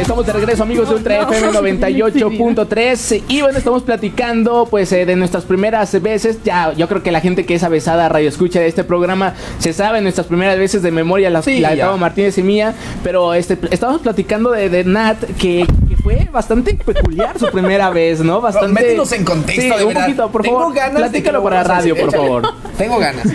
Estamos 0.00 0.26
de 0.26 0.32
regreso 0.32 0.62
amigos 0.62 0.88
de 0.88 0.94
Ultra 0.96 1.22
FM 1.22 1.52
98.3 1.52 3.22
y 3.28 3.42
bueno, 3.42 3.58
estamos 3.58 3.82
platicando 3.82 4.66
pues 4.70 4.90
eh, 4.92 5.04
de 5.04 5.14
nuestras 5.14 5.44
primeras 5.44 6.00
veces, 6.00 6.38
ya 6.42 6.72
yo 6.72 6.88
creo 6.88 7.02
que 7.02 7.10
la 7.12 7.20
gente 7.20 7.44
que 7.44 7.54
es 7.54 7.62
avesada 7.62 8.08
radio 8.08 8.28
escucha 8.28 8.60
de 8.60 8.66
este 8.66 8.82
programa 8.82 9.34
se 9.58 9.72
sabe 9.72 10.00
nuestras 10.00 10.26
primeras 10.26 10.56
veces 10.58 10.82
de 10.82 10.90
memoria, 10.90 11.28
la, 11.30 11.42
Sí, 11.42 11.60
la 11.60 11.70
de. 11.74 11.82
Pablo 11.82 11.98
Martínez 11.98 12.38
y 12.38 12.42
mía, 12.42 12.74
pero 13.04 13.34
este 13.34 13.58
estamos 13.70 14.00
platicando 14.00 14.50
de, 14.50 14.68
de 14.70 14.84
Nat 14.84 15.18
que, 15.38 15.66
que 15.88 15.96
fue 15.96 16.28
bastante 16.32 16.74
peculiar 16.74 17.38
su 17.38 17.48
primera 17.50 17.90
vez, 17.90 18.20
¿no? 18.20 18.40
Bastante 18.40 18.82
métenos 18.82 19.12
en 19.12 19.24
contexto, 19.24 19.60
Sí, 19.62 19.68
de 19.68 19.84
un 19.84 19.88
verdad. 19.88 20.02
poquito, 20.06 20.30
por 20.30 20.42
Tengo 20.42 20.58
favor. 20.60 20.74
ganas 20.74 21.02
Platícalo 21.02 21.38
lo 21.38 21.44
para 21.44 21.62
radio, 21.62 21.96
por 21.96 22.10
favor. 22.12 22.42
Tengo 22.78 22.98
ganas. 22.98 23.26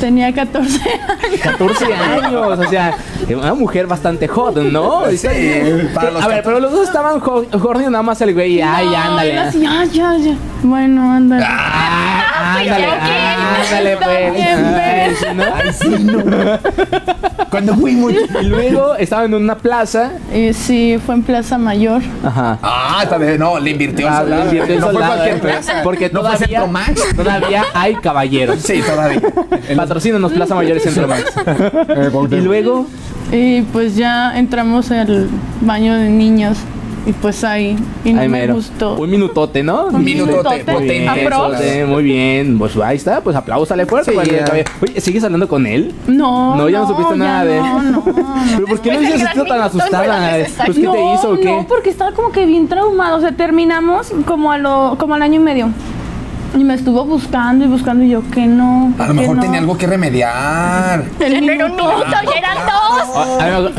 Tenía 0.00 0.32
14 0.32 0.78
años. 0.82 1.40
14 1.42 1.94
años, 1.94 2.58
o 2.58 2.64
sea, 2.68 2.96
una 3.30 3.54
mujer 3.54 3.86
bastante 3.86 4.28
hot, 4.28 4.56
¿no? 4.56 5.04
Sí, 5.16 5.26
para 5.94 6.10
los 6.10 6.22
a 6.22 6.28
ver, 6.28 6.42
pero 6.44 6.60
los 6.60 6.70
dos 6.72 6.86
estaban 6.86 7.18
jo- 7.20 7.46
horny, 7.62 7.84
nada 7.86 8.02
más 8.02 8.20
el 8.20 8.34
güey, 8.34 8.60
ay, 8.60 8.86
No, 8.86 8.96
ándale. 8.96 9.32
era 9.32 9.48
así, 9.48 9.60
ya, 9.60 9.84
ya, 9.84 10.16
ya. 10.18 10.34
Bueno, 10.62 11.12
ándale. 11.12 11.44
Ah, 11.46 12.56
ándale, 12.58 12.70
pero 12.70 12.92
¿qué? 13.04 13.12
ándale, 13.62 13.96
pues. 13.96 14.26
También, 14.26 14.74
Ay, 14.76 15.14
sí, 15.18 15.26
¿no? 15.34 15.44
Ay, 15.54 15.72
sí, 15.72 15.88
no. 16.04 17.46
Cuando 17.50 17.74
fuimos. 17.76 18.12
Y 18.42 18.44
luego 18.46 18.96
estaba 18.96 19.24
en 19.24 19.34
una 19.34 19.56
plaza. 19.56 20.12
Y 20.34 20.52
sí, 20.52 20.98
fue 21.04 21.14
en 21.14 21.22
Plaza 21.22 21.58
Mayor. 21.58 22.02
Ajá. 22.24 22.58
Ah, 22.62 23.04
bien. 23.18 23.38
No, 23.38 23.58
le 23.58 23.70
invirtió 23.70 24.08
Ah, 24.08 24.20
soldado. 24.20 24.42
le 24.44 24.48
invirtió 24.50 24.74
en 24.74 24.80
no 24.80 24.86
soldado, 24.86 25.06
fue 25.12 25.16
cualquier 25.16 25.36
¿eh? 25.36 25.40
plaza. 25.40 25.80
Porque 25.82 26.10
no 26.10 26.20
fue 26.22 26.30
todavía, 26.30 26.46
Centro 26.60 26.66
Max. 26.66 27.02
todavía 27.16 27.64
hay 27.74 27.94
caballeros. 27.96 28.58
Sí, 28.60 28.82
todavía. 28.84 29.20
Patrocínanos 29.86 30.32
Plaza 30.32 30.54
Mayor 30.56 30.76
y 30.76 30.80
Centro 30.80 31.06
Max. 31.06 31.32
y 32.30 32.36
luego, 32.36 32.86
Y 33.32 33.62
pues 33.62 33.96
ya 33.96 34.36
entramos 34.36 34.90
al 34.90 35.28
baño 35.60 35.94
de 35.94 36.08
niños. 36.10 36.58
Y 37.06 37.12
pues 37.12 37.44
ahí. 37.44 37.76
Y 38.04 38.12
no 38.12 38.20
ay, 38.20 38.28
me 38.28 38.48
gustó. 38.48 38.96
Un 38.96 39.08
minutote, 39.08 39.62
¿no? 39.62 39.86
Un 39.86 40.02
minutote, 40.02 40.64
Muy 40.72 40.90
eso, 40.90 41.50
sí, 41.56 41.84
muy 41.86 42.02
bien. 42.02 42.58
Pues 42.58 42.76
ahí 42.78 42.96
está, 42.96 43.20
pues 43.20 43.36
apláusale 43.36 43.86
fuerte. 43.86 44.10
Sí. 44.10 44.64
Oye, 44.82 45.00
¿sigues 45.00 45.22
hablando 45.22 45.46
con 45.46 45.68
él? 45.68 45.94
No. 46.08 46.56
No, 46.56 46.68
ya 46.68 46.80
no 46.80 46.88
supiste 46.88 47.12
ya 47.12 47.18
nada 47.18 47.44
de 47.44 47.58
él. 47.58 47.62
No, 47.62 47.82
no. 47.82 48.04
¿Pero 48.56 48.66
por 48.66 48.80
qué 48.80 48.90
Pues 48.90 48.96
el 48.96 49.00
dices 49.04 49.20
gran 49.20 49.38
así 49.38 49.48
tan 49.48 49.62
asustada? 49.62 50.36
Pues, 50.66 50.76
¿qué 50.76 50.82
te 50.82 50.82
no, 50.82 51.14
hizo 51.14 51.30
o 51.30 51.36
qué? 51.36 51.44
No, 51.44 51.66
porque 51.68 51.90
estaba 51.90 52.10
como 52.10 52.32
que 52.32 52.44
bien 52.44 52.66
traumado. 52.66 53.18
O 53.18 53.20
sea, 53.20 53.30
terminamos 53.30 54.12
como, 54.26 54.50
a 54.50 54.58
lo, 54.58 54.96
como 54.98 55.14
al 55.14 55.22
año 55.22 55.40
y 55.40 55.44
medio. 55.44 55.68
Y 56.54 56.64
me 56.64 56.74
estuvo 56.74 57.04
buscando 57.04 57.64
y 57.64 57.68
buscando 57.68 58.04
y 58.04 58.10
yo 58.10 58.22
que 58.30 58.46
no. 58.46 58.92
A 58.98 59.08
lo 59.08 59.14
mejor 59.14 59.36
no. 59.36 59.42
tenía 59.42 59.58
algo 59.60 59.76
que 59.76 59.86
remediar. 59.86 61.04
Un 61.20 61.40
minuto. 61.46 61.64
minuto, 61.74 62.04
ya 62.10 62.38
eran 62.38 62.58
dos. 62.66 63.16
A, 63.16 63.44
a 63.44 63.48
lo 63.50 63.62
mejor, 63.70 63.72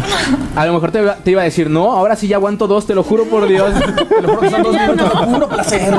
a 0.56 0.66
lo 0.66 0.74
mejor 0.74 0.92
te, 0.92 1.02
iba- 1.02 1.16
te 1.16 1.32
iba 1.32 1.42
a 1.42 1.46
decir, 1.46 1.70
no, 1.70 1.92
ahora 1.94 2.16
sí 2.16 2.28
ya 2.28 2.36
aguanto 2.38 2.68
dos, 2.68 2.86
te 2.86 2.94
lo 2.96 3.04
juro 3.04 3.26
por 3.26 3.48
Dios. 3.48 3.72
Te 4.08 4.22
lo 4.22 4.30
juro 4.30 4.40
que 4.42 4.50
son 4.50 4.64
dos 4.64 4.74
minutos 4.74 5.20
de 5.22 5.28
puro 5.28 5.50
placer. 5.50 5.94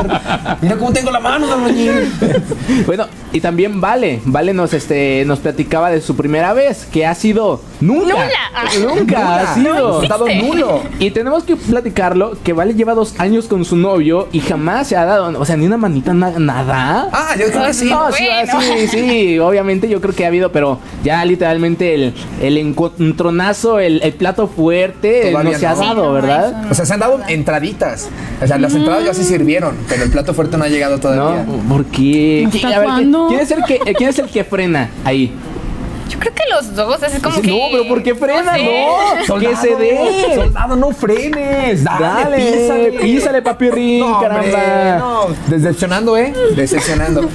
Mira 0.60 0.76
cómo 0.76 0.92
tengo 0.92 1.10
la 1.10 1.20
mano 1.20 1.52
albañil. 1.52 2.12
bueno, 2.86 3.06
Y 3.32 3.40
también 3.40 3.80
Vale, 3.80 4.20
Vale 4.24 4.52
nos 4.54 4.72
este 4.72 5.24
nos 5.26 5.38
platicaba 5.40 5.90
de 5.90 6.00
su 6.00 6.16
primera 6.16 6.52
vez, 6.52 6.86
que 6.86 7.06
ha 7.06 7.14
sido 7.14 7.60
nunca. 7.80 8.14
Nula. 8.14 8.94
Nunca 8.94 9.36
ha 9.36 9.54
sido. 9.54 10.02
No 10.08 10.26
existe. 10.26 10.42
nulo. 10.42 10.82
Y 10.98 11.10
tenemos 11.10 11.44
que 11.44 11.56
platicarlo 11.56 12.32
que 12.42 12.52
Vale 12.52 12.74
lleva 12.74 12.94
dos 12.94 13.14
años 13.20 13.46
con 13.46 13.64
su 13.64 13.76
novio 13.76 14.28
y 14.32 14.40
jamás 14.40 14.88
se 14.88 14.96
ha 14.96 15.04
dado, 15.04 15.38
o 15.40 15.44
sea, 15.44 15.56
ni 15.56 15.66
una 15.66 15.76
manita 15.76 16.12
na- 16.14 16.38
nada. 16.64 17.08
Ah, 17.12 17.34
yo 17.38 17.46
creo 17.50 17.64
que 17.66 17.74
sí. 17.74 17.88
No, 17.90 18.10
sí, 18.12 18.24
Bueno. 18.26 18.60
sí, 18.60 18.86
sí, 18.88 19.38
obviamente 19.38 19.88
yo 19.88 20.00
creo 20.00 20.14
que 20.14 20.24
ha 20.24 20.28
habido, 20.28 20.50
pero 20.52 20.78
ya 21.04 21.24
literalmente 21.24 21.94
el, 21.94 22.14
el 22.40 22.56
encontronazo, 22.58 23.78
el, 23.80 24.00
el 24.02 24.12
plato 24.12 24.46
fuerte 24.48 25.30
Todavía 25.30 25.52
no 25.52 25.58
se 25.58 25.66
ha 25.66 25.74
no. 25.74 25.80
dado, 25.80 26.12
¿verdad? 26.12 26.64
O 26.70 26.74
sea, 26.74 26.84
se 26.86 26.94
han 26.94 27.00
dado 27.00 27.20
entraditas. 27.28 28.08
O 28.42 28.46
sea, 28.46 28.58
las 28.58 28.74
entradas 28.74 29.04
ya 29.04 29.14
se 29.14 29.24
sirvieron, 29.24 29.76
pero 29.88 30.04
el 30.04 30.10
plato 30.10 30.34
fuerte 30.34 30.56
no 30.56 30.64
ha 30.64 30.68
llegado 30.68 30.98
todavía. 30.98 31.44
No, 31.44 31.52
¿por 31.68 31.84
qué? 31.86 32.44
¿Hasta 32.46 32.58
¿Qui- 32.58 32.64
a 32.74 32.78
ver, 32.80 32.88
¿qui- 32.88 32.92
cuándo? 32.92 33.26
¿quién, 33.28 33.40
es 33.40 33.50
el 33.50 33.64
que, 33.64 33.74
eh, 33.86 33.94
¿Quién 33.96 34.10
es 34.10 34.18
el 34.18 34.26
que 34.26 34.44
frena 34.44 34.90
ahí? 35.04 35.32
Yo 36.08 36.18
creo 36.18 36.32
que 36.34 36.42
los 36.50 36.74
dos, 36.74 37.02
es 37.02 37.22
como 37.22 37.36
Sí, 37.36 37.42
que. 37.42 37.48
no, 37.50 37.58
pero 37.70 37.86
¿por 37.88 38.02
qué 38.02 38.14
frena? 38.14 38.54
sé. 38.54 38.86
No, 39.28 39.38
que 39.38 39.56
se 39.56 39.76
dé. 39.76 40.34
Soldado, 40.34 40.76
no 40.76 40.90
frenes. 40.90 41.84
Dale, 41.84 42.04
Dale, 42.06 42.36
písale. 42.52 42.90
písale, 42.92 43.42
papirrín, 43.42 44.00
No, 44.00 44.18
hombre, 44.18 44.28
caramba. 44.52 44.98
no. 44.98 45.26
Decepcionando, 45.48 46.16
¿eh? 46.16 46.32
Decepcionando. 46.56 47.28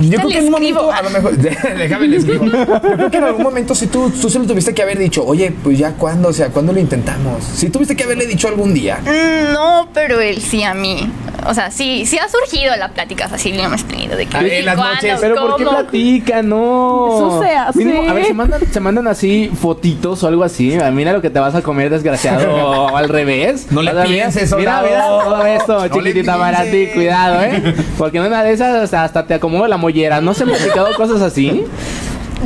Yo 0.00 0.18
creo 0.18 0.28
que 0.28 0.38
en 0.38 0.44
un 0.46 0.50
momento, 0.50 0.90
a 0.90 1.02
lo 1.02 1.10
mejor, 1.10 1.36
déjame 1.36 2.08
le 2.08 2.16
escribo. 2.16 2.46
Yo 2.46 2.66
creo 2.96 3.10
que 3.10 3.16
en 3.18 3.24
algún 3.24 3.42
momento 3.44 3.74
si 3.74 3.86
tú, 3.86 4.10
tú 4.10 4.28
se 4.28 4.38
lo 4.38 4.46
tuviste 4.46 4.74
que 4.74 4.82
haber 4.82 4.98
dicho, 4.98 5.24
oye, 5.24 5.52
pues 5.62 5.78
ya 5.78 5.92
cuándo, 5.92 6.28
o 6.28 6.32
sea, 6.32 6.48
¿cuándo 6.48 6.72
lo 6.72 6.80
intentamos? 6.80 7.44
Si 7.44 7.68
tuviste 7.70 7.94
que 7.94 8.04
haberle 8.04 8.26
dicho 8.26 8.48
algún 8.48 8.74
día. 8.74 8.98
Mm, 9.02 9.52
No, 9.52 9.88
pero 9.94 10.20
él 10.20 10.40
sí 10.40 10.62
a 10.64 10.74
mí. 10.74 11.08
O 11.46 11.54
sea, 11.54 11.70
sí, 11.70 12.06
sí 12.06 12.18
ha 12.18 12.28
surgido 12.28 12.74
la 12.76 12.88
plática 12.88 13.28
fácil, 13.28 13.56
lo 13.56 13.64
hemos 13.64 13.84
tenido 13.84 14.16
de 14.16 14.26
que. 14.26 14.36
A 14.36 14.40
ver, 14.40 14.52
en 14.54 14.64
las 14.66 14.76
noches, 14.76 15.18
pero 15.20 15.34
¿por 15.36 15.56
qué 15.56 15.64
platican? 15.64 16.48
No. 16.48 17.40
Mínimo, 17.74 18.10
a 18.10 18.14
ver, 18.14 18.24
se 18.26 18.34
mandan, 18.34 18.60
se 18.72 18.80
mandan 18.80 19.06
así 19.08 19.50
fotitos 19.60 20.22
o 20.22 20.28
algo 20.28 20.42
así. 20.44 20.74
Ah, 20.78 20.90
Mira 20.90 21.12
lo 21.12 21.20
que 21.22 21.30
te 21.30 21.38
vas 21.38 21.54
a 21.54 21.62
comer, 21.62 21.90
desgraciado. 21.90 22.54
o 22.92 22.96
al 22.96 23.08
revés. 23.08 23.66
No 23.70 23.82
le 23.82 23.90
O 23.90 23.94
sea, 23.94 24.04
mira- 24.04 24.14
pienses, 24.14 24.54
Mira, 24.56 24.80
soldado. 24.80 24.86
mira 24.86 25.24
todo 25.24 25.46
esto, 25.46 25.88
No 25.88 25.94
chiquitita 25.94 26.36
para 26.38 26.62
ti. 26.64 26.88
Cuidado, 26.94 27.42
¿eh? 27.42 27.74
Porque 27.98 28.18
en 28.18 28.24
una 28.24 28.42
de 28.42 28.52
esas 28.52 28.74
hasta, 28.84 29.04
hasta 29.04 29.26
te 29.26 29.34
acomodo 29.34 29.66
la 29.66 29.76
mollera. 29.76 30.20
¿No 30.20 30.34
se 30.34 30.44
han 30.44 30.50
platicado 30.50 30.94
cosas 30.96 31.20
así? 31.22 31.64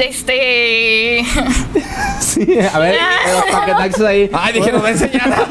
Este. 0.00 1.24
Sí, 2.20 2.58
a 2.60 2.78
ver, 2.78 2.96
los 3.32 3.44
paquetaxos 3.46 4.06
ahí. 4.06 4.30
Ay, 4.32 4.52
dije, 4.52 4.70
no 4.70 4.82
va 4.82 4.88
a 4.88 4.90
enseñar. 4.90 5.46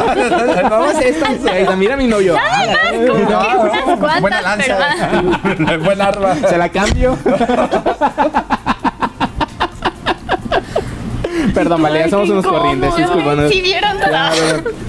Vamos 0.70 0.95
a 0.95 1.02
esto. 1.02 1.76
Mira 1.76 1.98
mi 1.98 2.08
novio. 2.08 2.36
Nada 2.36 2.68
más, 2.68 2.93
como 3.08 3.14
que 3.16 3.78
unas 3.78 4.00
cuantas, 4.00 4.22
Buena 4.22 4.41
lanza. 4.41 5.78
Buen 5.84 6.02
arma. 6.02 6.36
Se 6.36 6.58
la 6.58 6.70
cambio. 6.70 7.18
Perdón, 11.58 11.82
vale, 11.82 11.99
ya 11.99 12.10
somos 12.10 12.30
unos 12.30 12.45
corrientes. 12.45 12.89
incómodo. 12.89 13.08
discúlpanos. 13.16 13.51
Sí 13.51 13.62
vieron 13.62 13.97
Claro. 13.97 14.36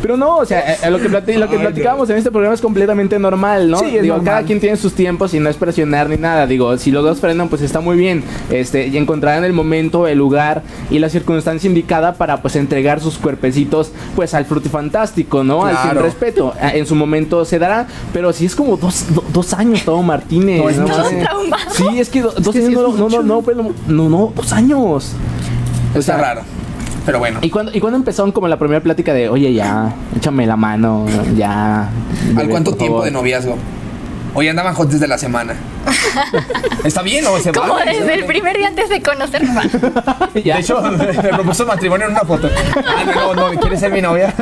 Pero 0.03 0.17
no, 0.17 0.37
o 0.37 0.45
sea, 0.45 0.75
eh, 0.75 0.91
lo 0.91 0.99
que, 0.99 1.09
plati- 1.11 1.37
lo 1.39 1.49
que 1.49 1.57
Ay, 1.57 1.63
platicábamos 1.63 2.09
en 2.11 2.17
este 2.19 2.31
programa 2.31 2.55
es 2.55 2.61
completamente 2.61 3.19
normal, 3.19 3.71
¿no? 3.71 3.79
Sí, 3.81 3.97
es 3.97 4.03
Digo, 4.03 4.17
normal. 4.17 4.33
cada 4.35 4.47
quien 4.47 4.61
tiene 4.61 4.77
sus 4.77 4.93
tiempos 4.95 5.35
y 5.35 5.41
no 5.41 5.49
es 5.49 5.57
presionar 5.57 6.09
ni 6.09 6.17
nada. 6.17 6.47
Digo, 6.47 6.77
si 6.79 6.91
los 6.91 7.03
dos 7.05 7.21
frenan, 7.21 7.49
pues 7.49 7.63
está 7.63 7.81
muy 7.81 7.97
bien. 7.97 8.23
Este, 8.51 8.87
y 8.89 8.97
encontrarán 8.97 9.45
el 9.45 9.53
momento, 9.53 10.07
el 10.07 10.19
lugar 10.19 10.63
y 10.91 10.99
la 10.99 11.09
circunstancia 11.09 11.67
indicada 11.69 12.15
para 12.15 12.43
pues 12.43 12.55
entregar 12.57 13.01
sus 13.01 13.19
cuerpecitos 13.19 13.91
pues 14.15 14.35
al 14.35 14.45
frutifantástico, 14.45 15.43
¿no? 15.45 15.65
Al 15.65 15.77
sin 15.79 15.99
respeto. 16.01 16.53
Ah, 16.61 16.73
En 16.75 16.87
su 16.87 16.95
momento 16.95 17.45
se 17.45 17.59
dará, 17.59 17.87
pero 18.13 18.33
si 18.33 18.47
es 18.47 18.55
como 18.55 18.77
dos, 18.77 19.07
do- 19.15 19.25
dos 19.33 19.53
años 19.55 19.83
todo 19.85 20.03
Martínez. 20.03 20.77
No, 20.79 20.85
traumado. 20.87 21.11
Sí, 21.71 21.99
es 21.99 22.09
que 22.09 22.23
do- 22.23 22.33
dos 22.39 22.55
que 22.55 22.61
sí 22.61 22.67
años 22.69 22.93
es 22.95 22.99
no, 22.99 23.09
no, 23.09 23.17
no, 23.17 23.23
no, 23.23 23.43
pues, 23.43 23.57
no, 23.57 23.73
no, 23.89 24.09
no, 24.09 24.33
dos 24.37 24.53
años. 24.53 25.13
O 25.95 25.99
Está 25.99 26.15
sea, 26.15 26.23
raro. 26.23 26.43
Pero 27.07 27.19
bueno. 27.19 27.39
¿Y 27.43 27.51
cuándo, 27.51 27.73
¿Y 27.75 27.81
cuándo 27.81 27.97
empezaron 27.97 28.33
como 28.33 28.49
la 28.49 28.59
primera 28.59 28.81
plática 28.83 29.15
de, 29.15 29.29
oye, 29.29 29.53
ya, 29.55 29.95
échame 30.17 30.47
la 30.47 30.57
mano, 30.57 31.07
ya? 31.37 31.83
¿Al 31.83 32.35
bebé, 32.35 32.49
cuánto 32.51 32.71
por 32.73 32.79
tiempo 32.79 32.95
favor"? 32.97 33.05
de 33.07 33.11
noviazgo? 33.13 33.57
Hoy 34.35 34.47
andaban 34.47 34.75
hot 34.75 34.91
desde 34.91 35.09
la 35.09 35.17
semana. 35.17 35.55
¿Está 36.85 37.01
bien 37.03 37.25
o 37.27 37.39
se 37.39 37.51
Como 37.51 37.73
vale? 37.75 37.99
desde 37.99 38.15
el 38.15 38.27
primer 38.27 38.57
día 38.59 38.69
antes 38.69 38.91
de 38.91 39.01
conocernos. 39.03 39.65
De 40.35 40.41
hecho, 40.59 40.83
me 41.23 41.29
propuso 41.31 41.65
matrimonio 41.67 42.07
en 42.07 42.13
una 42.13 42.21
foto. 42.21 42.49
Ah, 42.77 43.05
no, 43.15 43.35
no, 43.35 43.59
¿quieres 43.59 43.81
ser 43.81 43.91
mi 43.91 44.03
novia? 44.03 44.33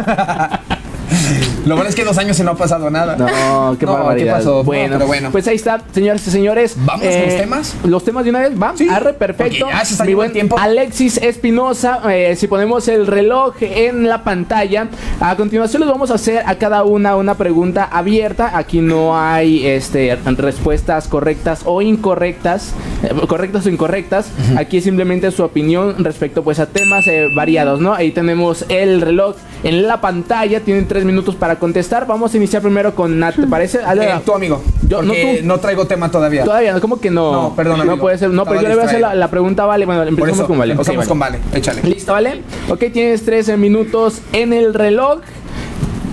Lo 1.65 1.75
bueno 1.75 1.89
es 1.89 1.97
que 1.97 2.05
dos 2.05 2.17
años 2.19 2.39
y 2.39 2.43
no 2.43 2.53
ha 2.53 2.57
pasado 2.57 2.91
nada. 2.91 3.17
No, 3.17 3.77
qué 3.79 3.87
No, 3.87 3.93
barbaridad. 3.95 4.35
¿qué 4.35 4.39
pasó? 4.39 4.57
No, 4.59 4.65
Bueno, 4.65 4.95
pero 4.95 5.07
bueno. 5.07 5.31
pues 5.33 5.47
ahí 5.49 5.57
está, 5.57 5.81
señoras 5.93 6.27
y 6.27 6.31
señores. 6.31 6.77
¿Vamos 6.79 7.07
con 7.07 7.23
los 7.23 7.37
temas? 7.37 7.75
Los 7.85 8.05
temas 8.05 8.25
de 8.25 8.31
una 8.31 8.41
vez, 8.41 8.53
¿va? 8.61 8.73
Sí, 8.77 8.89
Arre, 8.89 9.13
perfecto. 9.15 9.65
porque 9.67 9.75
ya 9.79 9.85
se 9.85 9.93
está 9.95 10.05
Mi 10.05 10.15
buen 10.15 10.33
tiempo. 10.33 10.57
Alexis 10.59 11.17
Espinosa, 11.19 12.01
eh, 12.13 12.37
si 12.37 12.47
ponemos 12.47 12.87
el 12.89 13.07
reloj 13.07 13.55
en 13.61 14.09
la 14.09 14.23
pantalla, 14.23 14.89
a 15.21 15.37
continuación 15.37 15.81
les 15.83 15.91
vamos 15.91 16.11
a 16.11 16.15
hacer 16.15 16.43
a 16.47 16.55
cada 16.57 16.85
una 16.85 17.17
una 17.17 17.35
pregunta 17.35 17.85
abierta. 17.91 18.57
Aquí 18.57 18.81
no 18.81 19.19
hay 19.19 19.67
este, 19.67 20.17
respuestas 20.37 21.09
correctas 21.09 21.63
o 21.65 21.83
incorrectas, 21.83 22.73
eh, 23.03 23.11
correctas 23.27 23.67
o 23.67 23.71
incorrectas. 23.71 24.29
Aquí 24.57 24.81
simplemente 24.81 25.31
su 25.33 25.43
opinión 25.43 26.05
respecto 26.05 26.45
pues 26.45 26.61
a 26.61 26.67
temas 26.67 27.07
eh, 27.09 27.29
variados, 27.35 27.81
¿no? 27.81 27.93
Ahí 27.95 28.13
tenemos 28.13 28.65
el 28.69 29.01
reloj 29.01 29.35
en 29.65 29.87
la 29.89 30.01
pantalla, 30.01 30.61
tienen 30.61 30.87
tres 30.87 30.96
minutos 31.05 31.35
para 31.35 31.59
contestar. 31.59 32.07
Vamos 32.07 32.33
a 32.33 32.37
iniciar 32.37 32.63
primero 32.63 32.95
con 32.95 33.19
Nat, 33.19 33.37
¿te 33.37 33.47
parece? 33.47 33.81
Ale, 33.85 34.05
Eh, 34.05 34.21
tú, 34.25 34.33
amigo. 34.35 34.63
Yo- 34.89 35.03
no 35.03 35.13
tú. 35.13 35.19
no 35.43 35.59
traigo 35.59 35.87
tema 35.87 36.11
todavía. 36.11 36.45
Todavía 36.45 36.73
no, 36.73 36.81
¿cómo 36.81 37.01
que 37.01 37.11
no? 37.11 37.33
No, 37.33 37.55
perdón, 37.57 37.77
No 37.79 37.83
amigo. 37.83 37.99
puede 37.99 38.19
ser, 38.19 38.31
no, 38.31 38.45
pero 38.45 38.57
Estaba 38.57 38.63
yo 38.63 38.69
le 38.69 38.75
voy 38.77 38.85
a 38.85 38.87
hacer 38.87 39.17
la, 39.19 39.29
pregunta, 39.31 39.65
vale. 39.67 39.85
Bueno, 39.87 40.03
empezamos 40.05 40.39
eso, 40.39 40.47
con 40.47 40.59
vale. 40.59 40.73
Empezamos 40.73 40.97
vale. 40.99 41.09
con 41.09 41.19
Vale. 41.19 41.39
Échale. 41.55 41.83
Listo, 41.83 42.13
¿vale? 42.13 42.43
Ok, 42.69 42.85
tienes 42.93 43.25
13 43.25 43.57
minutos 43.57 44.21
en 44.33 44.53
el 44.53 44.73
reloj. 44.75 45.21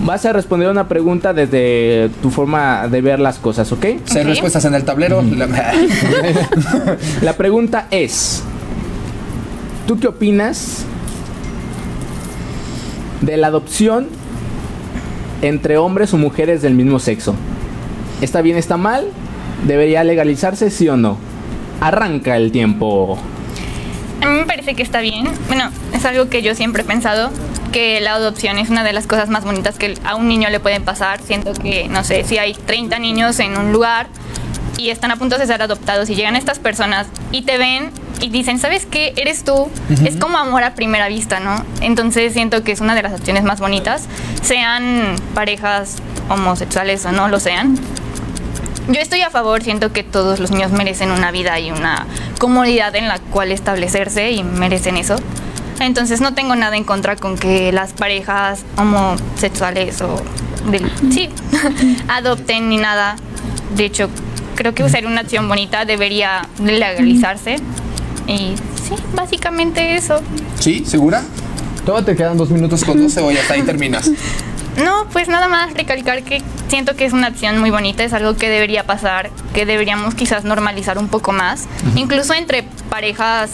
Vas 0.04 0.26
a 0.26 0.32
responder 0.34 0.68
una 0.68 0.86
pregunta 0.86 1.32
desde 1.32 2.10
tu 2.20 2.30
forma 2.30 2.88
de 2.88 3.00
ver 3.00 3.20
las 3.20 3.38
cosas, 3.38 3.72
¿ok? 3.72 3.80
Seis 4.04 4.24
Ok. 4.24 4.30
respuestas 4.32 4.64
en 4.66 4.74
el 4.74 4.84
tablero. 4.84 5.22
La- 5.22 5.46
La 7.22 7.32
pregunta 7.34 7.86
es: 7.90 8.42
¿Tú 9.86 9.98
qué 9.98 10.08
opinas 10.08 10.84
de 13.22 13.36
la 13.38 13.46
adopción 13.46 14.08
entre 15.48 15.76
hombres 15.78 16.12
o 16.14 16.18
mujeres 16.18 16.62
del 16.62 16.74
mismo 16.74 16.98
sexo? 16.98 17.34
¿Está 18.20 18.42
bien, 18.42 18.56
está 18.56 18.76
mal? 18.76 19.06
¿Debería 19.66 20.04
legalizarse, 20.04 20.70
sí 20.70 20.88
o 20.88 20.96
no? 20.96 21.18
Arranca 21.80 22.36
el 22.36 22.52
tiempo. 22.52 23.18
A 24.22 24.26
mí 24.26 24.38
me 24.38 24.46
parece 24.46 24.74
que 24.74 24.82
está 24.82 25.00
bien. 25.00 25.28
Bueno, 25.48 25.70
es 25.92 26.04
algo 26.04 26.28
que 26.28 26.42
yo 26.42 26.54
siempre 26.54 26.82
he 26.82 26.84
pensado, 26.84 27.30
que 27.72 28.00
la 28.00 28.14
adopción 28.14 28.58
es 28.58 28.70
una 28.70 28.84
de 28.84 28.92
las 28.92 29.06
cosas 29.06 29.28
más 29.28 29.44
bonitas 29.44 29.76
que 29.76 29.94
a 30.04 30.14
un 30.14 30.28
niño 30.28 30.48
le 30.48 30.60
pueden 30.60 30.84
pasar. 30.84 31.20
Siento 31.20 31.52
que, 31.52 31.88
no 31.88 32.04
sé, 32.04 32.24
si 32.24 32.38
hay 32.38 32.54
30 32.54 32.98
niños 32.98 33.38
en 33.40 33.58
un 33.58 33.72
lugar 33.72 34.06
y 34.78 34.90
están 34.90 35.10
a 35.10 35.16
punto 35.16 35.38
de 35.38 35.46
ser 35.46 35.62
adoptados 35.62 36.08
y 36.10 36.14
llegan 36.14 36.36
estas 36.36 36.58
personas 36.58 37.06
y 37.32 37.42
te 37.42 37.58
ven 37.58 37.90
y 38.20 38.30
dicen, 38.30 38.58
¿sabes 38.58 38.86
qué? 38.86 39.12
Eres 39.16 39.44
tú. 39.44 39.68
Es 40.04 40.16
como 40.16 40.38
amor 40.38 40.62
a 40.64 40.74
primera 40.74 41.08
vista, 41.08 41.40
¿no? 41.40 41.64
Entonces 41.80 42.32
siento 42.32 42.62
que 42.64 42.72
es 42.72 42.80
una 42.80 42.94
de 42.94 43.02
las 43.02 43.12
opciones 43.12 43.44
más 43.44 43.60
bonitas, 43.60 44.06
sean 44.42 45.16
parejas 45.34 45.96
homosexuales 46.28 47.04
o 47.04 47.12
no 47.12 47.28
lo 47.28 47.40
sean. 47.40 47.78
Yo 48.88 49.00
estoy 49.00 49.22
a 49.22 49.30
favor, 49.30 49.62
siento 49.62 49.92
que 49.92 50.02
todos 50.02 50.40
los 50.40 50.50
niños 50.50 50.70
merecen 50.72 51.10
una 51.10 51.30
vida 51.30 51.58
y 51.58 51.70
una 51.70 52.06
comodidad 52.38 52.94
en 52.96 53.08
la 53.08 53.18
cual 53.18 53.50
establecerse 53.52 54.30
y 54.32 54.42
merecen 54.44 54.96
eso. 54.96 55.16
Entonces 55.80 56.20
no 56.20 56.34
tengo 56.34 56.54
nada 56.54 56.76
en 56.76 56.84
contra 56.84 57.16
con 57.16 57.36
que 57.36 57.72
las 57.72 57.92
parejas 57.94 58.60
homosexuales 58.76 60.00
o 60.02 60.22
del- 60.70 60.90
sí, 61.12 61.30
adopten 62.08 62.68
ni 62.68 62.76
nada. 62.76 63.16
De 63.74 63.86
hecho, 63.86 64.08
creo 64.54 64.74
que 64.74 64.88
sería 64.88 65.08
una 65.08 65.22
acción 65.22 65.48
bonita, 65.48 65.84
debería 65.84 66.46
legalizarse. 66.62 67.56
Y 68.26 68.54
sí, 68.88 68.94
básicamente 69.14 69.96
eso. 69.96 70.20
¿Sí? 70.58 70.84
¿Segura? 70.86 71.22
Todavía 71.84 72.06
te 72.06 72.16
quedan 72.16 72.38
dos 72.38 72.50
minutos 72.50 72.84
con 72.84 73.00
12 73.00 73.20
o 73.20 73.30
ya 73.30 73.40
hasta 73.40 73.54
ahí 73.54 73.62
terminas. 73.66 74.10
No, 74.82 75.06
pues 75.12 75.28
nada 75.28 75.48
más 75.48 75.74
recalcar 75.74 76.22
que 76.24 76.42
siento 76.68 76.96
que 76.96 77.04
es 77.04 77.12
una 77.12 77.28
acción 77.28 77.58
muy 77.58 77.70
bonita, 77.70 78.02
es 78.02 78.12
algo 78.12 78.34
que 78.36 78.48
debería 78.48 78.84
pasar, 78.84 79.30
que 79.52 79.66
deberíamos 79.66 80.14
quizás 80.14 80.44
normalizar 80.44 80.98
un 80.98 81.06
poco 81.08 81.30
más, 81.30 81.68
incluso 81.94 82.34
entre 82.34 82.64
parejas, 82.90 83.50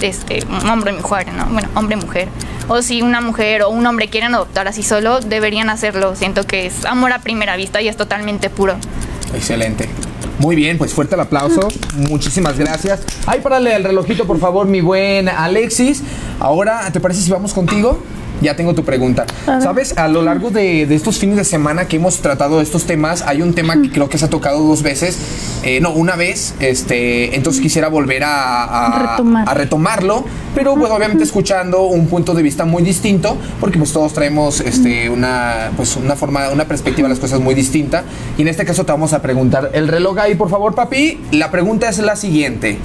este, 0.00 0.44
hombre 0.70 0.92
y 0.92 0.96
mujer, 0.96 1.30
¿no? 1.34 1.46
Bueno, 1.46 1.68
hombre 1.74 1.96
y 1.98 2.00
mujer. 2.00 2.28
O 2.68 2.82
si 2.82 3.02
una 3.02 3.20
mujer 3.20 3.62
o 3.62 3.70
un 3.70 3.86
hombre 3.86 4.08
quieren 4.08 4.34
adoptar 4.34 4.66
así 4.68 4.82
solo, 4.82 5.20
deberían 5.20 5.70
hacerlo. 5.70 6.16
Siento 6.16 6.44
que 6.46 6.66
es 6.66 6.84
amor 6.84 7.12
a 7.12 7.20
primera 7.20 7.56
vista 7.56 7.80
y 7.80 7.88
es 7.88 7.96
totalmente 7.96 8.50
puro. 8.50 8.76
Excelente. 9.34 9.88
Muy 10.38 10.54
bien, 10.54 10.76
pues 10.76 10.92
fuerte 10.92 11.14
el 11.14 11.20
aplauso. 11.20 11.68
Muchísimas 11.94 12.58
gracias. 12.58 13.00
Ay, 13.26 13.40
párale 13.40 13.74
el 13.74 13.84
relojito, 13.84 14.26
por 14.26 14.38
favor, 14.38 14.66
mi 14.66 14.80
buen 14.80 15.28
Alexis. 15.28 16.02
Ahora, 16.40 16.90
¿te 16.92 17.00
parece 17.00 17.22
si 17.22 17.30
vamos 17.30 17.54
contigo? 17.54 18.02
Ya 18.42 18.54
tengo 18.54 18.74
tu 18.74 18.84
pregunta. 18.84 19.24
Sabes, 19.62 19.96
a 19.96 20.08
lo 20.08 20.20
largo 20.22 20.50
de, 20.50 20.86
de 20.86 20.94
estos 20.94 21.18
fines 21.18 21.36
de 21.36 21.44
semana 21.44 21.88
que 21.88 21.96
hemos 21.96 22.18
tratado 22.18 22.60
estos 22.60 22.84
temas, 22.84 23.22
hay 23.26 23.40
un 23.40 23.54
tema 23.54 23.80
que 23.80 23.90
creo 23.90 24.08
que 24.10 24.18
se 24.18 24.26
ha 24.26 24.30
tocado 24.30 24.62
dos 24.62 24.82
veces, 24.82 25.16
eh, 25.62 25.80
no, 25.80 25.90
una 25.92 26.16
vez, 26.16 26.54
este, 26.60 27.34
entonces 27.34 27.62
quisiera 27.62 27.88
volver 27.88 28.24
a, 28.24 28.64
a- 28.64 29.10
Retomar. 29.12 29.48
a 29.48 29.54
retomarlo, 29.54 30.24
pero 30.54 30.74
pues 30.74 30.92
obviamente 30.92 31.24
escuchando 31.24 31.84
un 31.84 32.08
punto 32.08 32.34
de 32.34 32.42
vista 32.42 32.64
muy 32.66 32.82
distinto, 32.82 33.38
porque 33.58 33.78
pues 33.78 33.92
todos 33.92 34.12
traemos 34.12 34.60
este, 34.60 35.08
una, 35.08 35.70
pues 35.76 35.96
una 35.96 36.14
forma, 36.14 36.50
una 36.50 36.66
perspectiva 36.66 37.08
de 37.08 37.14
las 37.14 37.20
cosas 37.20 37.40
muy 37.40 37.54
distinta, 37.54 38.04
y 38.36 38.42
en 38.42 38.48
este 38.48 38.64
caso 38.66 38.84
te 38.84 38.92
vamos 38.92 39.14
a 39.14 39.22
preguntar, 39.22 39.70
el 39.72 39.88
reloj 39.88 40.18
ahí, 40.18 40.34
por 40.34 40.50
favor, 40.50 40.74
papi, 40.74 41.20
la 41.32 41.50
pregunta 41.50 41.88
es 41.88 41.98
la 41.98 42.16
siguiente. 42.16 42.76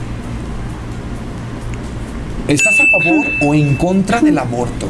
¿Estás 2.47 2.74
a 2.80 3.04
favor 3.04 3.26
o 3.43 3.54
en 3.54 3.76
contra 3.76 4.20
del 4.22 4.38
aborto? 4.38 4.88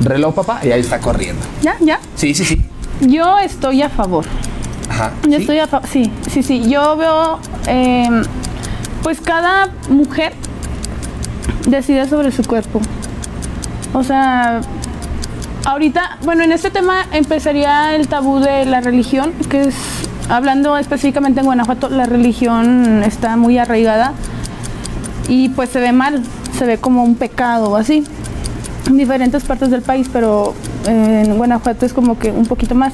Reloj, 0.00 0.34
papá, 0.34 0.60
y 0.64 0.72
ahí 0.72 0.80
está 0.80 0.98
corriendo. 0.98 1.42
¿Ya? 1.62 1.76
¿Ya? 1.80 2.00
Sí, 2.14 2.34
sí, 2.34 2.44
sí. 2.44 2.64
Yo 3.00 3.38
estoy 3.38 3.82
a 3.82 3.88
favor. 3.88 4.24
Ajá. 4.88 5.12
Yo 5.28 5.38
estoy 5.38 5.58
a 5.58 5.66
favor. 5.66 5.86
Sí, 5.88 6.10
sí, 6.30 6.42
sí. 6.42 6.68
Yo 6.68 6.96
veo. 6.96 7.38
eh, 7.66 8.08
pues 9.02 9.20
cada 9.20 9.68
mujer 9.88 10.34
decide 11.66 12.08
sobre 12.08 12.32
su 12.32 12.44
cuerpo. 12.44 12.80
O 13.92 14.02
sea. 14.02 14.60
Ahorita, 15.66 16.16
bueno, 16.24 16.42
en 16.42 16.52
este 16.52 16.70
tema 16.70 17.04
empezaría 17.12 17.94
el 17.94 18.08
tabú 18.08 18.40
de 18.40 18.64
la 18.64 18.80
religión, 18.80 19.32
que 19.50 19.60
es, 19.60 19.74
hablando 20.30 20.78
específicamente 20.78 21.40
en 21.40 21.46
Guanajuato, 21.46 21.90
la 21.90 22.06
religión 22.06 23.02
está 23.04 23.36
muy 23.36 23.58
arraigada 23.58 24.14
y 25.28 25.50
pues 25.50 25.68
se 25.68 25.78
ve 25.78 25.92
mal, 25.92 26.22
se 26.58 26.64
ve 26.64 26.78
como 26.78 27.04
un 27.04 27.14
pecado 27.14 27.70
o 27.70 27.76
así 27.76 28.04
en 28.90 28.96
diferentes 28.96 29.44
partes 29.44 29.70
del 29.70 29.82
país, 29.82 30.08
pero 30.12 30.54
en 30.86 31.36
Guanajuato 31.36 31.86
es 31.86 31.92
como 31.92 32.18
que 32.18 32.30
un 32.30 32.46
poquito 32.46 32.74
más. 32.74 32.92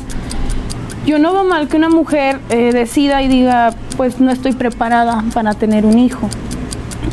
Yo 1.07 1.19
no 1.19 1.33
veo 1.33 1.45
mal 1.45 1.69
que 1.69 1.77
una 1.77 1.89
mujer 1.89 2.41
eh, 2.51 2.73
decida 2.73 3.23
y 3.23 3.29
diga, 3.29 3.75
pues 3.97 4.21
no 4.21 4.31
estoy 4.31 4.53
preparada 4.53 5.25
para 5.33 5.55
tener 5.55 5.87
un 5.87 5.99
hijo, 5.99 6.29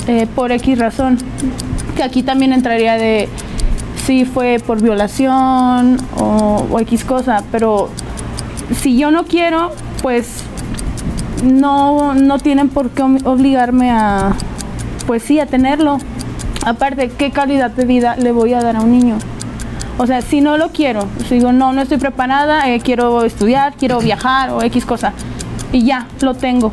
eh, 0.08 0.28
por 0.36 0.52
X 0.52 0.78
razón. 0.78 1.18
Que 1.96 2.04
aquí 2.04 2.24
también 2.24 2.54
entraría 2.54 2.96
de 2.96 3.30
si 4.06 4.26
fue 4.26 4.58
por 4.66 4.82
violación 4.82 5.98
o, 6.18 6.66
o 6.70 6.80
X 6.80 7.06
cosa, 7.06 7.44
pero 7.52 7.90
si 8.82 8.98
yo 8.98 9.12
no 9.12 9.26
quiero, 9.26 9.72
pues 10.02 10.44
no, 11.44 12.16
no 12.16 12.40
tienen 12.40 12.70
por 12.70 12.90
qué 12.90 13.04
obligarme 13.04 13.92
a, 13.92 14.34
pues 15.06 15.24
sí, 15.24 15.40
a 15.40 15.46
tenerlo. 15.46 16.00
Aparte, 16.66 17.10
¿qué 17.10 17.32
calidad 17.32 17.72
de 17.72 17.86
vida 17.86 18.16
le 18.16 18.32
voy 18.32 18.54
a 18.54 18.62
dar 18.62 18.78
a 18.78 18.82
un 18.82 18.92
niño? 18.92 19.18
O 19.98 20.08
sea, 20.08 20.22
si 20.22 20.42
no 20.42 20.58
lo 20.58 20.70
quiero, 20.70 21.08
si 21.28 21.36
digo, 21.36 21.52
no, 21.52 21.74
no 21.74 21.82
estoy 21.82 21.98
preparada, 21.98 22.70
eh, 22.70 22.80
quiero 22.80 23.24
estudiar, 23.24 23.74
quiero 23.74 24.00
viajar 24.00 24.50
o 24.50 24.62
X 24.64 24.86
cosa, 24.86 25.14
y 25.72 25.84
ya, 25.84 26.08
lo 26.22 26.34
tengo. 26.34 26.72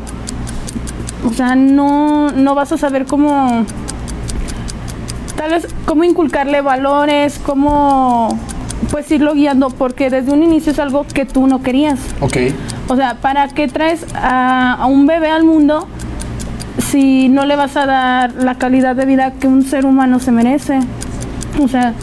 O 1.29 1.33
sea, 1.33 1.55
no, 1.55 2.31
no 2.31 2.55
vas 2.55 2.71
a 2.71 2.77
saber 2.77 3.05
cómo, 3.05 3.65
tal 5.35 5.51
vez, 5.51 5.67
cómo 5.85 6.03
inculcarle 6.03 6.61
valores, 6.61 7.39
cómo, 7.45 8.39
pues, 8.89 9.11
irlo 9.11 9.33
guiando, 9.33 9.69
porque 9.69 10.09
desde 10.09 10.31
un 10.31 10.41
inicio 10.41 10.71
es 10.71 10.79
algo 10.79 11.05
que 11.05 11.25
tú 11.25 11.47
no 11.47 11.61
querías. 11.61 11.99
Ok. 12.21 12.37
O 12.87 12.95
sea, 12.95 13.15
¿para 13.15 13.47
qué 13.49 13.67
traes 13.67 14.05
a, 14.15 14.73
a 14.73 14.85
un 14.87 15.05
bebé 15.05 15.29
al 15.29 15.43
mundo 15.43 15.87
si 16.77 17.29
no 17.29 17.45
le 17.45 17.55
vas 17.55 17.75
a 17.77 17.85
dar 17.85 18.33
la 18.35 18.55
calidad 18.55 18.95
de 18.95 19.05
vida 19.05 19.33
que 19.33 19.47
un 19.47 19.63
ser 19.63 19.85
humano 19.85 20.19
se 20.19 20.31
merece? 20.31 20.79
O 21.61 21.67
sea, 21.67 21.93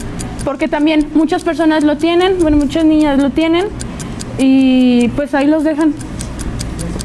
porque 0.43 0.67
también 0.67 1.09
muchas 1.13 1.43
personas 1.43 1.83
lo 1.83 1.97
tienen, 1.97 2.39
bueno, 2.39 2.57
muchas 2.57 2.85
niñas 2.85 3.19
lo 3.19 3.29
tienen 3.29 3.65
y 4.37 5.09
pues 5.09 5.33
ahí 5.33 5.47
los 5.47 5.63
dejan. 5.63 5.93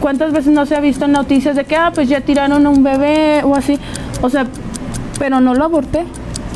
¿Cuántas 0.00 0.32
veces 0.32 0.52
no 0.52 0.66
se 0.66 0.76
ha 0.76 0.80
visto 0.80 1.06
en 1.06 1.12
noticias 1.12 1.56
de 1.56 1.64
que, 1.64 1.76
ah, 1.76 1.90
pues 1.94 2.08
ya 2.08 2.20
tiraron 2.20 2.66
a 2.66 2.68
un 2.68 2.82
bebé 2.82 3.42
o 3.42 3.54
así? 3.54 3.78
O 4.20 4.28
sea, 4.28 4.46
pero 5.18 5.40
no 5.40 5.54
lo 5.54 5.64
aborté, 5.64 6.04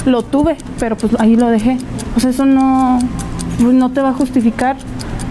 lo 0.05 0.23
tuve, 0.23 0.57
pero 0.79 0.97
pues 0.97 1.13
ahí 1.19 1.37
lo 1.37 1.49
dejé. 1.49 1.79
O 2.17 2.21
sea, 2.21 2.31
eso 2.31 2.45
no, 2.45 2.99
pues, 3.61 3.75
no 3.75 3.91
te 3.91 4.01
va 4.01 4.11
a 4.11 4.15
justificar. 4.15 4.77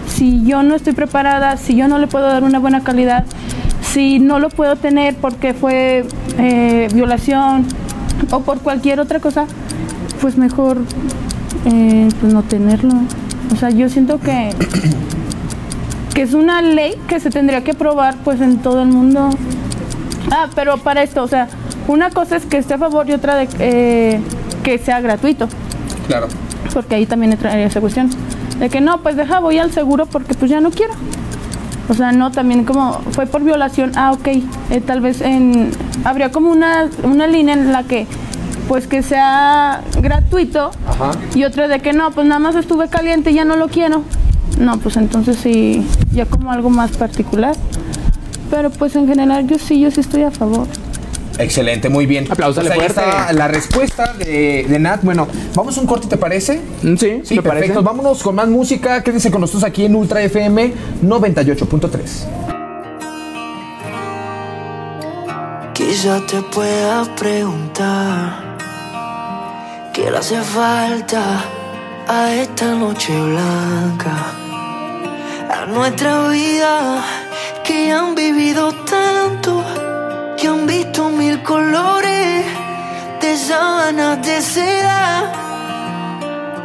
Si 0.08 0.44
yo 0.44 0.62
no 0.62 0.74
estoy 0.74 0.94
preparada, 0.94 1.56
si 1.56 1.76
yo 1.76 1.86
no 1.86 1.98
le 1.98 2.08
puedo 2.08 2.26
dar 2.26 2.42
una 2.42 2.58
buena 2.58 2.82
calidad, 2.82 3.24
si 3.92 4.18
no 4.18 4.38
lo 4.38 4.48
puedo 4.48 4.76
tener 4.76 5.16
porque 5.16 5.54
fue 5.54 6.04
eh, 6.38 6.88
violación 6.92 7.66
o 8.30 8.40
por 8.40 8.60
cualquier 8.60 9.00
otra 9.00 9.20
cosa, 9.20 9.46
pues 10.20 10.36
mejor 10.36 10.78
eh, 11.64 12.08
pues 12.20 12.32
no 12.32 12.42
tenerlo. 12.42 12.94
O 13.52 13.56
sea, 13.56 13.70
yo 13.70 13.88
siento 13.88 14.20
que, 14.20 14.50
que 16.14 16.22
es 16.22 16.34
una 16.34 16.60
ley 16.62 16.94
que 17.08 17.20
se 17.20 17.30
tendría 17.30 17.64
que 17.64 17.72
aprobar 17.72 18.16
pues 18.24 18.40
en 18.40 18.58
todo 18.58 18.82
el 18.82 18.88
mundo. 18.88 19.30
Ah, 20.30 20.48
pero 20.54 20.76
para 20.76 21.02
esto, 21.02 21.22
o 21.22 21.28
sea, 21.28 21.48
una 21.86 22.10
cosa 22.10 22.36
es 22.36 22.44
que 22.44 22.58
esté 22.58 22.74
a 22.74 22.78
favor 22.78 23.08
y 23.08 23.12
otra 23.12 23.36
de 23.36 23.48
eh, 23.58 24.20
que 24.62 24.78
sea 24.78 25.00
gratuito, 25.00 25.48
Claro. 26.06 26.28
porque 26.74 26.96
ahí 26.96 27.06
también 27.06 27.32
entraría 27.32 27.66
esa 27.66 27.80
cuestión. 27.80 28.10
De 28.58 28.68
que 28.68 28.80
no, 28.80 29.00
pues 29.02 29.16
deja, 29.16 29.38
voy 29.38 29.58
al 29.58 29.72
seguro 29.72 30.04
porque 30.06 30.34
pues 30.34 30.50
ya 30.50 30.60
no 30.60 30.70
quiero. 30.70 30.92
O 31.88 31.94
sea, 31.94 32.12
no, 32.12 32.30
también 32.30 32.64
como 32.64 33.00
fue 33.12 33.26
por 33.26 33.42
violación, 33.42 33.92
ah, 33.96 34.12
ok, 34.12 34.26
eh, 34.26 34.80
tal 34.84 35.00
vez 35.00 35.20
en, 35.22 35.70
habría 36.04 36.30
como 36.30 36.50
una, 36.50 36.88
una 37.02 37.26
línea 37.26 37.54
en 37.54 37.72
la 37.72 37.84
que 37.84 38.06
pues 38.68 38.86
que 38.86 39.02
sea 39.02 39.82
gratuito 40.02 40.70
Ajá. 40.86 41.12
y 41.34 41.44
otra 41.44 41.68
de 41.68 41.80
que 41.80 41.94
no, 41.94 42.10
pues 42.10 42.26
nada 42.26 42.38
más 42.38 42.54
estuve 42.54 42.88
caliente 42.88 43.30
y 43.30 43.34
ya 43.34 43.46
no 43.46 43.56
lo 43.56 43.68
quiero. 43.68 44.02
No, 44.60 44.78
pues 44.78 44.96
entonces 44.96 45.36
sí, 45.36 45.86
ya 46.12 46.26
como 46.26 46.52
algo 46.52 46.68
más 46.68 46.96
particular. 46.96 47.56
Pero 48.50 48.70
pues 48.70 48.94
en 48.96 49.06
general 49.06 49.46
yo 49.46 49.58
sí, 49.58 49.80
yo 49.80 49.90
sí 49.90 50.00
estoy 50.00 50.22
a 50.22 50.30
favor. 50.30 50.66
Excelente, 51.38 51.88
muy 51.88 52.06
bien. 52.06 52.26
Apláusale 52.30 52.68
Pues 52.70 52.92
fuerte. 52.92 53.00
está 53.10 53.32
la 53.32 53.48
respuesta 53.48 54.12
de, 54.14 54.66
de 54.68 54.78
Nat. 54.78 55.02
Bueno, 55.02 55.28
vamos 55.54 55.76
a 55.78 55.80
un 55.80 55.86
corte, 55.86 56.08
¿te 56.08 56.16
parece? 56.16 56.60
Mm, 56.82 56.96
Sí, 56.96 57.20
Sí, 57.24 57.34
me 57.36 57.42
parece. 57.42 57.66
perfecto. 57.68 57.82
Vámonos 57.82 58.22
con 58.22 58.34
más 58.34 58.48
música. 58.48 59.02
Quédense 59.02 59.30
con 59.30 59.40
nosotros 59.40 59.64
aquí 59.64 59.84
en 59.84 59.94
Ultra 59.94 60.20
FM 60.22 60.72
98.3. 61.04 62.26
Quizás 65.74 66.26
te 66.26 66.42
puedas 66.42 67.08
preguntar 67.10 68.56
qué 69.94 70.10
le 70.10 70.18
hace 70.18 70.40
falta 70.42 71.22
a 72.08 72.34
esta 72.34 72.74
noche 72.74 73.12
blanca, 73.20 74.16
a 75.50 75.66
nuestra 75.66 76.28
vida 76.28 77.04
que 77.64 77.92
han 77.92 78.14
vivido 78.14 78.72
tanto, 78.72 78.97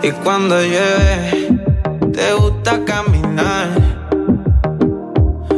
Y 0.02 0.12
cuando 0.24 0.62
llueve, 0.62 1.58
te 2.12 2.34
gusta 2.34 2.84
caminar. 2.84 3.70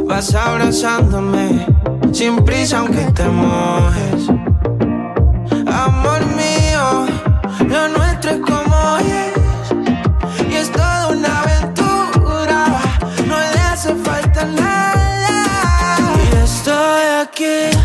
Vas 0.06 0.32
abrazándome 0.32 1.66
sin 2.12 2.36
prisa 2.44 2.78
aunque 2.78 3.04
te 3.12 3.24
mojes. 3.24 4.28
Amor 5.66 6.24
mío, 6.36 7.06
lo 7.68 7.88
nuestro 7.88 8.30
es 8.30 8.40
como 8.42 8.98
es. 8.98 10.48
Y 10.48 10.54
es 10.54 10.70
toda 10.70 11.08
una 11.08 11.40
aventura, 11.42 12.80
no 13.26 13.36
le 13.54 13.60
hace 13.60 13.92
falta 13.96 14.44
nada. 14.44 15.98
Y 16.30 16.36
estoy 16.44 17.02
aquí, 17.22 17.75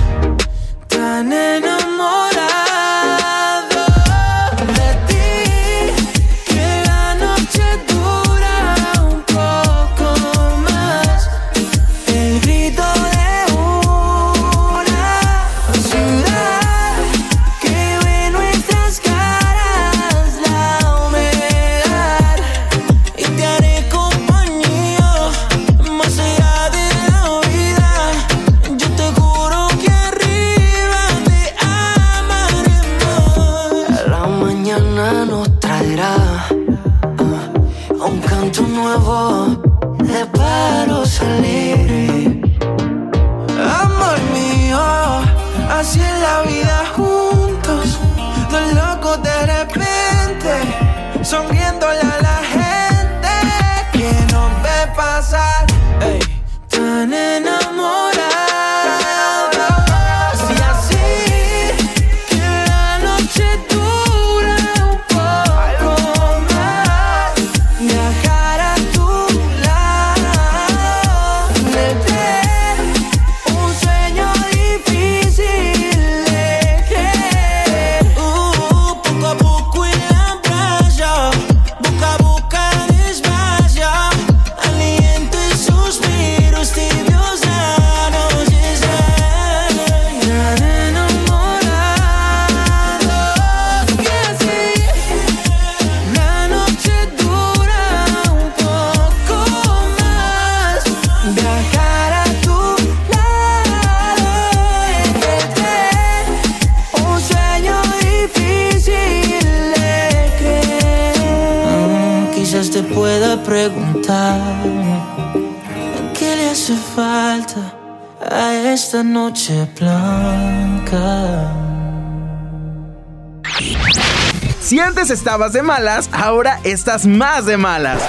estabas 125.11 125.53
de 125.53 125.61
malas, 125.61 126.09
ahora 126.13 126.59
estás 126.63 127.05
más 127.05 127.45
de 127.45 127.57
malas. 127.57 128.01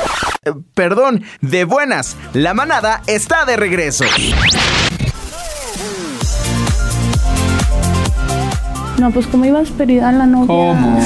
Eh, 0.45 0.53
Perdón, 0.75 1.25
de 1.41 1.65
buenas. 1.65 2.17
La 2.33 2.55
manada 2.55 3.03
está 3.07 3.45
de 3.45 3.57
regreso. 3.57 4.05
No, 8.99 9.11
pues 9.11 9.27
como 9.27 9.45
ibas 9.45 9.71
a 9.71 10.05
a 10.05 10.13
la 10.13 10.27
novia. 10.27 10.47
¿Cómo? 10.47 11.01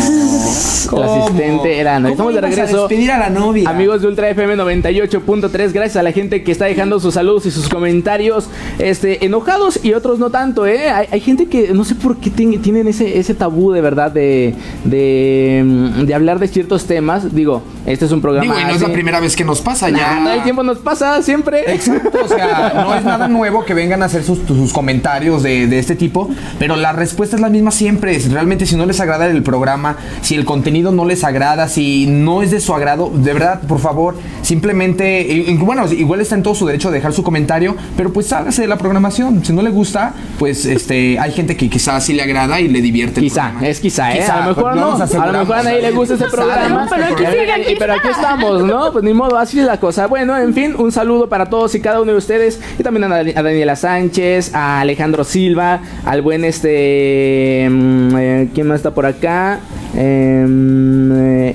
El 0.92 1.02
asistente 1.02 1.78
era. 1.78 1.98
No, 2.00 2.08
estamos 2.08 2.32
de 2.32 2.38
ibas 2.40 2.52
a 2.52 2.54
regreso. 2.56 2.78
despedir 2.88 3.10
a 3.12 3.18
la 3.18 3.30
novia? 3.30 3.68
Amigos 3.68 4.02
de 4.02 4.08
Ultra 4.08 4.28
FM 4.30 4.56
98.3, 4.56 5.72
gracias 5.72 5.96
a 5.96 6.02
la 6.02 6.12
gente 6.12 6.42
que 6.42 6.52
está 6.52 6.66
dejando 6.66 7.00
sus 7.00 7.14
saludos 7.14 7.46
y 7.46 7.50
sus 7.50 7.68
comentarios 7.68 8.48
este, 8.78 9.24
enojados 9.24 9.80
y 9.82 9.94
otros 9.94 10.18
no 10.18 10.30
tanto, 10.30 10.66
¿eh? 10.66 10.90
Hay, 10.90 11.06
hay 11.10 11.20
gente 11.20 11.46
que 11.46 11.72
no 11.72 11.84
sé 11.84 11.94
por 11.94 12.16
qué 12.18 12.30
tiene- 12.30 12.58
tienen 12.58 12.86
ese, 12.88 13.18
ese 13.18 13.34
tabú 13.34 13.72
de 13.72 13.80
verdad 13.80 14.10
de, 14.10 14.54
de, 14.84 15.90
de 16.04 16.14
hablar 16.14 16.38
de 16.38 16.48
ciertos 16.48 16.84
temas. 16.86 17.34
Digo, 17.34 17.62
este 17.86 18.04
es 18.04 18.12
un 18.12 18.20
programa. 18.20 18.44
Digo, 18.54 18.60
y 18.60 18.64
no 18.64 18.74
es 18.76 18.82
la 18.82 18.92
primera 18.92 19.20
vez 19.20 19.36
que 19.36 19.44
nos 19.44 19.60
pasa 19.60 19.90
Nah, 19.90 19.98
ya. 19.98 20.20
todo 20.24 20.32
el 20.34 20.42
tiempo 20.42 20.62
nos 20.62 20.78
pasa, 20.78 21.22
siempre. 21.22 21.62
Exacto, 21.72 22.18
o 22.24 22.28
sea, 22.28 22.72
no 22.86 22.94
es 22.94 23.04
nada 23.04 23.28
nuevo 23.28 23.64
que 23.64 23.74
vengan 23.74 24.02
a 24.02 24.06
hacer 24.06 24.22
sus, 24.24 24.38
sus 24.46 24.72
comentarios 24.72 25.42
de, 25.42 25.66
de 25.66 25.78
este 25.78 25.94
tipo, 25.96 26.28
pero 26.58 26.76
la 26.76 26.92
respuesta 26.92 27.36
es 27.36 27.42
la 27.42 27.48
misma 27.48 27.70
siempre. 27.70 28.14
Es 28.14 28.30
Realmente, 28.32 28.66
si 28.66 28.76
no 28.76 28.84
les 28.86 29.00
agrada 29.00 29.26
el 29.26 29.42
programa, 29.42 29.96
si 30.20 30.34
el 30.34 30.44
contenido 30.44 30.75
no 30.82 31.04
les 31.04 31.24
agrada, 31.24 31.68
si 31.68 32.06
no 32.06 32.42
es 32.42 32.50
de 32.50 32.60
su 32.60 32.74
agrado, 32.74 33.10
de 33.14 33.32
verdad, 33.32 33.60
por 33.66 33.78
favor, 33.80 34.14
simplemente, 34.42 35.22
y- 35.22 35.50
y 35.50 35.56
bueno, 35.56 35.90
igual 35.92 36.20
está 36.20 36.34
en 36.34 36.42
todo 36.42 36.54
su 36.54 36.66
derecho 36.66 36.90
de 36.90 36.96
dejar 36.98 37.12
su 37.12 37.22
comentario, 37.22 37.76
pero 37.96 38.12
pues 38.12 38.32
hágase 38.32 38.62
de 38.62 38.68
la 38.68 38.76
programación. 38.78 39.44
Si 39.44 39.52
no 39.52 39.62
le 39.62 39.70
gusta, 39.70 40.14
pues 40.38 40.64
este, 40.66 41.18
hay 41.18 41.32
gente 41.32 41.56
que 41.56 41.68
quizás 41.68 42.04
sí 42.04 42.12
le 42.14 42.22
agrada 42.22 42.60
y 42.60 42.68
le 42.68 42.80
divierte. 42.80 43.20
Quizá, 43.20 43.52
es 43.62 43.80
quizá, 43.80 44.14
¿eh? 44.14 44.18
Quizá, 44.20 44.36
a 44.36 44.40
lo 44.42 44.48
mejor 44.54 44.62
pues, 44.72 44.76
no. 44.76 44.98
nos 44.98 45.14
A 45.14 45.26
lo 45.26 45.38
mejor 45.40 45.56
a 45.56 45.62
nadie 45.62 45.82
le 45.82 45.90
gusta 45.92 46.14
este 46.14 46.26
programa. 46.28 46.86
pero 46.90 47.04
aquí 47.06 47.24
sigue, 47.26 47.52
aquí 47.52 47.72
Y- 47.72 47.76
pero 47.76 47.94
aquí 47.94 48.08
estamos, 48.08 48.62
¿no? 48.64 48.92
Pues 48.92 49.04
ni 49.04 49.12
modo, 49.12 49.38
así 49.38 49.58
es 49.60 49.66
la 49.66 49.78
cosa. 49.80 50.06
Bueno, 50.06 50.36
en 50.38 50.54
fin, 50.54 50.74
un 50.78 50.92
saludo 50.92 51.28
para 51.28 51.46
todos 51.46 51.74
y 51.74 51.80
cada 51.80 52.00
uno 52.00 52.12
de 52.12 52.18
ustedes. 52.18 52.60
Y 52.78 52.82
también 52.82 53.04
a, 53.04 53.08
Dani- 53.08 53.36
a 53.36 53.42
Daniela 53.42 53.76
Sánchez, 53.76 54.54
a 54.54 54.80
Alejandro 54.80 55.24
Silva, 55.24 55.80
al 56.04 56.22
buen 56.22 56.44
este. 56.44 57.66
mm, 57.70 58.16
eh, 58.18 58.48
¿Quién 58.54 58.68
más 58.68 58.76
está 58.76 58.92
por 58.94 59.06
acá? 59.06 59.58
Eh, 59.96 60.44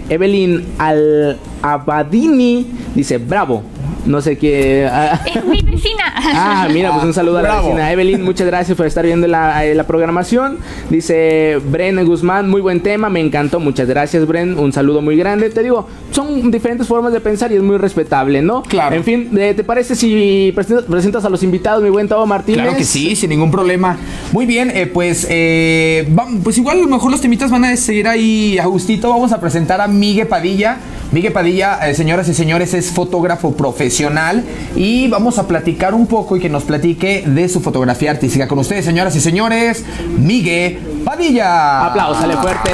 Evelyn 0.09 0.63
Al 0.77 1.37
Abadini 1.61 2.65
dice: 2.95 3.17
Bravo. 3.17 3.63
No 4.05 4.19
sé 4.21 4.37
qué. 4.37 4.87
ah, 4.91 5.21
Es 5.25 5.45
mi 5.45 5.61
vecina. 5.61 6.03
Ah, 6.33 6.67
mira, 6.73 6.91
pues 6.91 7.03
un 7.05 7.13
saludo 7.13 7.37
a 7.37 7.41
la 7.43 7.49
Bravo. 7.49 7.67
vecina 7.67 7.91
Evelyn. 7.91 8.23
Muchas 8.23 8.47
gracias 8.47 8.75
por 8.75 8.85
estar 8.85 9.05
viendo 9.05 9.27
la, 9.27 9.65
eh, 9.65 9.75
la 9.75 9.85
programación. 9.85 10.57
Dice 10.89 11.59
Bren 11.69 12.03
Guzmán, 12.05 12.49
muy 12.49 12.61
buen 12.61 12.81
tema, 12.81 13.09
me 13.09 13.19
encantó. 13.19 13.59
Muchas 13.59 13.87
gracias, 13.87 14.25
Bren. 14.27 14.57
Un 14.57 14.73
saludo 14.73 15.01
muy 15.01 15.15
grande. 15.17 15.49
Te 15.49 15.61
digo, 15.63 15.87
son 16.11 16.49
diferentes 16.51 16.87
formas 16.87 17.13
de 17.13 17.19
pensar 17.21 17.51
y 17.51 17.55
es 17.55 17.61
muy 17.61 17.77
respetable, 17.77 18.41
¿no? 18.41 18.63
Claro. 18.63 18.95
En 18.95 19.03
fin, 19.03 19.29
eh, 19.37 19.53
¿te 19.55 19.63
parece 19.63 19.95
si 19.95 20.51
presentas, 20.55 20.85
presentas 20.85 21.25
a 21.25 21.29
los 21.29 21.43
invitados, 21.43 21.83
mi 21.83 21.89
buen 21.89 22.07
Tavo 22.07 22.25
Martínez? 22.25 22.61
Claro 22.63 22.77
que 22.77 22.83
sí, 22.83 23.15
sin 23.15 23.29
ningún 23.29 23.51
problema. 23.51 23.97
Muy 24.31 24.45
bien, 24.45 24.71
eh, 24.73 24.87
pues, 24.87 25.27
eh, 25.29 26.07
pues 26.43 26.57
igual 26.57 26.79
a 26.79 26.81
lo 26.81 26.87
mejor 26.87 27.11
los 27.11 27.21
temitas 27.21 27.51
van 27.51 27.65
a 27.65 27.75
seguir 27.77 28.07
ahí 28.07 28.57
a 28.57 28.65
gustito. 28.65 29.09
Vamos 29.09 29.31
a 29.31 29.39
presentar 29.39 29.79
a 29.79 29.87
Migue 29.87 30.25
Padilla. 30.25 30.77
Migue 31.11 31.29
Padilla, 31.29 31.77
eh, 31.89 31.93
señoras 31.93 32.29
y 32.29 32.33
señores, 32.33 32.73
es 32.73 32.89
fotógrafo 32.89 33.51
profesional 33.53 34.45
y 34.77 35.09
vamos 35.09 35.39
a 35.39 35.47
platicar 35.47 35.93
un 35.93 36.07
poco 36.07 36.37
y 36.37 36.39
que 36.39 36.47
nos 36.47 36.63
platique 36.63 37.23
de 37.27 37.49
su 37.49 37.59
fotografía 37.59 38.11
artística 38.11 38.47
con 38.47 38.59
ustedes, 38.59 38.85
señoras 38.85 39.13
y 39.17 39.19
señores. 39.19 39.83
Migue 40.17 40.79
Padilla. 41.03 41.87
Apláusale 41.87 42.37
fuerte. 42.37 42.71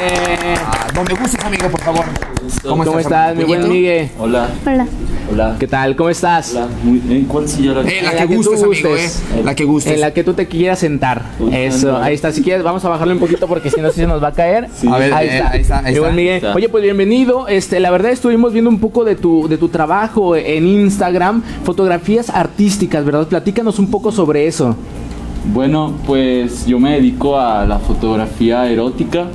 Ah, 0.64 0.86
Donde 0.94 1.14
gustes, 1.14 1.44
amigo, 1.44 1.68
por 1.68 1.80
favor. 1.80 2.04
¿Cómo, 2.62 2.98
estás, 3.00 3.34
mi 3.34 3.42
buen? 3.42 3.68
Miguel? 3.68 4.08
Hola, 4.18 4.48
Hola. 4.64 4.86
Hola. 5.32 5.56
¿Qué 5.58 5.66
tal? 5.66 5.96
¿Cómo 5.96 6.08
estás? 6.10 6.52
Hola, 6.54 6.68
muy, 6.82 7.02
¿en 7.10 7.24
cuál 7.24 7.48
silla 7.48 7.72
la 7.72 7.80
Eh, 7.82 8.00
la 8.02 8.12
En 8.12 8.28
que 8.28 8.34
tú 8.34 8.34
gustes, 8.36 8.62
amigo, 8.62 8.66
gustes. 8.88 9.22
eh. 9.36 9.42
La 9.44 9.54
que 9.54 9.64
gustes. 9.64 9.92
En 9.94 10.00
la 10.00 10.12
que 10.12 10.24
tú 10.24 10.34
te 10.34 10.46
quieras 10.46 10.78
sentar. 10.78 11.22
Uy, 11.38 11.54
Eso, 11.54 11.96
ahí 11.96 12.14
está. 12.14 12.32
Si 12.32 12.42
quieres, 12.42 12.62
vamos 12.62 12.84
a 12.84 12.88
bajarle 12.88 13.14
un 13.14 13.20
poquito 13.20 13.46
porque 13.46 13.70
si 13.70 13.80
no, 13.80 13.88
sí 13.90 13.96
se 13.96 14.06
nos 14.06 14.22
va 14.22 14.28
a 14.28 14.32
caer. 14.32 14.68
Sí. 14.74 14.88
A 14.88 14.98
ver, 14.98 15.12
ahí, 15.14 15.28
eh, 15.28 15.36
está. 15.36 15.50
ahí 15.50 15.60
está, 15.60 15.78
ahí. 15.84 16.14
Miguel. 16.14 16.36
Está. 16.36 16.54
Oye, 16.54 16.68
pues 16.68 16.82
bienvenido. 16.82 17.48
Este, 17.48 17.80
la 17.80 17.90
verdad 17.90 18.10
estuvimos 18.12 18.52
viendo 18.52 18.70
un 18.70 18.78
poco 18.80 19.04
de 19.04 19.16
tu, 19.16 19.48
de 19.48 19.58
tu 19.58 19.68
trabajo 19.68 20.36
en 20.36 20.66
Instagram, 20.66 21.42
fotografías 21.64 22.30
artísticas, 22.30 23.04
¿verdad? 23.04 23.26
Platícanos 23.28 23.78
un 23.78 23.90
poco 23.90 24.12
sobre 24.12 24.46
eso. 24.46 24.76
Bueno, 25.52 25.94
pues 26.06 26.66
yo 26.66 26.78
me 26.78 26.92
dedico 26.92 27.38
a 27.38 27.64
la 27.64 27.78
fotografía 27.78 28.68
erótica. 28.70 29.26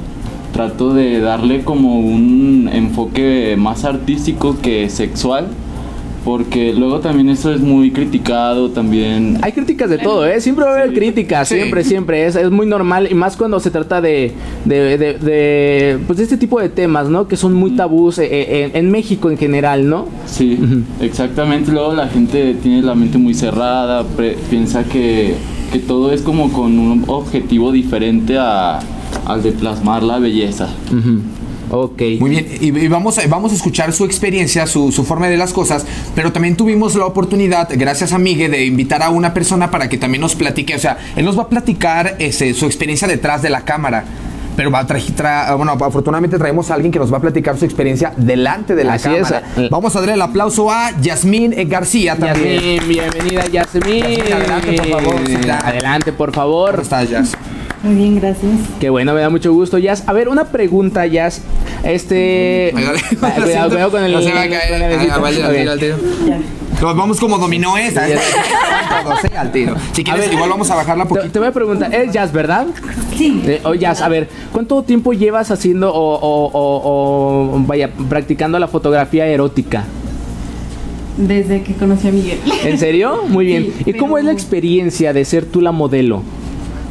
Trato 0.51 0.93
de 0.93 1.19
darle 1.19 1.63
como 1.63 1.97
un 1.99 2.69
enfoque 2.71 3.55
más 3.57 3.85
artístico 3.85 4.55
que 4.61 4.87
sexual. 4.89 5.47
Porque 6.23 6.71
luego 6.73 6.99
también 7.01 7.27
eso 7.29 7.51
es 7.51 7.59
muy 7.59 7.91
criticado 7.91 8.69
también. 8.69 9.39
Hay 9.41 9.51
críticas 9.51 9.89
de 9.89 9.97
todo, 9.97 10.25
¿eh? 10.25 10.39
Siempre 10.39 10.63
va 10.63 10.71
a 10.71 10.73
haber 10.75 10.89
Sí. 10.91 10.95
críticas, 10.95 11.47
Sí. 11.49 11.55
siempre, 11.55 11.83
siempre. 11.83 12.25
Es, 12.25 12.37
es 12.37 12.49
muy 12.49 12.65
normal 12.65 13.09
y 13.11 13.13
más 13.13 13.35
cuando 13.35 13.59
se 13.59 13.69
trata 13.71 13.99
de, 13.99 14.31
de, 14.63 14.97
de- 14.97 15.13
de, 15.19 15.99
pues, 16.07 16.17
de 16.17 16.23
este 16.23 16.37
tipo 16.37 16.61
de 16.61 16.69
temas, 16.69 17.09
¿no? 17.09 17.27
Que 17.27 17.35
son 17.35 17.53
muy 17.53 17.71
tabús 17.71 18.19
eh, 18.19 18.27
eh, 18.31 18.71
en, 18.73 18.85
en 18.85 18.91
México 18.91 19.29
en 19.29 19.37
general, 19.37 19.89
¿no? 19.89 20.07
Sí, 20.25 20.57
exactamente. 21.01 21.71
Luego 21.73 21.93
la 21.93 22.07
gente 22.07 22.55
tiene 22.63 22.81
la 22.81 22.95
mente 22.95 23.17
muy 23.17 23.33
cerrada, 23.33 24.03
pre- 24.03 24.37
piensa 24.49 24.85
que, 24.85 25.35
que 25.73 25.79
todo 25.79 26.13
es 26.13 26.21
como 26.21 26.53
con 26.53 26.79
un 26.79 27.03
objetivo 27.07 27.71
diferente 27.73 28.37
a, 28.37 28.79
al 29.25 29.43
de 29.43 29.51
plasmar 29.51 30.03
la 30.03 30.19
belleza. 30.19 30.69
Ujú. 30.89 31.19
Ok. 31.75 32.01
Muy 32.19 32.29
bien, 32.29 32.47
y, 32.61 32.67
y 32.67 32.87
vamos, 32.87 33.17
a, 33.17 33.25
vamos 33.27 33.51
a 33.51 33.55
escuchar 33.55 33.91
su 33.93 34.05
experiencia, 34.05 34.67
su, 34.67 34.91
su 34.91 35.03
forma 35.03 35.27
de 35.27 35.37
las 35.37 35.53
cosas, 35.53 35.85
pero 36.13 36.31
también 36.31 36.55
tuvimos 36.55 36.93
la 36.93 37.05
oportunidad, 37.07 37.67
gracias 37.71 38.13
a 38.13 38.19
Migue, 38.19 38.47
de 38.47 38.63
invitar 38.65 39.01
a 39.01 39.09
una 39.09 39.33
persona 39.33 39.71
para 39.71 39.89
que 39.89 39.97
también 39.97 40.21
nos 40.21 40.35
platique, 40.35 40.75
o 40.75 40.79
sea, 40.79 40.99
él 41.15 41.25
nos 41.25 41.35
va 41.37 41.43
a 41.43 41.49
platicar 41.49 42.15
ese, 42.19 42.53
su 42.53 42.67
experiencia 42.67 43.07
detrás 43.07 43.41
de 43.41 43.49
la 43.49 43.61
cámara. 43.61 44.03
Pero 44.55 44.69
va 44.69 44.81
a 44.81 44.87
tra- 44.87 45.01
tra- 45.15 45.57
bueno, 45.57 45.71
afortunadamente 45.71 46.37
traemos 46.37 46.69
a 46.69 46.75
alguien 46.75 46.91
que 46.91 46.99
nos 46.99 47.11
va 47.11 47.17
a 47.17 47.21
platicar 47.21 47.57
su 47.57 47.65
experiencia 47.65 48.13
delante 48.17 48.75
de 48.75 48.83
la 48.83 48.93
Así 48.93 49.09
es. 49.09 49.27
cámara. 49.27 49.43
Vamos 49.71 49.95
a 49.95 49.99
darle 49.99 50.13
el 50.13 50.21
aplauso 50.21 50.69
a 50.71 50.91
Yasmín 51.01 51.55
García 51.67 52.15
también. 52.15 52.61
Yasmín, 52.61 52.87
bienvenida 52.87 53.47
Yasmín. 53.47 54.03
Yasmín, 54.03 54.31
adelante, 54.31 54.75
por 54.75 55.01
favor. 55.01 55.15
Adelante, 55.65 56.13
por 56.13 56.31
favor. 56.33 56.69
¿Cómo 56.73 56.83
estás, 56.83 57.09
Yas? 57.09 57.31
Muy 57.83 57.95
bien, 57.95 58.15
gracias. 58.19 58.51
Qué 58.79 58.89
bueno, 58.89 59.13
me 59.13 59.19
da 59.21 59.29
mucho 59.29 59.51
gusto, 59.53 59.77
Jazz. 59.77 60.03
A 60.07 60.13
ver, 60.13 60.29
una 60.29 60.45
pregunta, 60.45 61.05
Jazz. 61.05 61.41
Este. 61.83 62.71
Cuidado, 63.19 63.69
cuidado, 63.69 63.91
con 63.91 64.03
el. 64.03 64.11
No 64.13 64.21
se 64.21 64.31
va 64.31 64.41
a 64.43 64.49
caer. 64.49 64.73
el 64.73 64.83
Ah, 64.83 64.87
besito. 64.87 65.21
vaya, 65.21 65.45
al 65.45 65.51
Ok. 65.51 65.57
tiro, 65.57 65.71
al 65.73 65.79
tiro. 65.79 65.97
Ya. 66.27 66.39
Nos 66.81 66.97
vamos 66.97 67.19
como 67.19 67.37
dominó 67.37 67.77
esa. 67.77 68.07
Sí, 68.07 68.13
Todos, 69.03 69.23
eh, 69.25 69.31
al 69.37 69.51
tiro. 69.51 69.75
Si 69.93 70.03
quieres, 70.03 70.31
igual 70.31 70.49
vamos 70.49 70.69
a 70.71 70.75
bajarla 70.75 71.03
Te, 71.03 71.09
poquito. 71.09 71.29
te 71.31 71.39
voy 71.39 71.47
a 71.47 71.51
preguntar, 71.51 71.93
¿es 71.93 72.11
Jazz, 72.11 72.31
verdad? 72.33 72.67
Sí. 73.17 73.41
Eh, 73.45 73.61
oh, 73.63 73.73
Jazz, 73.73 74.01
a 74.01 74.09
ver, 74.09 74.27
¿cuánto 74.51 74.81
tiempo 74.83 75.13
llevas 75.13 75.51
haciendo 75.51 75.93
o, 75.93 76.15
o- 76.15 76.51
o- 76.51 77.53
o, 77.55 77.59
vaya, 77.65 77.89
practicando 78.09 78.59
la 78.59 78.67
fotografía 78.67 79.25
erótica? 79.27 79.83
Desde 81.17 81.61
que 81.63 81.73
conocí 81.73 82.07
a 82.07 82.11
Miguel. 82.11 82.39
¿En 82.65 82.77
serio? 82.79 83.23
Muy 83.29 83.45
bien. 83.45 83.73
Sí, 83.77 83.83
¿Y 83.91 83.93
cómo 83.93 84.17
es 84.17 84.25
la 84.25 84.31
experiencia 84.31 85.13
de 85.13 85.23
ser 85.25 85.45
tú 85.45 85.61
la 85.61 85.71
modelo? 85.71 86.21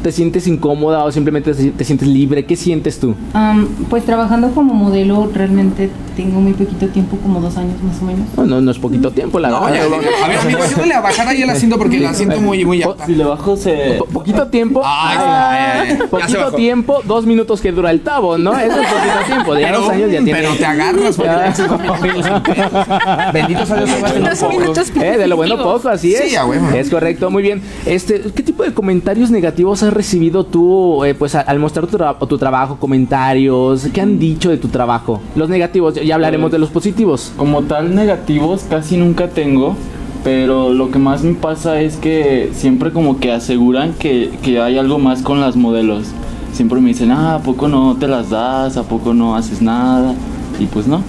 ¿Te 0.03 0.11
sientes 0.11 0.47
incómoda 0.49 1.05
o 1.05 1.13
simplemente 1.13 1.55
te 1.55 1.71
te 1.71 1.85
sientes 1.85 2.09
libre? 2.09 2.45
¿Qué 2.45 2.57
sientes 2.57 2.99
tú? 2.99 3.15
Am, 3.35 3.69
pues 3.89 4.05
trabajando 4.05 4.51
como 4.51 4.75
modelo 4.75 5.31
realmente 5.33 5.91
tengo 6.17 6.41
muy 6.41 6.53
poquito 6.55 6.89
tiempo, 6.89 7.17
como 7.23 7.41
dos 7.41 7.57
años 7.57 7.81
más 7.83 8.03
o 8.03 8.05
menos. 8.05 8.27
No, 8.37 8.45
no, 8.45 8.61
no 8.61 8.71
es 8.73 8.79
poquito 8.79 9.11
tiempo, 9.13 9.39
la 9.39 9.49
No, 9.51 9.61
verdad. 9.65 9.87
ya, 9.89 10.25
a 10.25 10.29
ver, 10.29 10.39
amigo, 10.39 10.59
ayúdale 10.63 10.95
a 10.95 11.01
bajar 11.01 11.29
ahí 11.29 11.43
el 11.43 11.51
asiento 11.51 11.79
porque 11.79 12.01
la 12.01 12.13
siento 12.15 12.41
muy, 12.41 12.65
muy 12.65 12.83
alta. 12.83 13.07
Si 13.07 13.15
le 13.15 13.25
bajo 13.25 13.57
se... 13.57 13.97
Po- 13.99 14.07
poquito 14.07 14.47
tiempo. 14.49 14.83
Ay, 14.85 15.17
Ah. 15.21 15.85
Ya 15.87 15.97
se 15.97 16.05
poquito 16.09 16.53
tiempo, 16.53 17.01
dos 17.07 17.25
minutos 17.25 17.61
que 17.61 17.71
dura 17.73 17.91
el 17.91 18.01
tabo, 18.01 18.37
¿no? 18.39 18.59
Eso 18.59 18.81
es 18.81 18.87
poquito 18.89 19.19
tiempo. 19.27 19.55
De 19.55 19.61
ya 19.63 19.67
Pero- 19.69 19.81
dos 19.81 19.91
años 19.91 20.11
ya 20.13 20.19
tiene. 20.25 20.33
pero 20.41 20.55
te 20.57 20.67
agarras, 20.67 21.17
porque 21.17 21.31
ya 21.33 21.55
se 21.55 21.63
Bendito 23.33 23.67
sea 23.67 23.77
Dios, 23.77 23.91
se 23.91 24.01
va 24.03 24.09
a 24.09 24.13
tener 24.13 24.37
Dos 24.39 24.49
minutos 24.51 24.93
Eh, 25.01 25.17
de 25.19 25.27
lo 25.27 25.37
bueno 25.37 25.57
poco, 25.57 25.89
así 25.89 26.15
es. 26.15 26.29
Sí, 26.31 26.37
a 26.37 26.45
huevo. 26.45 26.69
Es 26.71 26.91
correcto, 26.91 27.31
muy 27.31 27.43
bien. 27.43 27.63
Este, 27.87 28.21
¿qué 28.35 28.43
tipo 28.43 28.63
de 28.63 28.73
comentarios 28.75 29.31
negativos 29.31 29.83
has 29.83 29.92
recibido 29.93 30.45
tú, 30.45 31.05
eh, 31.05 31.15
pues, 31.15 31.35
al 31.35 31.59
mostrar 31.59 31.87
tu, 31.87 31.97
tra- 31.99 32.17
tu 32.29 32.39
trabajo, 32.39 32.77
comentarios? 32.77 33.87
¿Qué 33.93 34.01
han 34.01 34.19
dicho 34.19 34.51
de 34.51 34.57
tu 34.59 34.69
trabajo? 34.69 35.21
Los 35.37 35.49
negativos, 35.49 35.95
ya 35.95 36.15
hablaremos 36.15 36.47
Pues, 36.47 36.53
de 36.53 36.59
los 36.59 36.71
positivos. 36.71 37.33
Como 37.37 37.63
tal, 37.63 37.95
negativos 37.95 38.65
casi 38.69 38.97
nunca 38.97 39.29
tengo, 39.29 39.77
pero 40.25 40.73
lo 40.73 40.91
que 40.91 40.99
más 40.99 41.23
me 41.23 41.35
pasa 41.35 41.81
es 41.81 41.97
que 41.97 42.51
siempre 42.55 42.91
como 42.93 43.19
que 43.21 43.33
aseguran 43.33 43.93
que, 43.95 44.31
que 44.43 44.61
hay 44.61 44.79
algo 44.79 44.99
más 44.99 45.23
con 45.23 45.41
las 45.41 45.57
modelos. 45.57 46.07
Siempre 46.53 46.81
me 46.81 46.89
dicen, 46.89 47.11
ah, 47.11 47.37
¿a 47.37 47.39
poco 47.43 47.67
no 47.69 47.97
te 47.99 48.09
las 48.09 48.31
das? 48.31 48.77
¿A 48.77 48.83
poco 48.83 49.15
no 49.15 49.37
haces 49.37 49.63
nada? 49.63 50.15
Y 50.61 50.67
pues 50.67 50.87
no. 50.87 51.03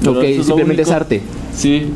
Pero 0.00 0.18
Ok, 0.18 0.24
simplemente 0.42 0.82
es 0.82 0.90
arte. 0.90 1.22
Sí. 1.54 1.86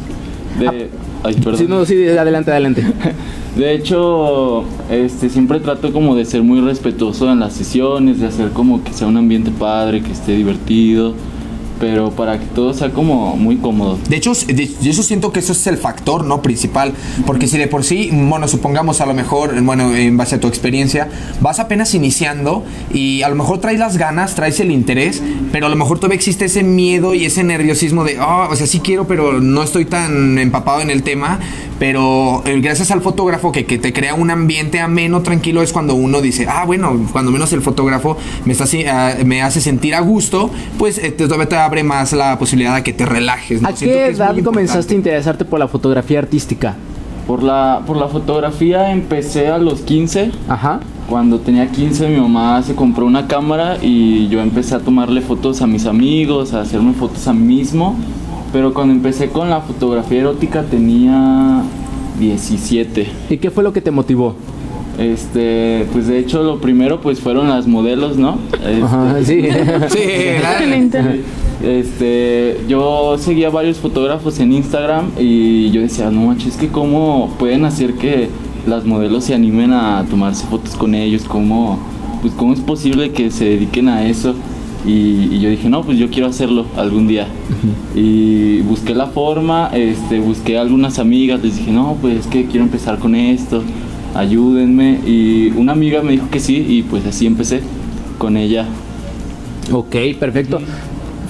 De... 0.59 0.89
Ay, 1.23 1.35
perdón. 1.35 1.57
Sí, 1.57 1.67
no, 1.69 1.85
sí, 1.85 2.09
adelante, 2.09 2.51
adelante. 2.51 2.83
De 3.57 3.75
hecho, 3.75 4.65
este, 4.91 5.29
siempre 5.29 5.59
trato 5.59 5.93
como 5.93 6.15
de 6.15 6.25
ser 6.25 6.43
muy 6.43 6.61
respetuoso 6.61 7.31
en 7.33 7.41
las 7.41 7.55
sesiones, 7.55 8.21
de 8.21 8.27
hacer 8.27 8.51
como 8.51 8.85
que 8.85 8.93
sea 8.93 9.09
un 9.09 9.17
ambiente 9.17 9.51
padre, 9.51 10.01
que 10.01 10.13
esté 10.13 10.33
divertido, 10.33 11.15
pero 11.81 12.11
para 12.11 12.39
que 12.39 12.47
todo 12.47 12.75
sea 12.75 12.91
como 12.91 13.37
muy 13.37 13.57
cómodo. 13.57 13.99
De 14.09 14.17
hecho, 14.17 14.33
de, 14.33 14.71
yo 14.81 14.93
siento 14.93 15.33
que 15.33 15.41
eso 15.41 15.53
es 15.53 15.67
el 15.67 15.77
factor, 15.77 16.25
¿no? 16.25 16.43
Principal. 16.43 16.93
Porque 17.27 17.47
si 17.47 17.59
de 17.59 17.67
por 17.67 17.85
sí, 17.85 18.11
bueno, 18.13 18.49
supongamos 18.49 19.01
a 19.01 19.07
lo 19.07 19.15
mejor, 19.15 19.61
bueno, 19.63 19.95
en 19.95 20.17
base 20.17 20.37
a 20.37 20.41
tu 20.41 20.49
experiencia, 20.49 21.09
vas 21.41 21.59
apenas 21.59 21.95
iniciando 21.95 22.65
y 22.93 23.23
a 23.23 23.29
lo 23.29 23.35
mejor 23.35 23.59
traes 23.59 23.79
las 23.79 23.97
ganas, 23.97 24.35
traes 24.35 24.61
el 24.61 24.71
interés, 24.71 25.23
pero 25.53 25.67
a 25.67 25.69
lo 25.69 25.77
mejor 25.77 25.99
todavía 25.99 26.17
existe 26.17 26.47
ese 26.47 26.63
miedo 26.63 27.15
y 27.15 27.25
ese 27.25 27.45
nerviosismo 27.45 28.05
de, 28.05 28.19
oh, 28.21 28.49
o 28.51 28.57
sea, 28.57 28.67
sí 28.67 28.81
quiero, 28.81 29.07
pero 29.07 29.41
no 29.41 29.63
estoy 29.63 29.85
tan 29.85 30.39
empapado 30.39 30.81
en 30.81 30.91
el 30.91 31.03
tema. 31.03 31.39
Pero 31.79 32.43
eh, 32.45 32.61
gracias 32.61 32.91
al 32.91 33.03
fotógrafo 33.03 33.53
que, 33.53 33.65
que 33.65 33.79
te 33.79 33.93
crea 33.93 34.15
un 34.15 34.31
ambiente 34.33 34.81
ameno, 34.81 35.23
tranquilo, 35.23 35.63
es 35.63 35.73
cuando 35.73 35.95
uno 35.95 36.21
dice, 36.21 36.47
ah, 36.49 36.65
bueno, 36.65 37.07
cuando 37.13 37.31
menos 37.31 37.53
el 37.53 37.63
fotógrafo 37.63 38.17
me, 38.45 38.53
está, 38.53 38.65
ah, 38.89 39.15
me 39.25 39.43
hace 39.43 39.61
sentir 39.61 39.95
a 39.95 40.01
gusto, 40.01 40.51
pues 40.77 40.99
eh, 40.99 41.13
todavía 41.13 41.49
te 41.49 41.55
abre 41.69 41.83
más 41.83 42.13
la 42.13 42.39
posibilidad 42.39 42.75
de 42.75 42.83
que 42.83 42.93
te 42.93 43.05
relajes. 43.05 43.63
¿no? 43.63 43.69
¿A 43.69 43.77
Siento 43.77 43.97
qué 43.97 44.07
edad 44.07 44.35
comenzaste 44.43 44.95
a 44.95 44.97
interesarte 44.97 45.45
por 45.45 45.59
la 45.59 45.69
fotografía 45.69 46.19
artística? 46.19 46.75
Por 47.27 47.43
la, 47.43 47.83
por 47.87 47.99
la 47.99 48.09
fotografía 48.09 48.91
empecé 48.91 49.49
a 49.49 49.59
los 49.59 49.83
15. 49.83 50.31
Ajá. 50.49 50.81
Cuando 51.11 51.39
tenía 51.41 51.71
15 51.71 52.09
mi 52.09 52.17
mamá 52.17 52.63
se 52.63 52.75
compró 52.75 53.05
una 53.05 53.27
cámara 53.27 53.77
y 53.83 54.29
yo 54.29 54.41
empecé 54.41 54.75
a 54.75 54.79
tomarle 54.79 55.21
fotos 55.21 55.61
a 55.61 55.67
mis 55.67 55.85
amigos, 55.85 56.55
a 56.55 56.63
hacerme 56.63 56.95
fotos 56.95 57.29
a 57.29 57.35
mí 57.35 57.57
mismo. 57.57 57.97
Pero 58.51 58.73
cuando 58.73 58.95
empecé 58.95 59.29
con 59.29 59.51
la 59.51 59.61
fotografía 59.61 60.21
erótica 60.21 60.63
tenía 60.63 61.63
17. 62.19 63.07
¿Y 63.29 63.37
qué 63.37 63.51
fue 63.51 63.63
lo 63.63 63.75
que 63.75 63.83
te 63.83 63.91
motivó? 63.91 64.37
Este, 64.99 65.87
pues 65.93 66.09
de 66.09 66.19
hecho 66.19 66.43
lo 66.43 66.61
primero 66.61 67.01
pues 67.03 67.21
fueron 67.21 67.51
las 67.51 67.67
modelos, 67.67 68.17
¿no? 68.17 68.39
Este, 68.55 68.83
Ajá, 68.83 69.17
sí. 69.23 69.43
Sí. 69.91 70.01
Este, 71.63 72.61
yo 72.69 73.17
seguía 73.19 73.51
varios 73.51 73.79
fotógrafos 73.79 74.39
en 74.39 74.53
Instagram 74.53 75.11
y 75.19 75.71
yo 75.71 75.81
decía, 75.81 76.11
no 76.11 76.27
manches, 76.27 76.55
es 76.55 76.57
que 76.57 76.69
cómo 76.69 77.35
pueden 77.39 77.65
hacer 77.65 77.95
que 77.95 78.29
las 78.67 78.85
modelos 78.85 79.25
se 79.25 79.35
animen 79.35 79.73
a 79.73 80.05
tomarse 80.09 80.47
fotos 80.47 80.75
con 80.77 80.95
ellos, 80.95 81.25
cómo, 81.25 81.79
pues 82.23 82.33
cómo 82.35 82.53
es 82.53 82.61
posible 82.61 83.11
que 83.11 83.31
se 83.31 83.45
dediquen 83.45 83.89
a 83.89 84.07
eso. 84.07 84.35
Y, 84.87 85.29
y 85.33 85.41
yo 85.41 85.51
dije, 85.51 85.69
no, 85.69 85.83
pues 85.83 85.99
yo 85.99 86.09
quiero 86.09 86.29
hacerlo 86.29 86.65
algún 86.77 87.09
día. 87.09 87.27
Y 87.97 88.61
busqué 88.61 88.95
la 88.95 89.09
forma, 89.09 89.71
este, 89.75 90.21
busqué 90.21 90.57
a 90.57 90.61
algunas 90.61 91.01
amigas, 91.01 91.43
les 91.43 91.57
dije, 91.57 91.73
no, 91.73 91.97
pues 92.01 92.21
es 92.21 92.27
que 92.29 92.47
quiero 92.47 92.65
empezar 92.65 92.99
con 92.99 93.17
esto, 93.17 93.65
ayúdenme. 94.15 95.01
Y 95.05 95.53
una 95.57 95.73
amiga 95.73 96.03
me 96.03 96.13
dijo 96.13 96.31
que 96.31 96.39
sí 96.39 96.65
y 96.69 96.83
pues 96.83 97.05
así 97.07 97.27
empecé 97.27 97.61
con 98.19 98.37
ella. 98.37 98.67
Ok, 99.73 99.97
perfecto. 100.19 100.61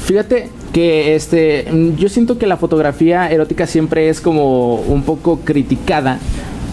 Fíjate 0.08 0.48
que 0.72 1.14
este 1.14 1.66
mm, 1.70 1.96
yo 1.96 2.08
siento 2.08 2.38
que 2.38 2.46
la 2.46 2.56
fotografía 2.56 3.30
erótica 3.30 3.66
siempre 3.66 4.08
es 4.08 4.22
como 4.22 4.76
un 4.76 5.02
poco 5.02 5.40
criticada 5.40 6.18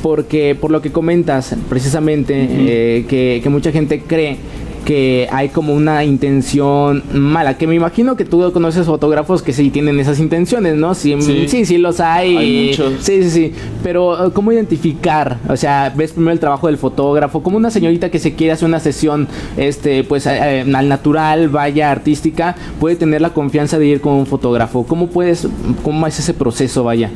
porque 0.02 0.56
por 0.56 0.72
lo 0.72 0.82
que 0.82 0.94
comentas 0.94 1.54
precisamente 1.68 2.34
eh, 2.50 3.06
que, 3.10 3.42
que 3.44 3.50
mucha 3.50 3.74
gente 3.74 4.00
cree 4.00 4.38
que 4.86 5.28
hay 5.32 5.50
como 5.50 5.74
una 5.74 6.04
intención 6.04 7.04
mala, 7.12 7.58
que 7.58 7.66
me 7.66 7.74
imagino 7.76 8.16
que 8.16 8.24
tú 8.24 8.52
conoces 8.54 8.86
fotógrafos 8.86 9.42
que 9.42 9.52
sí 9.52 9.72
tienen 9.72 10.00
esas 10.00 10.20
intenciones, 10.20 10.76
¿no? 10.76 10.94
Sí, 10.94 11.16
sí, 11.22 11.48
Sí. 11.48 11.66
sí, 11.66 11.78
los 11.80 12.00
hay. 12.00 12.38
Hay 12.38 12.68
muchos. 12.70 12.94
Sí, 13.04 13.24
sí, 13.24 13.30
sí. 13.32 13.54
Pero, 13.84 14.28
eh, 14.28 14.32
¿cómo 14.32 14.52
identificar? 14.52 15.40
O 15.50 15.58
sea, 15.58 15.92
ves 15.96 16.12
primero 16.12 16.34
el 16.34 16.40
trabajo 16.40 16.68
del 16.68 16.78
fotógrafo, 16.78 17.42
como 17.42 17.58
una 17.58 17.72
señorita 17.72 18.10
que 18.10 18.20
se 18.20 18.36
quiere 18.36 18.54
hacer 18.54 18.68
una 18.68 18.80
sesión, 18.80 19.28
este, 19.58 20.04
pues, 20.04 20.28
eh, 20.28 20.62
eh, 20.62 20.74
al 20.76 20.88
natural, 20.88 21.50
vaya 21.50 21.90
artística, 21.92 22.56
puede 22.80 22.96
tener 22.96 23.22
la 23.22 23.32
confianza 23.32 23.80
de 23.80 23.88
ir 23.88 24.02
con 24.02 24.14
un 24.14 24.28
fotógrafo. 24.28 24.84
¿Cómo 24.86 25.08
puedes, 25.08 25.48
cómo 25.84 26.06
es 26.06 26.20
ese 26.20 26.36
proceso, 26.36 26.84
vaya? 26.84 27.10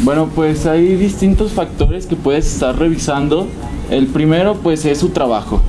Bueno, 0.00 0.28
pues 0.34 0.66
hay 0.66 0.96
distintos 0.96 1.52
factores 1.52 2.06
que 2.06 2.16
puedes 2.16 2.52
estar 2.52 2.76
revisando. 2.76 3.46
El 3.90 4.06
primero, 4.08 4.54
pues, 4.60 4.84
es 4.84 4.98
su 4.98 5.10
trabajo. 5.10 5.60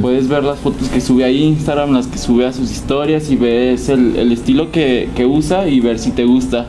Puedes 0.00 0.28
ver 0.28 0.44
las 0.44 0.58
fotos 0.58 0.88
que 0.88 1.00
sube 1.00 1.24
a 1.24 1.30
Instagram, 1.30 1.92
las 1.92 2.06
que 2.06 2.18
sube 2.18 2.46
a 2.46 2.52
sus 2.52 2.70
historias 2.70 3.30
y 3.30 3.36
ves 3.36 3.88
el, 3.88 4.32
estilo 4.32 4.70
que, 4.70 5.10
que 5.14 5.26
usa 5.26 5.68
y 5.68 5.80
ver 5.80 5.98
si 5.98 6.10
te 6.10 6.24
gusta. 6.24 6.66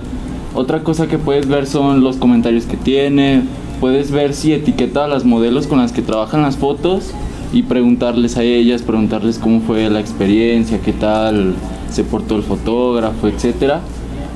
Otra 0.55 0.84
cosa 0.84 1.07
que 1.07 1.18
puedes 1.18 1.47
ver 1.47 1.66
son 1.66 2.03
los 2.03 2.18
comentarios 2.18 2.66
que 2.66 2.78
tiene. 2.78 3.43
Puedes 3.80 4.11
ver 4.11 4.34
si 4.34 4.53
etiqueta 4.53 5.05
a 5.05 5.07
las 5.07 5.26
modelos 5.26 5.68
con 5.68 5.80
las 5.80 5.91
que 5.91 6.01
trabajan 6.01 6.41
las 6.41 6.57
fotos 6.57 7.11
y 7.53 7.64
preguntarles 7.64 8.38
a 8.38 8.43
ellas, 8.43 8.82
preguntarles 8.82 9.38
cómo 9.38 9.61
fue 9.61 9.89
la 9.89 9.99
experiencia, 9.99 10.80
qué 10.80 10.91
tal 10.93 11.53
se 11.91 12.03
portó 12.03 12.36
el 12.36 12.43
fotógrafo, 12.43 13.28
etcétera. 13.28 13.82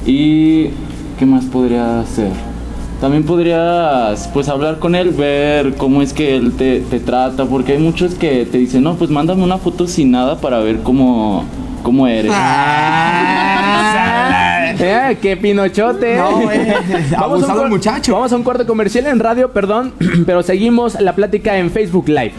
Y 0.06 0.68
qué 1.18 1.26
más 1.26 1.46
podría 1.46 2.00
hacer. 2.00 2.32
También 3.00 3.24
podrías 3.24 4.28
pues 4.34 4.50
hablar 4.50 4.80
con 4.80 4.96
él, 4.96 5.12
ver 5.12 5.76
cómo 5.76 6.02
es 6.02 6.14
que 6.14 6.36
él 6.36 6.54
te, 6.54 6.80
te 6.80 7.00
trata, 7.00 7.46
porque 7.46 7.74
hay 7.74 7.78
muchos 7.78 8.16
que 8.16 8.46
te 8.46 8.58
dicen, 8.58 8.84
no, 8.84 8.96
pues 8.96 9.12
mándame 9.12 9.44
una 9.44 9.60
foto 9.60 9.88
sin 9.88 10.12
nada 10.12 10.38
para 10.42 10.60
ver 10.60 10.80
cómo, 10.82 11.46
cómo 11.84 12.08
eres. 12.08 12.34
Eh, 14.80 15.18
¡Qué 15.22 15.36
pinochote! 15.36 16.18
No, 16.18 16.52
eh, 16.52 16.76
Vamos 17.20 17.50
a 17.50 17.56
un 17.56 17.70
muchacho. 17.70 18.14
Vamos 18.14 18.32
a 18.32 18.36
un 18.36 18.44
corte 18.44 18.66
comercial 18.66 19.08
en 19.08 19.20
radio, 19.20 19.52
perdón, 19.52 19.94
pero 20.26 20.44
seguimos 20.44 21.00
la 21.00 21.16
plática 21.16 21.58
en 21.58 21.72
Facebook 21.72 22.08
Live. 22.08 22.34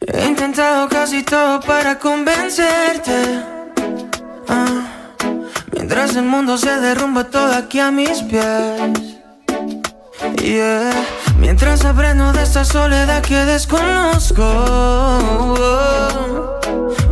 He 0.00 0.28
intentado 0.28 0.88
casi 0.88 1.22
todo 1.22 1.60
para 1.60 1.98
convencerte. 1.98 3.12
Ah, 4.48 4.83
mientras 5.94 6.16
el 6.16 6.24
mundo 6.24 6.58
se 6.58 6.80
derrumba 6.80 7.22
todo 7.22 7.54
aquí 7.54 7.78
a 7.78 7.92
mis 7.92 8.20
pies. 8.22 9.22
Yeah. 10.42 10.90
Mientras 11.38 11.84
aprendo 11.84 12.32
de 12.32 12.42
esta 12.42 12.64
soledad 12.64 13.22
que 13.22 13.36
desconozco. 13.44 14.42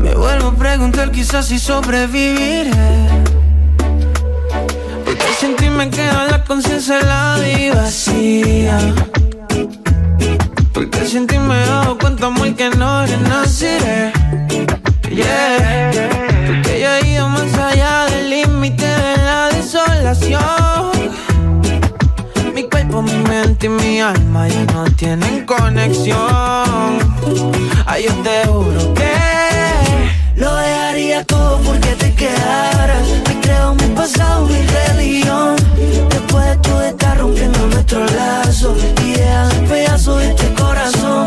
Me 0.00 0.16
vuelvo 0.16 0.48
a 0.48 0.54
preguntar 0.56 1.12
quizás 1.12 1.46
si 1.46 1.60
sobreviviré. 1.60 2.72
Porque 5.04 5.28
sin 5.38 5.54
ti 5.54 5.70
me 5.70 5.88
queda 5.88 6.26
la 6.28 6.42
conciencia 6.42 6.98
helada 6.98 7.48
y 7.48 7.70
vacía. 7.70 8.78
Porque 10.72 11.06
sin 11.06 11.28
ti 11.28 11.38
me 11.38 11.60
dado 11.66 11.96
cuenta 11.98 12.30
muy 12.30 12.52
que 12.54 12.68
no 12.70 13.06
renaciré. 13.06 14.12
Yeah. 15.08 15.61
mente 23.62 23.66
y 23.66 23.68
mi 23.68 24.00
alma 24.00 24.48
ya 24.48 24.64
no 24.72 24.84
tienen 24.96 25.44
conexión. 25.44 26.18
Ay, 27.86 28.04
yo 28.04 28.14
te 28.22 28.46
juro 28.46 28.94
que 28.94 30.40
lo 30.40 30.54
dejaría 30.54 31.24
todo 31.24 31.58
porque 31.58 31.94
te 31.96 32.14
quedaras. 32.14 33.06
Me 33.28 33.40
creo 33.40 33.74
mi 33.74 33.86
pasado, 33.94 34.46
mi 34.46 34.62
religión. 34.62 35.56
Después 36.10 36.44
de 36.46 36.56
tú 36.56 36.80
estás 36.80 37.18
rompiendo 37.18 37.66
nuestro 37.68 38.04
lazo 38.06 38.74
y 39.04 39.12
dejas 39.12 39.54
el 39.54 39.64
pedazo 39.66 40.16
de 40.16 40.28
este 40.30 40.54
corazón 40.54 41.26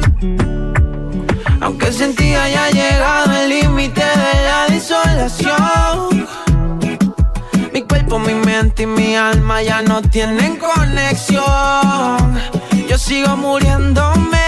Aunque 1.61 1.91
sentí 1.91 2.33
haya 2.33 2.69
llegado 2.71 3.31
el 3.33 3.49
límite 3.49 4.01
de 4.01 4.43
la 4.49 4.65
desolación. 4.67 6.27
Mi 7.71 7.83
cuerpo, 7.83 8.17
mi 8.17 8.33
mente 8.33 8.83
y 8.83 8.87
mi 8.87 9.15
alma 9.15 9.61
ya 9.61 9.83
no 9.83 10.01
tienen 10.01 10.57
conexión. 10.57 11.43
Yo 12.89 12.97
sigo 12.97 13.37
muriéndome. 13.37 14.39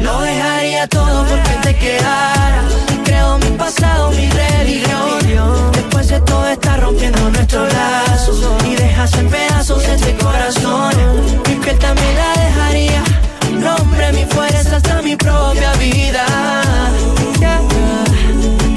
Lo 0.00 0.20
dejaría 0.20 0.86
todo 0.86 1.26
porque 1.26 1.50
te 1.62 1.76
quedara. 1.76 2.62
Y 2.94 2.98
creo 2.98 3.38
mi 3.38 3.50
pasado, 3.58 4.12
mi 4.12 4.28
religión. 4.30 5.72
Después 5.72 6.06
de 6.08 6.20
todo 6.20 6.46
está 6.46 6.76
rompiendo 6.76 7.18
nuestros 7.30 7.72
lazos. 7.72 8.46
Y 8.64 8.76
dejas 8.76 9.12
en 9.14 9.28
pedazos 9.28 9.84
este 9.84 10.14
corazón. 10.14 10.94
Mi 11.48 11.56
piel 11.56 11.76
también 11.80 12.14
la 12.16 12.42
dejaría. 12.44 13.25
Nombre, 13.66 14.12
mi 14.12 14.24
fuerza, 14.26 14.76
hasta 14.76 15.02
mi 15.02 15.16
propia 15.16 15.72
vida. 15.74 16.24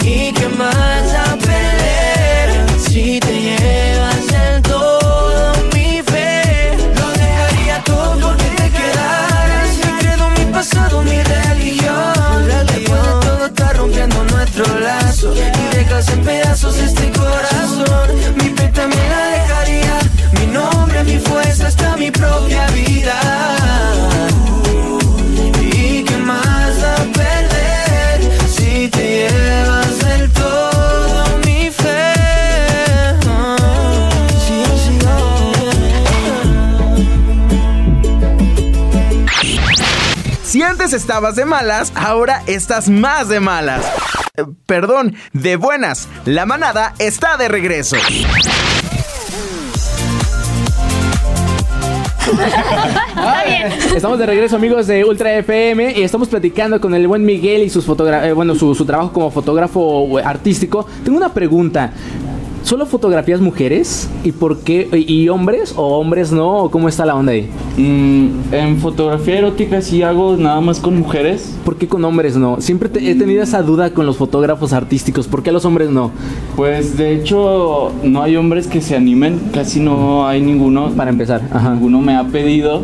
¿Y 0.01 0.33
qué 0.33 0.47
más 0.49 1.07
a 1.23 1.35
perder 1.37 2.47
si 2.79 3.19
te 3.19 3.33
llevas 3.47 4.27
del 4.33 4.61
todo 4.63 5.53
mi 5.73 6.01
fe? 6.11 6.75
Lo 6.99 7.07
dejaría 7.23 7.83
todo 7.83 8.19
porque 8.19 8.49
te 8.59 8.67
quedaras. 8.77 9.69
Mi 9.77 9.91
credo, 9.99 10.25
mi 10.37 10.45
pasado, 10.51 11.03
mi 11.03 11.21
religión. 11.21 12.47
Después 12.47 13.01
de 13.07 13.13
todo 13.25 13.45
está 13.45 13.73
rompiendo 13.73 14.23
nuestro 14.23 14.65
lazo 14.79 15.33
y 15.35 15.75
dejas 15.75 16.09
en 16.09 16.21
pedazos 16.23 16.77
estabas 40.99 41.37
de 41.37 41.45
malas, 41.45 41.93
ahora 41.95 42.43
estás 42.45 42.89
más 42.89 43.29
de 43.29 43.39
malas. 43.39 43.85
Eh, 44.35 44.43
Perdón, 44.65 45.15
de 45.31 45.55
buenas. 45.55 46.09
La 46.25 46.45
manada 46.45 46.93
está 46.99 47.37
de 47.37 47.47
regreso. 47.47 47.95
Estamos 53.95 54.19
de 54.19 54.25
regreso, 54.25 54.57
amigos 54.57 54.87
de 54.87 55.05
Ultra 55.05 55.37
FM, 55.37 55.93
y 55.97 56.03
estamos 56.03 56.27
platicando 56.27 56.81
con 56.81 56.93
el 56.93 57.07
buen 57.07 57.23
Miguel 57.23 57.63
y 57.63 57.71
eh, 57.71 58.33
bueno, 58.33 58.53
su, 58.55 58.75
su 58.75 58.85
trabajo 58.85 59.13
como 59.13 59.31
fotógrafo 59.31 60.19
eh, 60.19 60.23
artístico. 60.23 60.85
Tengo 61.05 61.17
una 61.17 61.33
pregunta. 61.33 61.93
¿Solo 62.63 62.85
fotografías 62.85 63.41
mujeres? 63.41 64.09
¿Y 64.23 64.31
por 64.31 64.59
qué? 64.59 64.87
¿Y 65.07 65.29
hombres 65.29 65.73
o 65.75 65.97
hombres 65.97 66.31
no? 66.31 66.57
¿O 66.65 66.69
¿Cómo 66.71 66.87
está 66.87 67.05
la 67.05 67.15
onda 67.15 67.31
ahí? 67.31 67.49
Mm, 67.77 68.53
en 68.53 68.77
fotografía 68.77 69.39
erótica 69.39 69.81
sí 69.81 70.03
hago 70.03 70.35
nada 70.37 70.59
más 70.61 70.79
con 70.79 70.97
mujeres. 70.99 71.55
¿Por 71.65 71.77
qué 71.77 71.87
con 71.87 72.03
hombres 72.05 72.35
no? 72.35 72.61
Siempre 72.61 72.89
te- 72.89 73.09
he 73.09 73.15
tenido 73.15 73.41
esa 73.41 73.63
duda 73.63 73.91
con 73.93 74.05
los 74.05 74.17
fotógrafos 74.17 74.73
artísticos. 74.73 75.27
¿Por 75.27 75.41
qué 75.41 75.51
los 75.51 75.65
hombres 75.65 75.89
no? 75.89 76.11
Pues 76.55 76.95
de 76.97 77.15
hecho 77.15 77.91
no 78.03 78.21
hay 78.21 78.35
hombres 78.35 78.67
que 78.67 78.81
se 78.81 78.95
animen, 78.95 79.39
casi 79.53 79.79
no 79.79 80.27
hay 80.27 80.41
ninguno. 80.41 80.89
Para 80.91 81.09
empezar, 81.09 81.41
ajá. 81.51 81.71
Ninguno 81.73 82.01
me 82.01 82.15
ha 82.15 82.25
pedido 82.25 82.81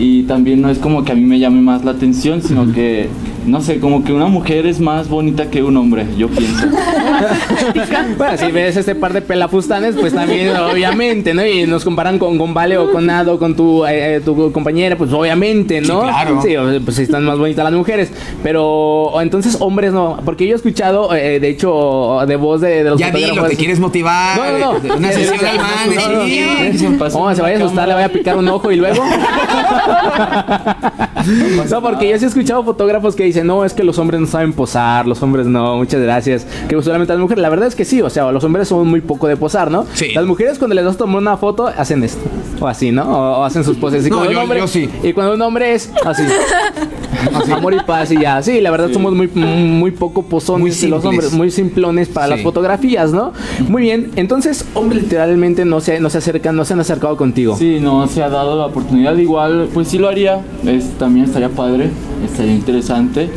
y 0.00 0.22
también 0.24 0.62
no 0.62 0.70
es 0.70 0.78
como 0.78 1.04
que 1.04 1.12
a 1.12 1.14
mí 1.14 1.22
me 1.22 1.38
llame 1.38 1.60
más 1.60 1.84
la 1.84 1.90
atención, 1.92 2.40
sino 2.42 2.72
que, 2.72 3.08
no 3.46 3.60
sé, 3.60 3.78
como 3.80 4.04
que 4.04 4.12
una 4.12 4.26
mujer 4.26 4.66
es 4.66 4.80
más 4.80 5.08
bonita 5.08 5.50
que 5.50 5.62
un 5.62 5.76
hombre, 5.76 6.06
yo 6.16 6.28
pienso. 6.28 6.66
Bueno, 8.16 8.36
si 8.36 8.50
ves 8.52 8.76
este 8.76 8.94
par 8.94 9.12
de 9.12 9.20
pelafustanes, 9.22 9.94
pues 9.96 10.12
también, 10.12 10.54
obviamente, 10.56 11.34
¿no? 11.34 11.44
Y 11.46 11.66
nos 11.66 11.84
comparan 11.84 12.18
con, 12.18 12.38
con 12.38 12.54
Vale 12.54 12.76
o 12.78 12.90
con 12.92 13.06
Nado, 13.06 13.38
con 13.38 13.54
tu, 13.56 13.84
eh, 13.86 14.16
eh, 14.16 14.20
tu 14.20 14.50
compañera, 14.52 14.96
pues 14.96 15.12
obviamente, 15.12 15.80
¿no? 15.80 16.02
Sí, 16.02 16.06
claro. 16.08 16.42
Sí, 16.42 16.54
pues 16.84 16.98
están 16.98 17.24
más 17.24 17.38
bonitas 17.38 17.64
las 17.64 17.72
mujeres. 17.72 18.10
Pero 18.42 18.64
o 18.64 19.20
entonces, 19.20 19.56
hombres 19.60 19.92
no. 19.92 20.18
Porque 20.24 20.46
yo 20.46 20.52
he 20.52 20.56
escuchado, 20.56 21.14
eh, 21.14 21.40
de 21.40 21.48
hecho, 21.48 22.20
de 22.26 22.36
voz 22.36 22.60
de, 22.60 22.84
de 22.84 22.90
los 22.90 22.98
Ya 23.00 23.10
dilo, 23.10 23.44
te 23.46 23.56
quieres 23.56 23.78
motivar. 23.80 24.38
No, 24.38 24.58
no, 24.58 24.78
no. 24.78 24.94
Una 24.96 25.10
Eh, 25.10 25.14
sesión 25.14 25.44
eh, 25.44 25.48
al 25.48 25.56
man, 25.56 25.68
no, 25.94 26.08
no, 26.18 26.24
sí. 26.26 26.86
no. 26.98 27.10
¿Cómo 27.10 27.34
se 27.34 27.42
vaya 27.42 27.56
a 27.56 27.58
asustar? 27.58 27.88
Le 27.88 27.94
vaya 27.94 28.06
a 28.06 28.10
picar 28.10 28.36
un 28.36 28.48
ojo 28.48 28.70
y 28.72 28.76
luego. 28.76 29.02
No, 31.70 31.82
porque 31.82 32.08
yo 32.08 32.18
sí 32.18 32.24
he 32.24 32.28
escuchado 32.28 32.62
fotógrafos 32.64 33.14
que 33.14 33.24
dicen, 33.28 33.46
no, 33.46 33.64
es 33.64 33.72
que 33.74 33.84
los 33.84 33.98
hombres 33.98 34.20
no 34.20 34.26
saben 34.26 34.52
posar, 34.52 35.06
los 35.06 35.22
hombres 35.22 35.46
no, 35.46 35.76
muchas 35.76 36.00
gracias. 36.00 36.46
Que 36.68 36.80
solamente 36.82 37.12
las 37.12 37.20
mujeres, 37.20 37.40
la 37.42 37.48
verdad 37.48 37.68
es 37.68 37.74
que 37.74 37.84
sí, 37.84 38.02
o 38.02 38.10
sea, 38.10 38.30
los 38.32 38.42
hombres 38.44 38.68
son 38.68 38.86
muy 38.88 39.00
poco 39.00 39.28
de 39.28 39.36
posar, 39.36 39.70
¿no? 39.70 39.86
Sí. 39.94 40.12
Las 40.14 40.26
mujeres 40.26 40.58
cuando 40.58 40.74
les 40.74 40.84
das 40.84 40.94
a 40.96 40.98
tomar 40.98 41.18
una 41.22 41.36
foto, 41.36 41.66
hacen 41.68 42.02
esto, 42.04 42.20
o 42.60 42.66
así, 42.66 42.90
¿no? 42.92 43.04
O, 43.04 43.40
o 43.40 43.44
hacen 43.44 43.64
sus 43.64 43.76
poses. 43.76 44.06
Y 44.06 44.10
No, 44.10 44.16
cuando 44.16 44.30
un 44.30 44.36
yo- 44.36 44.42
hombre- 44.42 44.58
yo 44.60 44.66
sí. 44.68 44.88
Y 45.02 45.12
cuando 45.12 45.34
un 45.34 45.42
hombre 45.42 45.74
es 45.74 45.90
así. 46.04 46.22
Amor 47.52 47.74
y 47.74 47.80
paz 47.80 48.10
y 48.12 48.20
ya. 48.20 48.40
Sí, 48.42 48.60
la 48.60 48.70
verdad 48.70 48.90
somos 48.92 49.12
muy, 49.14 49.26
muy 49.28 49.90
poco 49.90 50.22
pozones 50.22 50.60
Muy 50.60 50.70
los 50.70 50.78
simples. 50.78 51.04
hombres, 51.04 51.32
muy 51.32 51.50
simplones 51.50 52.08
para 52.08 52.26
Sí. 52.26 52.32
las 52.34 52.42
fotografías, 52.42 53.12
¿no? 53.12 53.32
Muy 53.68 53.82
bien, 53.82 54.10
entonces, 54.16 54.64
hombres 54.74 55.02
literalmente 55.04 55.64
no 55.64 55.80
se, 55.80 55.98
no 56.00 56.10
se 56.10 56.18
acercan, 56.18 56.54
no 56.56 56.64
se 56.64 56.74
han 56.74 56.80
acercado 56.80 57.16
contigo. 57.16 57.56
Sí, 57.56 57.78
no 57.80 58.06
se 58.06 58.22
ha 58.22 58.28
dado 58.28 58.56
la 58.58 58.66
oportunidad, 58.66 59.16
igual, 59.16 59.68
pues 59.74 59.88
sí 59.88 59.98
lo 59.98 60.08
haría, 60.08 60.40
es, 60.64 60.90
también 60.98 61.26
estaría 61.26 61.48
padre, 61.48 61.90
estaría 62.24 62.54
interesante. 62.54 63.28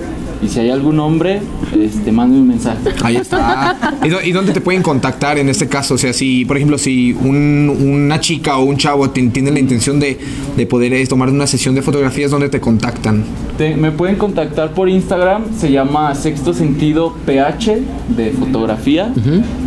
Y 0.43 0.47
si 0.47 0.59
hay 0.59 0.71
algún 0.71 0.99
hombre, 0.99 1.39
este, 1.79 2.11
mande 2.11 2.39
un 2.39 2.47
mensaje. 2.47 2.79
Ahí 3.03 3.15
está. 3.17 3.77
¿Y, 4.03 4.09
dó- 4.09 4.23
y 4.23 4.31
dónde 4.31 4.53
te 4.53 4.59
pueden 4.59 4.81
contactar 4.81 5.37
en 5.37 5.49
este 5.49 5.67
caso? 5.67 5.93
O 5.93 5.97
sea, 5.99 6.13
si, 6.13 6.45
por 6.45 6.57
ejemplo, 6.57 6.79
si 6.79 7.13
un- 7.13 7.69
una 7.79 8.19
chica 8.19 8.57
o 8.57 8.63
un 8.63 8.75
chavo 8.75 9.07
ti- 9.11 9.27
tiene 9.29 9.51
la 9.51 9.59
intención 9.59 9.99
de, 9.99 10.17
de 10.57 10.65
poder 10.65 10.93
eh, 10.93 11.05
tomar 11.05 11.29
una 11.29 11.45
sesión 11.45 11.75
de 11.75 11.83
fotografías, 11.83 12.31
¿dónde 12.31 12.49
te 12.49 12.59
contactan? 12.59 13.23
Te- 13.55 13.75
me 13.75 13.91
pueden 13.91 14.15
contactar 14.15 14.73
por 14.73 14.89
Instagram, 14.89 15.43
se 15.55 15.71
llama 15.71 16.15
Sexto 16.15 16.55
Sentido 16.55 17.13
PH 17.27 17.77
de 18.17 18.31
fotografía. 18.31 19.13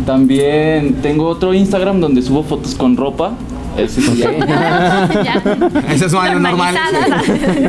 También 0.05 0.95
tengo 1.01 1.25
otro 1.27 1.53
Instagram 1.53 2.01
donde 2.01 2.21
subo 2.21 2.43
fotos 2.43 2.75
con 2.75 2.97
ropa. 2.97 3.31
Ese 3.77 4.01
se 4.01 4.15
llama 4.15 5.09
Esas 5.91 6.11
son 6.11 6.25
las 6.25 6.39
normales. 6.39 6.79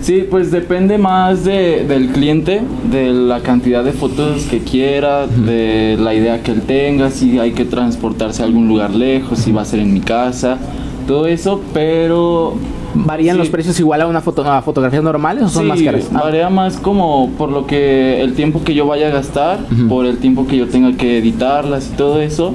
Sí, 0.05 0.23
pues 0.29 0.51
depende 0.51 0.99
más 0.99 1.43
de, 1.45 1.83
del 1.87 2.09
cliente, 2.09 2.61
de 2.91 3.11
la 3.11 3.39
cantidad 3.39 3.83
de 3.83 3.91
fotos 3.91 4.43
que 4.43 4.59
quiera, 4.59 5.25
de 5.25 5.97
la 5.99 6.13
idea 6.13 6.43
que 6.43 6.51
él 6.51 6.61
tenga, 6.61 7.09
si 7.09 7.39
hay 7.39 7.53
que 7.53 7.65
transportarse 7.65 8.43
a 8.43 8.45
algún 8.45 8.67
lugar 8.67 8.93
lejos, 8.93 9.39
si 9.39 9.51
va 9.51 9.63
a 9.63 9.65
ser 9.65 9.79
en 9.79 9.91
mi 9.95 10.01
casa, 10.01 10.59
todo 11.07 11.25
eso, 11.25 11.59
pero... 11.73 12.53
¿Varían 12.97 13.35
Sí. 13.35 13.39
los 13.39 13.49
precios 13.49 13.77
igual 13.79 14.01
a 14.03 14.07
una 14.07 14.21
foto, 14.21 14.43
a 14.49 14.61
fotografías 14.61 15.01
normales 15.03 15.43
o 15.45 15.49
son 15.49 15.63
Sí, 15.63 15.67
más 15.69 15.81
caras? 15.81 16.09
Ah, 16.13 16.21
varía 16.23 16.49
más 16.51 16.77
como 16.77 17.31
por 17.37 17.49
lo 17.49 17.65
que 17.65 18.21
el 18.21 18.35
tiempo 18.35 18.63
que 18.63 18.73
yo 18.75 18.85
vaya 18.85 19.07
a 19.07 19.11
gastar, 19.11 19.57
por 19.89 20.05
el 20.05 20.19
tiempo 20.19 20.45
que 20.45 20.55
yo 20.55 20.67
tenga 20.67 20.95
que 20.95 21.17
editarlas 21.17 21.89
y 21.91 21.97
todo 21.97 22.21
eso, 22.21 22.53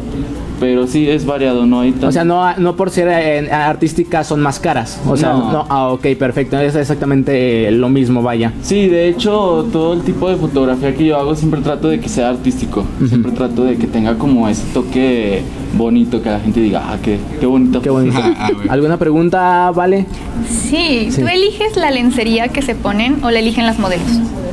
pero 0.61 0.87
sí 0.87 1.09
es 1.09 1.25
variado, 1.27 1.67
no 1.67 1.81
hay 1.81 1.93
tan... 1.93 2.11
O 2.11 2.13
sea, 2.13 2.23
no, 2.25 2.55
no 2.59 2.77
por 2.77 2.91
ser 2.91 3.09
eh, 3.09 3.51
artísticas 3.51 4.27
son 4.29 4.41
más 4.41 4.61
caras. 4.61 5.01
O 5.09 5.17
sea, 5.17 5.31
No. 5.33 5.53
no. 5.53 5.67
Ah, 5.71 5.89
ok, 5.89 6.07
perfecto. 6.19 6.59
Es 6.61 6.77
exactamente 6.77 7.67
eh, 7.67 7.71
lo 7.73 7.89
mismo, 7.89 8.23
vaya. 8.23 8.53
Sí, 8.63 8.87
de 8.89 9.09
hecho, 9.09 9.67
todo 9.73 9.95
el 9.95 10.03
tipo 10.03 10.29
de 10.29 10.37
fotografía 10.37 10.95
que 10.95 11.07
yo 11.07 11.17
hago 11.19 11.35
siempre 11.35 11.61
trato 11.63 11.89
de 11.89 11.99
que 11.99 12.09
sea 12.09 12.29
artístico. 12.29 12.85
Siempre 13.09 13.33
trato 13.33 13.65
de 13.65 13.77
que 13.77 13.87
tenga 13.87 14.17
como 14.19 14.47
ese 14.49 14.63
toque 14.75 15.43
bonito, 15.75 16.23
que 16.23 16.29
la 16.31 16.41
gente 16.41 16.61
diga, 16.61 16.83
ah, 16.87 16.99
qué, 17.03 17.19
qué 17.41 17.47
bonito. 17.47 17.81
Qué 17.83 17.91
bonito. 17.91 18.19
¿Alguna 18.69 18.99
pregunta, 18.99 19.71
Vale? 19.75 20.07
Sí, 20.49 21.09
Sí. 21.11 21.23
¿tú 21.23 21.29
eliges 21.29 21.77
la 21.77 21.91
lencería 21.91 22.49
que 22.49 22.63
se 22.63 22.75
ponen 22.75 23.25
o 23.25 23.31
la 23.31 23.39
eligen 23.39 23.67
las 23.67 23.79
modelos? 23.79 24.07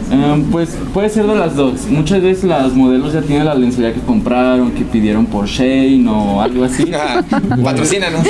Eh, 0.10 0.44
pues 0.52 0.78
puede 0.94 1.10
ser 1.10 1.28
de 1.28 1.36
las 1.36 1.56
dos. 1.56 1.86
Muchas 1.90 2.22
veces 2.22 2.46
las 2.46 2.74
modelos 2.74 3.14
ya 3.14 3.22
tienen 3.22 3.46
la 3.46 3.56
lencería 3.56 3.94
que 3.94 4.00
compraron, 4.00 4.72
que 4.72 4.84
pidieron 4.86 5.26
por 5.26 5.48
Shane 5.48 6.08
o 6.10 6.42
algo 6.42 6.64
así. 6.64 6.86
Patrocínanos. 7.64 8.22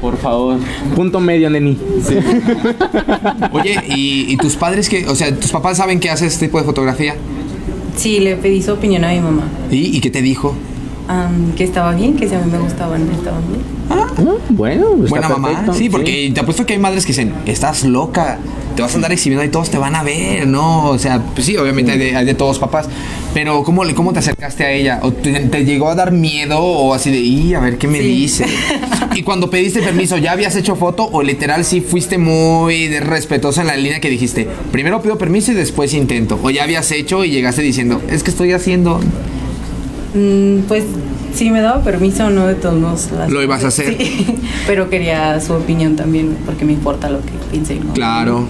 Por 0.00 0.16
favor. 0.18 0.58
Punto 0.94 1.20
medio, 1.20 1.50
neni. 1.50 1.76
Oye, 3.52 3.76
¿y, 3.88 4.32
y 4.32 4.36
tus 4.36 4.56
padres 4.56 4.88
que, 4.88 5.06
o 5.06 5.14
sea, 5.14 5.34
tus 5.34 5.50
papás 5.50 5.78
saben 5.78 6.00
que 6.00 6.10
haces 6.10 6.34
este 6.34 6.46
tipo 6.46 6.58
de 6.58 6.64
fotografía? 6.64 7.14
Sí, 7.96 8.20
le 8.20 8.36
pedí 8.36 8.62
su 8.62 8.72
opinión 8.72 9.04
a 9.04 9.12
mi 9.12 9.20
mamá. 9.20 9.42
¿Y, 9.70 9.96
y 9.96 10.00
qué 10.00 10.10
te 10.10 10.22
dijo? 10.22 10.54
Am, 11.06 11.52
que 11.52 11.64
estaba 11.64 11.92
bien, 11.94 12.16
que 12.16 12.28
si 12.28 12.34
a 12.34 12.38
mí 12.38 12.50
me 12.50 12.58
gustaban, 12.58 13.02
estaban 13.10 13.42
bien. 13.48 13.60
Bueno, 14.50 14.86
está 14.94 15.08
Buena 15.08 15.28
mamá. 15.28 15.48
perfecto. 15.48 15.74
Sí, 15.74 15.90
porque 15.90 16.30
te 16.32 16.40
apuesto 16.40 16.64
que 16.64 16.72
hay 16.74 16.78
madres 16.78 17.04
que 17.04 17.12
dicen, 17.12 17.34
estás 17.46 17.84
loca, 17.84 18.38
te 18.74 18.82
vas 18.82 18.92
a 18.92 18.96
andar 18.96 19.12
exhibiendo 19.12 19.44
y 19.44 19.48
todos 19.48 19.70
te 19.70 19.76
van 19.76 19.94
a 19.94 20.02
ver, 20.02 20.46
¿no? 20.46 20.86
O 20.88 20.98
sea, 20.98 21.20
pues 21.34 21.46
sí, 21.46 21.56
obviamente 21.56 21.92
hay 21.92 21.98
de, 21.98 22.16
hay 22.16 22.24
de 22.24 22.34
todos 22.34 22.58
papás. 22.58 22.88
Pero 23.34 23.64
¿cómo, 23.64 23.82
¿cómo 23.94 24.12
te 24.12 24.20
acercaste 24.20 24.64
a 24.64 24.70
ella? 24.72 25.00
¿O 25.02 25.12
te, 25.12 25.40
te 25.40 25.64
llegó 25.64 25.90
a 25.90 25.94
dar 25.94 26.12
miedo 26.12 26.60
o 26.60 26.94
así 26.94 27.10
de, 27.10 27.18
y 27.18 27.54
a 27.54 27.60
ver 27.60 27.76
qué 27.76 27.88
me 27.88 28.00
dice? 28.00 28.46
y 29.14 29.22
cuando 29.22 29.50
pediste 29.50 29.82
permiso, 29.82 30.16
¿ya 30.16 30.32
habías 30.32 30.56
hecho 30.56 30.76
foto 30.76 31.08
o 31.12 31.22
literal 31.22 31.64
sí 31.64 31.80
fuiste 31.80 32.16
muy 32.16 32.88
respetuosa 33.00 33.60
en 33.60 33.66
la 33.66 33.76
línea 33.76 34.00
que 34.00 34.08
dijiste, 34.08 34.48
primero 34.72 35.02
pido 35.02 35.18
permiso 35.18 35.52
y 35.52 35.54
después 35.54 35.92
intento? 35.92 36.38
¿O 36.42 36.50
ya 36.50 36.62
habías 36.62 36.90
hecho 36.92 37.24
y 37.24 37.30
llegaste 37.30 37.60
diciendo, 37.62 38.00
es 38.08 38.22
que 38.22 38.30
estoy 38.30 38.52
haciendo... 38.52 39.00
Mm, 40.14 40.60
pues 40.68 40.84
sí 41.34 41.50
me 41.50 41.60
daba 41.60 41.82
permiso, 41.82 42.30
no 42.30 42.46
de 42.46 42.54
todos 42.54 42.78
modos. 42.78 43.10
las- 43.16 43.30
Lo 43.30 43.42
ibas 43.42 43.64
a 43.64 43.68
hacer. 43.68 43.96
Sí, 43.98 44.26
pero 44.66 44.88
quería 44.88 45.40
su 45.40 45.52
opinión 45.54 45.96
también, 45.96 46.36
porque 46.46 46.64
me 46.64 46.72
importa 46.72 47.10
lo 47.10 47.18
que 47.20 47.32
piense. 47.50 47.76
¿no? 47.76 47.92
Claro. 47.94 48.44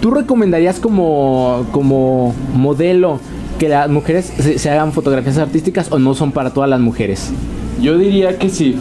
¿Tú 0.00 0.10
recomendarías 0.10 0.80
como, 0.80 1.66
como 1.72 2.34
modelo 2.54 3.20
que 3.58 3.68
las 3.68 3.88
mujeres 3.88 4.32
se, 4.36 4.58
se 4.58 4.70
hagan 4.70 4.92
fotografías 4.92 5.38
artísticas 5.38 5.90
o 5.92 5.98
no 5.98 6.14
son 6.14 6.32
para 6.32 6.50
todas 6.50 6.68
las 6.70 6.80
mujeres? 6.80 7.30
Yo 7.80 7.98
diría 7.98 8.38
que 8.38 8.48
sí, 8.48 8.76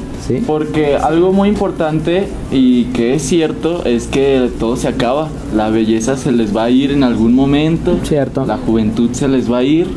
porque 0.45 0.95
algo 0.95 1.33
muy 1.33 1.49
importante 1.49 2.27
y 2.51 2.83
que 2.85 3.15
es 3.15 3.23
cierto 3.23 3.83
es 3.83 4.05
que 4.05 4.49
todo 4.59 4.75
se 4.77 4.87
acaba. 4.87 5.27
La 5.55 5.69
belleza 5.69 6.17
se 6.17 6.31
les 6.31 6.55
va 6.55 6.65
a 6.65 6.69
ir 6.69 6.91
en 6.91 7.03
algún 7.03 7.33
momento. 7.33 7.97
Cierto. 8.03 8.45
La 8.45 8.57
juventud 8.57 9.09
se 9.13 9.27
les 9.27 9.51
va 9.51 9.59
a 9.59 9.63
ir. 9.63 9.87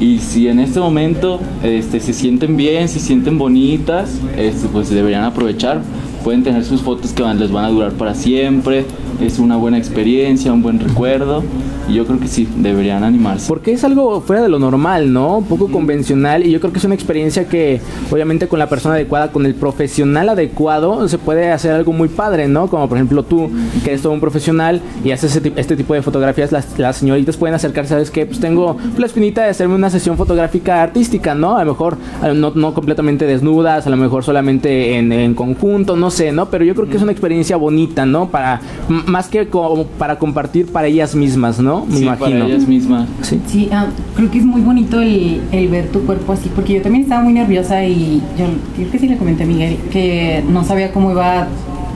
Y 0.00 0.18
si 0.18 0.48
en 0.48 0.58
este 0.58 0.80
momento 0.80 1.40
este, 1.62 2.00
se 2.00 2.12
sienten 2.12 2.56
bien, 2.56 2.88
se 2.88 2.98
sienten 2.98 3.38
bonitas, 3.38 4.18
este, 4.36 4.68
pues 4.68 4.90
deberían 4.90 5.24
aprovechar. 5.24 5.82
Pueden 6.24 6.42
tener 6.42 6.64
sus 6.64 6.80
fotos 6.80 7.12
que 7.12 7.22
van- 7.22 7.38
les 7.38 7.52
van 7.52 7.66
a 7.66 7.68
durar 7.68 7.92
para 7.92 8.14
siempre. 8.14 8.84
Es 9.20 9.38
una 9.38 9.56
buena 9.56 9.78
experiencia, 9.78 10.52
un 10.52 10.62
buen 10.62 10.80
recuerdo. 10.80 11.42
Y 11.88 11.92
yo 11.92 12.06
creo 12.06 12.18
que 12.18 12.28
sí, 12.28 12.48
deberían 12.56 13.04
animarse. 13.04 13.46
Porque 13.46 13.72
es 13.72 13.84
algo 13.84 14.22
fuera 14.22 14.40
de 14.42 14.48
lo 14.48 14.58
normal, 14.58 15.12
¿no? 15.12 15.36
Un 15.38 15.44
poco 15.44 15.68
convencional 15.70 16.46
y 16.46 16.50
yo 16.50 16.58
creo 16.58 16.72
que 16.72 16.78
es 16.78 16.84
una 16.86 16.94
experiencia 16.94 17.46
que 17.46 17.78
obviamente 18.10 18.48
con 18.48 18.58
la 18.58 18.70
persona 18.70 18.94
adecuada, 18.94 19.30
con 19.32 19.44
el 19.44 19.54
profesional 19.54 20.30
adecuado, 20.30 21.06
se 21.08 21.18
puede 21.18 21.52
hacer 21.52 21.72
algo 21.72 21.92
muy 21.92 22.08
padre, 22.08 22.48
¿no? 22.48 22.68
Como 22.68 22.88
por 22.88 22.96
ejemplo 22.96 23.22
tú, 23.22 23.50
que 23.84 23.90
eres 23.90 24.00
todo 24.00 24.14
un 24.14 24.20
profesional 24.20 24.80
y 25.04 25.10
haces 25.10 25.38
este 25.56 25.76
tipo 25.76 25.92
de 25.92 26.00
fotografías, 26.00 26.52
las, 26.52 26.78
las 26.78 26.96
señoritas 26.96 27.36
pueden 27.36 27.54
acercarse, 27.54 27.90
¿sabes 27.90 28.10
qué? 28.10 28.24
Pues 28.24 28.40
tengo 28.40 28.78
la 28.96 29.04
espinita 29.04 29.42
de 29.44 29.50
hacerme 29.50 29.74
una 29.74 29.90
sesión 29.90 30.16
fotográfica 30.16 30.82
artística, 30.82 31.34
¿no? 31.34 31.58
A 31.58 31.64
lo 31.66 31.72
mejor 31.72 31.98
no, 32.34 32.50
no 32.54 32.72
completamente 32.72 33.26
desnudas, 33.26 33.86
a 33.86 33.90
lo 33.90 33.98
mejor 33.98 34.24
solamente 34.24 34.96
en, 34.96 35.12
en 35.12 35.34
conjunto, 35.34 35.96
no 35.96 36.10
sé, 36.14 36.32
¿no? 36.32 36.46
Pero 36.50 36.64
yo 36.64 36.74
creo 36.74 36.88
que 36.88 36.96
es 36.96 37.02
una 37.02 37.12
experiencia 37.12 37.56
bonita, 37.56 38.06
¿no? 38.06 38.28
Para, 38.30 38.60
más 39.06 39.28
que 39.28 39.48
como 39.48 39.84
para 39.84 40.18
compartir 40.18 40.66
para 40.72 40.86
ellas 40.86 41.14
mismas, 41.14 41.60
¿no? 41.60 41.84
Me 41.86 41.96
Sí, 41.98 42.02
imagino. 42.04 42.30
para 42.30 42.46
ellas 42.46 42.66
mismas. 42.68 43.08
Sí. 43.22 43.40
Sí, 43.46 43.68
ah, 43.72 43.86
creo 44.16 44.30
que 44.30 44.38
es 44.38 44.44
muy 44.44 44.60
bonito 44.62 45.00
el, 45.00 45.42
el 45.52 45.68
ver 45.68 45.88
tu 45.88 46.00
cuerpo 46.06 46.32
así, 46.32 46.50
porque 46.54 46.74
yo 46.74 46.82
también 46.82 47.04
estaba 47.04 47.22
muy 47.22 47.32
nerviosa 47.32 47.84
y 47.84 48.22
yo 48.38 48.46
creo 48.76 48.90
que 48.90 48.98
sí 48.98 49.08
le 49.08 49.16
comenté 49.18 49.42
a 49.42 49.46
Miguel 49.46 49.76
que 49.92 50.42
no 50.48 50.64
sabía 50.64 50.92
cómo 50.92 51.10
iba 51.12 51.46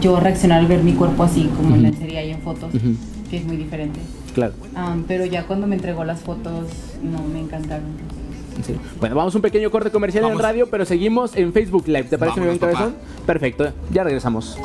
yo 0.00 0.16
a 0.16 0.20
reaccionar 0.20 0.60
al 0.60 0.66
ver 0.66 0.82
mi 0.84 0.92
cuerpo 0.92 1.22
así, 1.24 1.48
como 1.56 1.74
en 1.74 1.82
la 1.84 1.92
serie 1.92 2.26
y 2.28 2.30
en 2.30 2.40
fotos, 2.40 2.70
que 3.30 3.36
es 3.38 3.44
muy 3.44 3.56
diferente. 3.56 3.98
Claro. 4.34 4.52
Ah, 4.76 4.94
pero 5.08 5.24
ya 5.26 5.44
cuando 5.44 5.66
me 5.66 5.74
entregó 5.76 6.04
las 6.04 6.20
fotos, 6.20 6.66
no, 7.02 7.18
me 7.32 7.40
encantaron. 7.40 7.86
Sí. 8.62 8.76
Bueno, 8.98 9.14
vamos 9.14 9.34
a 9.34 9.38
un 9.38 9.42
pequeño 9.42 9.70
corte 9.70 9.90
comercial 9.90 10.24
en 10.24 10.38
radio, 10.38 10.68
pero 10.68 10.84
seguimos 10.84 11.36
en 11.36 11.52
Facebook 11.52 11.86
Live. 11.86 12.04
¿Te 12.04 12.18
parece, 12.18 12.40
mi 12.40 12.46
buen 12.46 12.58
cabezón? 12.58 12.96
Perfecto, 13.26 13.72
ya 13.90 14.04
regresamos. 14.04 14.58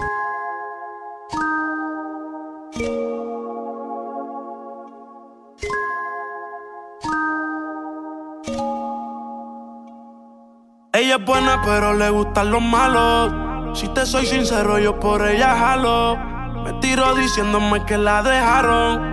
Ella 10.95 11.15
es 11.15 11.25
buena, 11.25 11.61
pero 11.65 11.93
le 11.93 12.09
gustan 12.11 12.51
los 12.51 12.61
malos. 12.61 13.79
Si 13.79 13.87
te 13.89 14.05
soy 14.05 14.27
sincero, 14.27 14.77
yo 14.77 14.99
por 14.99 15.27
ella 15.27 15.55
jalo. 15.55 16.15
Me 16.63 16.73
tiro 16.79 17.15
diciéndome 17.15 17.83
que 17.85 17.97
la 17.97 18.21
dejaron. 18.21 19.12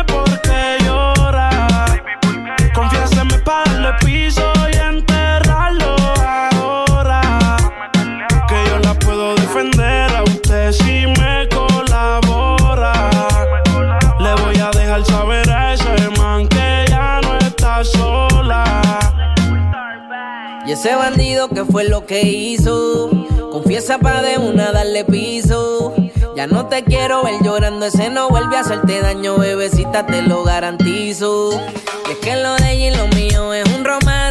piso 3.99 4.51
y 4.73 4.77
enterrarlo 4.77 5.95
ahora. 6.25 7.57
Que 8.47 8.63
yo 8.69 8.79
la 8.79 8.93
puedo 8.95 9.35
defender 9.35 10.11
a 10.15 10.23
usted 10.23 10.71
si 10.71 11.07
me 11.19 11.47
colabora. 11.49 12.93
Le 14.19 14.35
voy 14.43 14.57
a 14.59 14.71
dejar 14.71 15.05
saber 15.05 15.49
a 15.49 15.73
ese 15.73 16.09
man 16.19 16.47
que 16.47 16.85
ya 16.89 17.21
no 17.21 17.37
está 17.37 17.83
sola. 17.83 18.63
Y 20.65 20.71
ese 20.73 20.95
bandido 20.95 21.49
que 21.49 21.65
fue 21.65 21.85
lo 21.85 22.05
que 22.05 22.21
hizo. 22.21 23.09
Confiesa 23.51 23.97
pa' 23.99 24.21
de 24.21 24.37
una 24.37 24.71
darle 24.71 25.03
piso. 25.03 25.93
Ya 26.41 26.47
no 26.47 26.65
te 26.65 26.83
quiero 26.83 27.21
ver 27.21 27.35
llorando, 27.43 27.85
ese 27.85 28.09
no 28.09 28.27
vuelve 28.27 28.57
a 28.57 28.61
hacerte 28.61 28.99
daño, 28.99 29.37
bebecita, 29.37 30.07
te 30.07 30.23
lo 30.23 30.43
garantizo. 30.43 31.51
Y 32.07 32.13
es 32.13 32.17
que 32.17 32.35
lo 32.35 32.55
de 32.55 32.71
ella 32.71 32.87
y 32.87 32.97
lo 32.97 33.07
mío 33.15 33.53
es 33.53 33.63
un 33.77 33.85
romance 33.85 34.30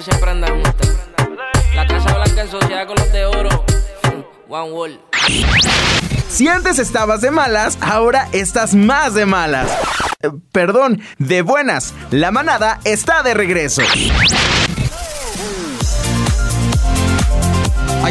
Estrellas 0.00 0.04
siempre 0.04 0.50
juntas. 0.50 0.90
La 1.74 1.86
Casa 1.86 2.14
Blanca 2.14 2.42
en 2.42 2.50
sociedad 2.50 2.86
con 2.86 2.96
los 2.96 3.12
de 3.12 3.24
oro. 3.26 3.64
One 4.48 4.72
Wall. 4.72 5.00
Si 6.28 6.48
antes 6.48 6.78
estabas 6.78 7.20
de 7.20 7.30
malas, 7.30 7.76
ahora 7.82 8.28
estás 8.32 8.74
más 8.74 9.14
de 9.14 9.26
malas. 9.26 9.70
Eh, 10.22 10.30
Perdón, 10.52 11.02
de 11.18 11.42
buenas. 11.42 11.92
La 12.10 12.30
manada 12.30 12.80
está 12.84 13.22
de 13.22 13.34
regreso. 13.34 13.82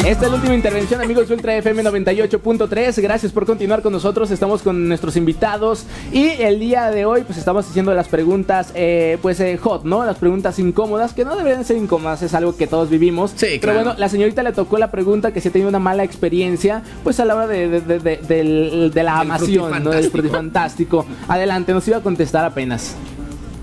Esta 0.06 0.26
es 0.26 0.32
la 0.32 0.38
última 0.38 0.56
intervención, 0.56 1.02
amigos 1.02 1.30
Ultra 1.30 1.56
FM 1.58 1.84
98.3. 1.84 3.02
Gracias 3.02 3.32
por 3.32 3.46
continuar 3.46 3.82
con 3.84 3.92
nosotros. 3.94 4.32
Estamos 4.32 4.62
con 4.64 4.88
nuestros 4.88 5.16
invitados. 5.18 5.86
Y 6.12 6.30
el 6.42 6.60
día 6.60 6.90
de 6.90 7.06
hoy, 7.06 7.24
pues 7.24 7.38
estamos 7.38 7.68
haciendo 7.70 7.94
las 7.94 8.08
preguntas, 8.08 8.72
eh, 8.76 9.18
pues 9.22 9.40
eh, 9.40 9.58
hot, 9.58 9.84
¿no? 9.84 10.04
Las 10.06 10.18
preguntas 10.18 10.58
incómodas, 10.58 11.14
que 11.14 11.26
no 11.26 11.36
deberían 11.36 11.64
ser 11.66 11.78
incómodas, 11.78 12.24
es 12.24 12.34
algo 12.34 12.56
que 12.56 12.66
todos 12.66 12.90
vivimos. 12.90 13.32
Sí, 13.36 13.46
Pero 13.60 13.74
claro. 13.74 13.80
bueno, 13.84 14.00
la 14.00 14.10
señorita 14.10 14.42
le 14.42 14.54
tocó 14.54 14.78
la 14.80 14.90
pregunta 14.90 15.32
que 15.32 15.42
si 15.42 15.50
ha 15.50 15.52
tenido 15.52 15.70
una 15.70 15.80
mala 15.80 16.04
experiencia, 16.04 16.82
pues 17.04 17.20
a 17.20 17.26
la 17.26 17.36
hora 17.36 17.48
de, 17.48 17.68
de- 17.68 17.82
de- 17.82 18.00
de- 18.00 18.18
del- 18.18 18.92
de 18.94 19.04
la 19.04 19.20
amación, 19.20 19.84
¿no? 19.84 19.92
Del 19.92 20.10
frutifantástico. 20.10 21.06
Adelante, 21.28 21.74
nos 21.74 21.88
iba 21.88 21.98
a 21.98 22.02
contestar 22.02 22.46
apenas. 22.46 22.96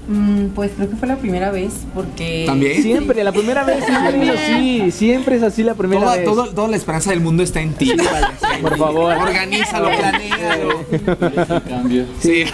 Mm, 0.08 0.48
pues 0.54 0.70
creo 0.76 0.88
que 0.88 0.96
fue 0.96 1.08
la 1.08 1.16
primera 1.16 1.50
vez 1.50 1.72
porque... 1.94 2.44
¿También? 2.46 2.80
Siempre, 2.82 3.24
la 3.24 3.32
primera 3.32 3.64
vez 3.64 3.84
siempre 3.84 4.22
es 4.22 4.40
así. 4.40 4.90
Siempre 4.92 5.36
es 5.36 5.42
así 5.42 5.62
la 5.64 5.74
primera 5.74 6.00
Toda, 6.02 6.16
vez. 6.16 6.24
todo- 6.24 6.46
toda 6.50 6.68
la 6.68 6.76
esperanza 6.76 7.10
del 7.10 7.20
mundo 7.20 7.42
está 7.42 7.60
en 7.60 7.72
ti. 7.74 7.92
Por 8.62 8.76
favor. 8.78 9.16
Organízalo, 9.16 9.88
planéalo. 9.96 11.60
Cambio. 11.68 12.04
Sí. 12.20 12.44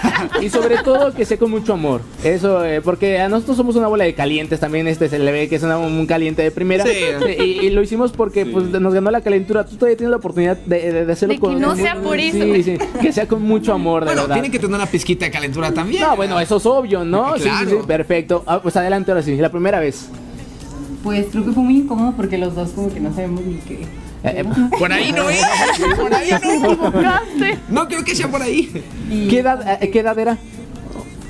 y 0.41 0.49
sobre 0.49 0.79
todo 0.79 1.13
que 1.13 1.25
sea 1.25 1.37
con 1.39 1.51
mucho 1.51 1.75
amor. 1.75 2.01
Eso, 2.25 2.65
eh, 2.65 2.81
porque 2.81 3.21
a 3.21 3.29
nosotros 3.29 3.57
somos 3.57 3.77
una 3.77 3.89
bola 3.89 4.05
de 4.05 4.15
calientes 4.15 4.59
también. 4.61 4.87
Este 4.89 5.09
se 5.09 5.19
le 5.19 5.31
ve 5.33 5.49
que 5.49 5.57
es 5.57 5.63
una- 5.63 5.79
un 5.79 6.07
caliente 6.07 6.43
de 6.43 6.51
primera. 6.51 6.85
Sí. 6.87 6.91
Y, 7.39 7.43
y 7.67 7.71
lo 7.71 7.83
hicimos 7.83 8.13
porque 8.13 8.47
pues, 8.47 8.65
nos 8.67 8.95
ganó 8.95 9.11
la 9.11 9.21
calentura. 9.21 9.65
Tú 9.67 9.77
todavía 9.77 9.97
tienes 9.97 10.11
la 10.11 10.17
oportunidad 10.17 10.57
de, 10.57 10.93
de- 10.93 11.05
de 11.07 11.13
hacerlo 11.13 11.35
De 11.35 11.41
que 11.41 11.55
no 11.61 11.77
sea 11.77 11.97
por 11.97 12.19
eso. 12.19 12.39
Sí, 12.39 12.63
sí. 12.63 12.79
Que 13.01 13.13
sea 13.13 13.27
con 13.29 13.43
mucho 13.43 13.73
amor, 13.73 14.03
de 14.05 14.07
Bueno, 14.07 14.23
verdad. 14.23 14.35
tiene 14.37 14.51
que 14.51 14.59
tener 14.59 14.75
una 14.77 14.87
pizquita 14.87 15.25
de 15.27 15.31
calentura 15.31 15.71
también. 15.73 16.03
No, 16.03 16.17
bueno, 16.17 16.41
eso 16.41 16.57
es 16.57 16.67
obvio, 16.67 17.05
¿no? 17.05 17.37
Sí, 17.43 17.49
sí, 17.49 17.65
Claro. 17.65 17.71
sí, 17.81 17.87
perfecto. 17.87 18.43
Ah, 18.47 18.61
pues 18.63 18.77
adelante 18.77 19.11
ahora 19.11 19.23
sí, 19.23 19.37
la 19.37 19.51
primera 19.51 19.81
vez. 19.81 20.09
Pues 21.03 21.27
creo 21.33 21.45
que 21.45 21.53
fue 21.53 21.63
muy 21.63 21.79
incómodo 21.79 22.13
porque 22.17 22.39
los 22.39 22.55
dos 22.55 22.71
como 22.71 22.93
que 22.93 23.01
no 23.01 23.13
sabemos 23.15 23.45
ni 23.45 23.55
qué. 23.57 23.83
Eh, 23.83 23.87
eh, 24.25 24.45
Por 24.79 24.93
ahí 24.93 25.11
no 25.13 25.29
es. 25.29 25.41
Por 25.99 26.15
ahí 26.15 26.31
no. 26.31 26.93
No 27.69 27.89
creo 27.89 28.05
que 28.05 28.15
sea 28.15 28.29
por 28.29 28.41
ahí. 28.41 28.71
¿Qué 29.29 29.41
edad, 29.41 29.83
eh, 29.83 29.91
¿Qué 29.91 29.99
edad 30.01 30.17
era? 30.19 30.39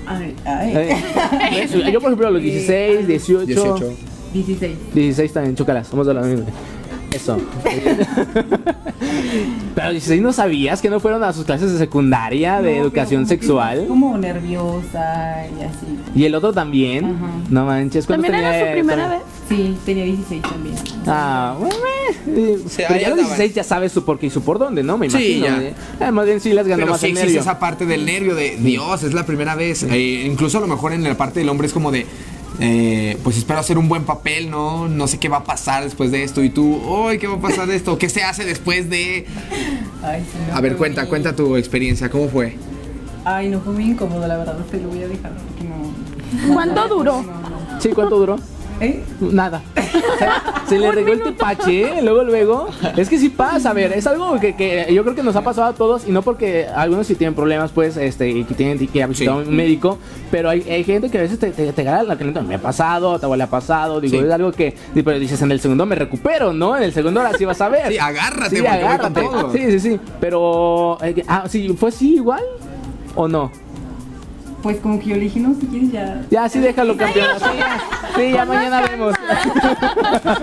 Ay, 0.07 0.35
ay. 0.45 0.73
Eh, 1.53 1.91
yo, 1.93 2.01
por 2.01 2.11
ejemplo, 2.11 2.29
a 2.29 2.31
los 2.31 2.43
16, 2.43 3.07
18. 3.07 3.47
18. 3.47 3.93
16. 4.35 4.77
16 4.95 5.33
también, 5.33 5.57
chócalas, 5.57 5.87
somos 5.87 6.07
de 6.07 6.15
la 6.15 6.21
misma. 6.23 6.47
Eso. 7.15 7.39
Pero 9.75 9.91
16 9.91 10.21
no 10.23 10.33
sabías 10.33 10.81
que 10.81 10.91
no 10.91 11.01
fueron 11.01 11.23
a 11.25 11.33
sus 11.33 11.45
clases 11.45 11.73
de 11.73 11.79
secundaria 11.79 12.61
de 12.61 12.77
No, 12.77 12.83
educación 12.83 13.27
sexual. 13.27 13.87
Como 13.89 14.17
nerviosa 14.19 15.47
y 15.47 15.63
así. 15.63 15.99
Y 16.15 16.25
el 16.25 16.35
otro 16.35 16.53
también. 16.53 17.05
Ajá. 17.05 17.27
No 17.51 17.65
manches, 17.67 18.07
¿cuántos 18.07 18.31
¿También 18.31 18.45
era 18.45 18.53
tenía 18.59 18.67
su 18.69 18.73
primera 18.75 19.09
vez? 19.09 19.21
Sí, 19.49 19.77
tenía 19.85 20.05
16 20.05 20.43
también. 20.43 20.75
Ah, 21.07 21.57
bueno, 21.59 21.75
eh, 22.29 22.59
sea, 22.69 22.89
pero 22.89 23.01
ya 23.01 23.09
los 23.11 23.19
andaban. 23.19 23.37
16 23.39 23.55
ya 23.55 23.65
sabes 23.65 23.93
su 23.93 24.05
por 24.05 24.19
qué 24.19 24.27
y 24.27 24.31
su 24.31 24.43
por 24.43 24.59
dónde, 24.59 24.83
¿no? 24.83 24.99
Me 24.99 25.09
Sí, 25.11 25.37
imagino. 25.39 25.61
ya. 25.61 25.69
¿eh? 25.69 25.75
Ah, 26.01 26.11
más 26.13 26.27
bien 26.27 26.41
sí 26.41 26.53
las 26.53 26.67
ganó 26.67 26.81
Pero 26.83 26.93
más 26.93 27.01
sí 27.01 27.09
el 27.09 27.15
nervio. 27.15 27.41
esa 27.41 27.59
parte 27.59 27.87
del 27.87 28.05
nervio 28.07 28.35
de 28.35 28.57
Dios, 28.57 29.03
es 29.03 29.15
la 29.15 29.25
primera 29.27 29.55
vez. 29.55 29.83
Eh, 29.85 30.25
incluso 30.31 30.59
a 30.59 30.61
lo 30.61 30.67
mejor 30.67 30.93
en 30.93 31.03
la 31.05 31.17
parte 31.17 31.41
del 31.41 31.49
hombre 31.49 31.67
es 31.67 31.73
como 31.73 31.91
de. 31.91 32.07
Eh, 32.61 33.19
pues 33.25 33.37
espero 33.39 33.61
hacer 33.61 33.79
un 33.79 33.89
buen 33.89 34.05
papel, 34.05 34.51
¿no? 34.51 34.89
No 34.89 35.07
sé 35.09 35.19
qué 35.19 35.29
va 35.29 35.39
a 35.39 35.45
pasar 35.45 35.85
después 35.85 36.11
de 36.11 36.23
esto. 36.23 36.43
Y 36.43 36.51
tú, 36.51 36.81
¡ay, 37.09 37.19
qué 37.19 37.27
va 37.27 37.35
a 37.37 37.41
pasar 37.41 37.67
de 37.67 37.77
esto! 37.77 37.99
¿Qué 37.99 38.09
se 38.09 38.23
hace 38.23 38.45
después 38.45 38.89
de.? 38.91 39.27
Ay, 40.03 40.23
sí, 40.31 40.39
no, 40.49 40.57
A 40.57 40.61
ver, 40.61 40.77
cuenta, 40.77 41.03
muy- 41.03 41.09
cuenta 41.11 41.35
tu 41.37 41.57
experiencia, 41.57 42.11
¿cómo 42.11 42.29
fue? 42.29 42.57
Ay, 43.25 43.49
no 43.49 43.61
fue 43.61 43.73
muy 43.73 43.85
incómodo, 43.85 44.27
la 44.27 44.37
verdad, 44.37 44.57
te 44.71 44.81
lo 44.81 44.89
voy 44.89 45.03
a 45.03 45.09
dejar 45.09 45.33
porque 45.33 45.65
no. 45.65 46.53
¿Cuánto 46.55 46.89
duró? 46.89 47.25
Sí, 47.79 47.89
¿cuánto 47.91 48.19
duró? 48.19 48.37
¿Eh? 48.83 49.01
Nada. 49.21 49.63
Se 50.69 50.79
le 50.79 50.91
regó 50.91 51.13
el 51.13 51.23
tepache, 51.23 51.99
¿eh? 51.99 52.03
luego, 52.03 52.25
luego. 52.25 52.69
Es 52.97 53.09
que 53.09 53.19
sí 53.19 53.29
pasa, 53.29 53.71
a 53.71 53.73
ver, 53.73 53.93
es 53.93 54.07
algo 54.07 54.41
que, 54.41 54.57
que 54.57 54.87
yo 54.93 55.03
creo 55.05 55.15
que 55.15 55.23
nos 55.23 55.37
ha 55.37 55.43
pasado 55.43 55.69
a 55.69 55.73
todos, 55.75 56.07
y 56.09 56.11
no 56.13 56.23
porque 56.23 56.67
algunos 56.75 57.07
sí 57.07 57.15
tienen 57.15 57.35
problemas, 57.35 57.71
pues, 57.73 57.97
este, 57.97 58.31
y 58.31 58.45
que 58.45 58.55
tienen 58.55 58.79
que 58.89 59.03
a 59.03 59.07
visitar 59.07 59.35
un 59.37 59.55
médico, 59.55 59.99
pero 60.31 60.49
hay, 60.51 60.63
hay 60.69 60.83
gente 60.85 61.11
que 61.11 61.19
a 61.19 61.23
veces 61.23 61.39
te, 61.39 61.51
te, 61.53 61.73
te 61.73 61.83
gana 61.85 62.03
la 62.03 62.17
calentura. 62.17 62.45
Me 62.45 62.55
ha 62.57 62.61
pasado, 62.61 63.19
te 63.19 63.27
le 63.37 63.43
ha 63.43 63.47
pasado, 63.51 64.01
digo, 64.01 64.19
Sí. 64.19 64.25
es 64.27 64.33
algo 64.33 64.51
que, 64.53 64.75
pero 64.95 65.19
dices, 65.19 65.41
en 65.43 65.53
el 65.53 65.61
segundo 65.61 65.87
me 65.87 65.95
recupero, 65.95 66.53
¿no? 66.53 66.77
En 66.77 66.83
el 66.83 66.93
segundo 66.93 67.21
ahora 67.21 67.37
sí 67.39 67.45
vas 67.45 67.61
a 67.61 67.69
ver. 67.69 67.83
Sí, 67.93 67.99
agárrate, 67.99 68.57
Sí, 68.57 68.63
porque 68.63 68.79
voy 68.79 68.81
con 68.81 68.91
agárrate. 68.93 69.21
todo. 69.23 69.53
Sí, 69.53 69.71
sí, 69.73 69.81
sí. 69.81 70.01
Pero, 70.21 70.99
eh, 71.03 71.23
ah, 71.29 71.45
sí, 71.49 71.69
¿fue 71.79 71.91
así 71.91 72.15
igual? 72.15 72.43
¿O 73.15 73.29
no? 73.29 73.51
Pues 74.63 74.79
como 74.79 74.99
que 75.01 75.07
yo 75.07 75.17
le 75.17 75.23
dije, 75.23 75.41
no, 75.41 75.55
si 75.59 75.67
quieres 75.67 75.91
ya. 75.93 76.23
Ya, 76.31 76.49
sí, 76.49 76.61
déjalo, 76.61 76.97
campeón. 76.97 77.27
Sí, 77.39 77.45
ya, 77.59 77.81
sí, 78.17 78.33
ya 78.33 78.45
mañana 78.45 78.83
vemos. 78.83 79.15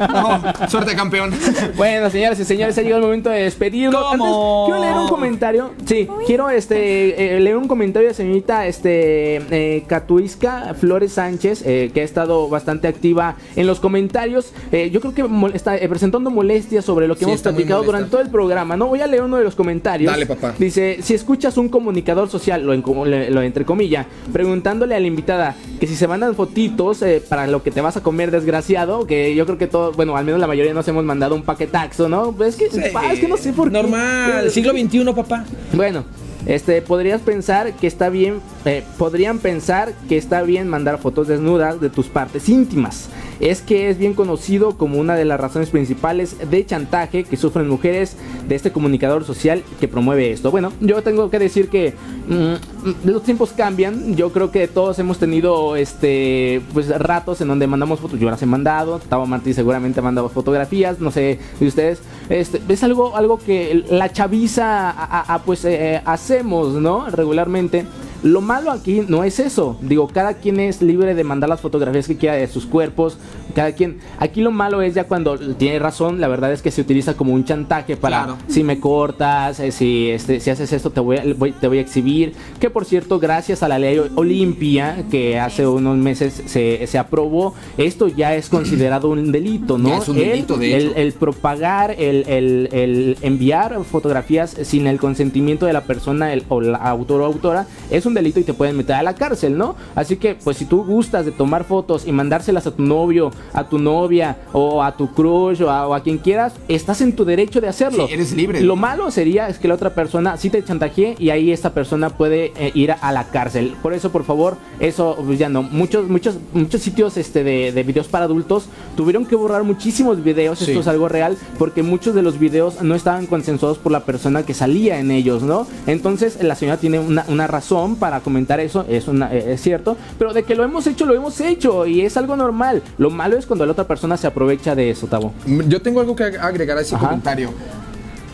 No, 0.10 0.68
suerte, 0.70 0.96
campeón. 0.96 1.32
Bueno, 1.78 2.10
señoras 2.10 2.40
y 2.40 2.46
señores, 2.46 2.78
ha 2.78 2.82
llegado 2.82 2.98
el 3.02 3.06
momento 3.08 3.30
de 3.30 3.44
despedirnos. 3.44 4.04
Antes, 4.14 4.28
quiero 4.66 4.82
leer 4.82 4.96
un 4.96 5.08
comentario. 5.08 5.72
Sí, 5.86 6.08
quiero 6.26 6.50
este 6.50 7.36
eh, 7.36 7.40
leer 7.40 7.58
un 7.58 7.68
comentario 7.68 8.08
de 8.08 8.14
la 8.14 8.18
señorita 8.18 8.68
este 8.68 9.38
eh, 9.52 9.84
Catuisca 9.88 10.74
Flores 10.78 11.14
Sánchez, 11.14 11.64
eh, 11.66 11.92
que 11.94 12.02
ha 12.02 12.04
estado 12.04 12.50
bastante 12.50 12.88
activa 12.88 13.36
en 13.56 13.68
los 13.68 13.80
comentarios. 13.80 14.52
Eh, 14.72 14.90
yo 14.92 15.00
creo 15.02 15.14
que 15.14 15.24
mol- 15.24 15.54
está 15.56 15.78
eh, 15.78 15.88
presentando 15.88 16.30
molestias 16.30 16.84
sobre 16.86 17.08
lo 17.08 17.16
que 17.16 17.26
Sí, 17.26 17.32
hemos 17.32 17.42
platicado 17.42 17.80
molesta. 17.84 17.86
durante 17.86 18.12
todo 18.12 18.22
el 18.22 18.30
programa. 18.30 18.76
No 18.76 18.88
voy 18.88 19.02
a 19.02 19.08
leer 19.08 19.24
uno 19.24 19.38
de 19.38 19.44
los 19.44 19.56
comentarios. 19.56 20.12
Dale, 20.12 20.26
papá. 20.26 20.54
Dice, 20.58 20.98
si 21.02 21.14
escuchas 21.14 21.58
un 21.58 21.70
comunicador 21.70 22.30
social, 22.30 22.64
lo, 22.66 22.74
en- 22.74 22.84
lo, 22.86 23.06
lo 23.06 23.42
entre 23.42 23.66
comillas, 23.66 24.08
preguntándole 24.32 24.96
a 24.96 25.00
la 25.00 25.08
invitada 25.08 25.56
que 25.80 25.88
si 25.88 25.96
se 25.96 26.08
mandan 26.08 26.36
fotitos 26.36 27.02
eh, 27.02 27.24
para 27.28 27.48
lo 27.48 27.64
que 27.64 27.72
te 27.72 27.82
vas 27.82 27.98
a 27.98 28.02
comer, 28.02 28.32
desgraciado, 28.32 29.06
que 29.06 29.36
yo 29.36 29.46
creo 29.46 29.58
que 29.58 29.68
todos, 29.68 29.96
bueno, 29.96 30.16
al 30.18 30.26
menos 30.26 30.40
la 30.40 30.48
mayoría 30.48 30.74
nos 30.74 30.88
hemos 30.88 31.04
mandado 31.04 31.36
un 31.36 31.44
paquetaxo, 31.44 32.10
¿no? 32.10 32.32
Pues 32.32 32.60
es 32.60 32.72
que, 32.72 32.90
pa, 32.90 33.12
es 33.12 33.20
que 33.20 33.28
no 33.28 33.38
sé 33.38 33.54
por 33.54 33.70
qué. 33.70 33.74
Normal, 33.74 34.52
siglo 34.52 34.72
XXI, 34.72 35.06
papá. 35.14 35.46
Bueno, 35.74 36.04
este, 36.46 36.82
podrías 36.82 37.22
pensar 37.22 37.74
que 37.74 37.88
está 37.88 38.10
bien, 38.10 38.42
eh, 38.66 38.84
podrían 38.98 39.40
pensar 39.40 39.94
que 40.08 40.18
está 40.18 40.42
bien 40.44 40.68
mandar 40.68 41.00
fotos 41.00 41.28
desnudas 41.28 41.80
de 41.82 41.90
tus 41.90 42.08
partes 42.08 42.48
íntimas. 42.50 43.10
Es 43.40 43.62
que 43.62 43.90
es 43.90 43.98
bien 43.98 44.14
conocido 44.16 44.78
como 44.78 45.00
una 45.00 45.16
de 45.16 45.24
las 45.24 45.40
razones 45.40 45.70
principales 45.70 46.36
de 46.52 46.66
chantaje 46.66 47.24
que 47.24 47.38
sufren 47.38 47.70
mujeres 47.70 48.18
de 48.50 48.56
este 48.56 48.72
comunicador 48.74 49.24
social 49.24 49.64
que 49.80 49.88
promueve 49.88 50.32
esto. 50.32 50.52
Bueno, 50.52 50.74
yo 50.82 51.02
tengo 51.04 51.30
que 51.30 51.40
decir 51.40 51.70
que 51.70 51.94
mm, 52.28 53.08
los 53.08 53.24
tiempos 53.24 53.54
cambian. 53.56 54.16
Yo 54.18 54.34
creo 54.34 54.52
que 54.52 54.68
todos 54.68 55.00
hemos 55.00 55.20
tenido 55.20 55.78
este 55.78 56.62
pues 56.74 56.90
ratos 57.00 57.40
en 57.40 57.48
donde 57.48 57.66
mandamos 57.66 58.02
fotos. 58.02 58.20
Yo 58.20 58.30
las 58.30 58.42
he 58.42 58.46
mandado. 58.46 59.00
Tavo 59.00 59.26
Martí 59.26 59.54
seguramente 59.54 60.02
ha 60.02 60.04
mandado 60.04 60.28
fotografías. 60.28 61.00
No 61.00 61.10
sé 61.10 61.40
de 61.62 61.68
ustedes. 61.68 62.00
Este, 62.30 62.62
es 62.68 62.84
algo, 62.84 63.16
algo 63.16 63.38
que 63.40 63.86
la 63.90 64.12
chaviza 64.12 64.90
a- 64.90 65.34
a- 65.34 65.40
pues 65.44 65.64
eh, 65.64 66.02
hacemos, 66.30 66.74
¿no? 66.74 67.10
Regularmente. 67.10 67.88
Lo 68.24 68.42
malo 68.42 68.72
aquí 68.72 69.02
no 69.08 69.24
es 69.24 69.40
eso. 69.40 69.78
Digo, 69.82 70.08
cada 70.08 70.34
quien 70.36 70.60
es 70.60 70.82
libre 70.82 71.16
de 71.16 71.24
mandar 71.24 71.50
las 71.50 71.62
fotografías 71.62 72.08
que 72.08 72.18
quiera 72.18 72.36
de 72.36 72.48
sus 72.48 72.66
cuerpos. 72.66 73.18
Cada 73.56 73.72
quien. 73.72 73.98
Aquí 74.20 74.42
lo 74.42 74.52
malo 74.52 74.82
es 74.82 74.94
ya 74.94 75.06
cuando 75.06 75.38
tiene 75.56 75.80
razón. 75.80 76.20
La 76.20 76.28
verdad 76.28 76.52
es 76.52 76.62
que 76.62 76.70
se 76.72 76.82
utiliza 76.82 77.16
como 77.16 77.34
un 77.34 77.46
chantaje 77.46 77.96
para 77.98 78.24
Claro. 78.26 78.38
si 78.48 78.64
me 78.64 78.80
cortas, 78.80 79.60
eh, 79.60 79.72
si 79.72 80.10
este, 80.10 80.40
si 80.40 80.50
haces 80.50 80.72
esto 80.74 80.90
te 80.92 81.00
voy, 81.00 81.18
a, 81.18 81.24
voy- 81.38 81.52
te 81.54 81.68
voy 81.68 81.78
a 81.78 81.82
exhibir. 81.82 82.34
Que 82.60 82.70
por 82.70 82.86
cierto, 82.86 83.20
gracias 83.20 83.64
a 83.64 83.68
la 83.68 83.80
ley 83.80 84.00
Olimpia 84.16 85.04
que 85.10 85.40
hace 85.40 85.66
unos 85.66 85.98
meses 85.98 86.44
se, 86.46 86.86
se 86.88 86.98
aprobó, 86.98 87.54
esto 87.78 88.08
ya 88.08 88.36
es 88.36 88.50
considerado 88.50 89.10
un 89.10 89.32
delito, 89.32 89.78
¿no? 89.78 89.90
Ya 89.90 89.98
es 89.98 90.10
un 90.10 90.18
El- 90.18 90.30
delito, 90.30 90.58
de 90.58 90.76
el, 90.76 90.84
hecho. 90.88 90.96
el 90.98 91.14
propagar, 91.14 91.92
el, 91.98 92.24
el- 92.28 92.70
el 92.72 93.18
enviar 93.22 93.84
fotografías 93.84 94.56
sin 94.64 94.88
el 94.88 95.00
consentimiento 95.00 95.66
de 95.66 95.74
la 95.74 95.82
persona 95.86 96.34
el- 96.34 96.44
o 96.50 96.62
la 96.62 96.78
autor 96.78 97.22
o 97.22 97.26
autora 97.26 97.66
es 97.90 98.06
un 98.10 98.14
delito 98.14 98.40
y 98.40 98.44
te 98.44 98.54
pueden 98.54 98.76
meter 98.76 98.96
a 98.96 99.04
la 99.04 99.16
cárcel, 99.16 99.58
¿no? 99.58 99.76
Así 99.96 100.18
que, 100.18 100.36
pues 100.36 100.58
si 100.58 100.66
tú 100.66 100.84
gustas 100.84 101.26
de 101.26 101.32
tomar 101.32 101.64
fotos 101.64 102.06
y 102.06 102.12
mandárselas 102.12 102.68
a 102.68 102.72
tu 102.72 102.84
novio, 102.84 103.32
a 103.54 103.64
tu 103.70 103.80
novia 103.80 104.38
o 104.52 104.84
a 104.84 104.96
tu 104.98 105.14
crush 105.14 105.62
o 105.62 105.70
a, 105.70 105.88
o 105.88 105.94
a 105.94 106.04
quien 106.04 106.18
quieras, 106.18 106.54
estás 106.68 107.02
en 107.02 107.14
tu 107.14 107.24
derecho 107.26 107.62
de 107.62 107.68
hacerlo. 107.68 108.08
Sí, 108.08 108.14
eres 108.14 108.34
libre. 108.34 108.62
Lo 108.62 108.76
malo 108.76 109.10
sería 109.12 109.48
es 109.48 109.58
que 109.60 109.68
la 109.68 109.76
otra 109.76 109.94
persona 109.94 110.38
sí 110.38 110.50
te 110.50 110.64
chantajee 110.64 111.16
y 111.18 111.30
ahí 111.30 111.52
esta 111.52 111.74
persona 111.74 112.10
puede 112.10 112.52
eh, 112.58 112.72
ir 112.74 112.92
a 112.92 113.12
la 113.12 113.26
cárcel. 113.26 113.76
Por 113.82 113.94
eso, 113.94 114.12
por 114.12 114.24
favor, 114.24 114.58
eso 114.80 115.18
pues, 115.26 115.40
ya 115.40 115.50
no. 115.50 115.64
Muchos, 115.64 116.10
muchos, 116.10 116.38
muchos 116.54 116.82
sitios 116.82 117.18
este, 117.18 117.44
de, 117.44 117.72
de 117.72 117.84
videos 117.84 118.08
para 118.08 118.26
adultos 118.26 118.66
tuvieron 118.98 119.26
que 119.26 119.36
borrar 119.36 119.64
muchísimos 119.64 120.24
videos. 120.24 120.60
Sí. 120.60 120.72
Esto 120.72 120.82
es 120.82 120.88
algo 120.88 121.08
real 121.08 121.38
porque 121.58 121.84
muchos 121.84 122.16
de 122.16 122.22
los 122.22 122.40
videos 122.40 122.82
no 122.82 122.96
estaban 122.96 123.28
consensuados 123.28 123.78
por 123.78 123.92
la 123.92 124.06
persona 124.06 124.44
que 124.44 124.54
salía 124.54 125.00
en 125.00 125.12
ellos, 125.12 125.44
¿no? 125.44 125.68
Entonces 125.88 126.42
la 126.44 126.56
señora 126.56 126.78
tiene 126.78 127.00
una, 127.00 127.26
una 127.28 127.48
razón 127.48 127.96
para 128.00 128.22
comentar 128.22 128.60
eso, 128.60 128.86
es, 128.90 129.08
una, 129.08 129.32
eh, 129.34 129.54
es 129.54 129.62
cierto, 129.62 129.98
pero 130.18 130.34
de 130.34 130.44
que 130.44 130.56
lo 130.56 130.64
hemos 130.64 130.88
hecho, 130.88 131.06
lo 131.06 131.14
hemos 131.14 131.40
hecho 131.42 131.86
y 131.86 132.02
es 132.02 132.18
algo 132.18 132.36
normal. 132.36 132.82
Lo 132.98 133.10
malo 133.12 133.38
es 133.38 133.46
cuando 133.46 133.66
la 133.66 133.74
otra 133.74 133.84
persona 133.86 134.18
se 134.18 134.26
aprovecha 134.28 134.74
de 134.76 134.90
eso, 134.90 135.08
Tavo. 135.08 135.34
Yo 135.68 135.82
tengo 135.82 136.00
algo 136.00 136.16
que 136.16 136.24
ag- 136.24 136.40
agregar 136.42 136.78
a 136.78 136.82
ese 136.82 136.96
Ajá. 136.96 137.08
comentario. 137.08 137.52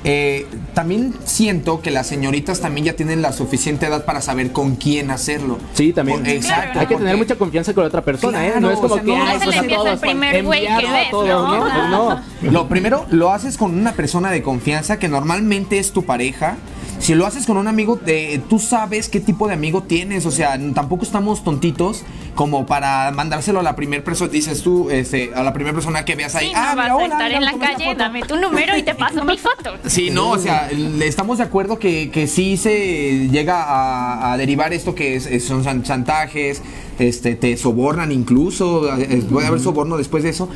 Eh, 0.08 0.46
también 0.76 1.16
siento 1.24 1.82
que 1.82 1.90
las 1.90 2.06
señoritas 2.06 2.60
también 2.62 2.86
ya 2.86 2.94
tienen 2.94 3.24
la 3.24 3.32
suficiente 3.34 3.88
edad 3.88 4.06
para 4.06 4.22
saber 4.22 4.52
con 4.52 4.76
quién 4.76 5.10
hacerlo. 5.10 5.58
Sí, 5.74 5.94
también. 5.94 6.24
Exacto. 6.28 6.80
Hay 6.80 6.86
que 6.86 6.96
tener 6.96 7.18
mucha 7.18 7.36
confianza 7.38 7.74
con 7.74 7.82
la 7.84 7.88
otra 7.88 8.04
persona, 8.04 8.46
¿eh? 8.46 8.54
No 8.60 8.70
es 8.70 8.78
como 8.78 8.94
o 8.94 8.98
sea, 8.98 9.04
que 9.04 9.10
no, 9.12 9.26
no 9.26 9.32
se 9.32 9.38
pues 9.46 9.56
le 9.56 9.62
empieza 9.62 9.92
el 9.94 9.98
primer 10.00 10.44
güey 10.44 10.68
que 10.68 10.92
ves, 10.92 11.10
todos, 11.10 11.28
¿no? 11.28 11.60
Pues 11.60 11.90
no. 11.90 12.52
Lo 12.52 12.68
primero, 12.68 13.08
lo 13.10 13.32
haces 13.32 13.58
con 13.58 13.76
una 13.76 13.94
persona 13.94 14.30
de 14.30 14.44
confianza 14.44 15.00
que 15.00 15.08
normalmente 15.08 15.80
es 15.80 15.92
tu 15.92 16.04
pareja. 16.06 16.58
Si 17.00 17.14
lo 17.14 17.28
haces 17.28 17.46
con 17.46 17.58
un 17.58 17.68
amigo, 17.68 17.98
de, 17.98 18.42
tú 18.50 18.58
sabes 18.58 19.10
qué 19.10 19.20
tipo 19.20 19.48
de 19.48 19.54
amigo 19.54 19.84
tienes. 19.84 20.26
O 20.26 20.32
sea, 20.32 20.58
tampoco 20.74 21.04
estamos 21.04 21.44
tontitos 21.44 22.04
como 22.34 22.66
para 22.66 23.12
mandárselo 23.12 23.60
a 23.60 23.64
la 23.64 23.76
primera 23.76 24.04
persona. 24.04 24.32
Dices 24.32 24.64
tú, 24.64 24.90
este, 24.90 25.32
a 25.36 25.44
la 25.44 25.54
primera 25.54 25.74
persona 25.76 26.04
que 26.04 26.16
veas 26.16 26.34
ahí. 26.36 26.48
Sí, 26.48 26.54
ah, 26.56 26.74
vas 26.76 26.92
mira, 26.94 27.04
a 27.04 27.06
estar 27.06 27.32
en 27.32 27.46
la 27.46 27.54
calle, 27.54 27.86
foto". 27.86 27.98
dame 27.98 28.22
tu 28.24 28.38
número 28.38 28.76
y 28.76 28.82
te 28.84 28.96
paso 28.96 29.24
mi 29.24 29.38
foto. 29.38 29.76
Sí, 29.86 30.10
no, 30.10 30.32
o 30.32 30.38
sea, 30.40 30.70
estamos 31.04 31.38
de 31.38 31.44
acuerdo 31.44 31.78
que, 31.78 32.10
que 32.10 32.26
sí 32.28 32.58
se 32.58 33.30
llega 33.30 33.62
a, 33.64 34.34
a 34.34 34.38
derivar 34.38 34.74
esto 34.74 34.96
que 34.96 35.16
es, 35.18 35.44
son 35.46 35.64
chan- 35.64 35.84
chantajes, 35.84 36.62
este, 36.98 37.36
te 37.36 37.56
sobornan 37.58 38.12
incluso, 38.12 38.90
puede 39.30 39.48
haber 39.48 39.60
soborno 39.60 39.98
después 39.98 40.24
de 40.24 40.30
eso. 40.32 40.50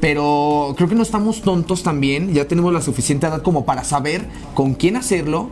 Pero 0.00 0.74
creo 0.76 0.88
que 0.90 0.94
no 0.94 1.02
estamos 1.02 1.40
tontos 1.40 1.82
también, 1.82 2.34
ya 2.34 2.46
tenemos 2.46 2.72
la 2.72 2.82
suficiente 2.82 3.26
edad 3.26 3.40
como 3.40 3.64
para 3.64 3.82
saber 3.82 4.26
con 4.54 4.74
quién 4.74 4.96
hacerlo 4.96 5.48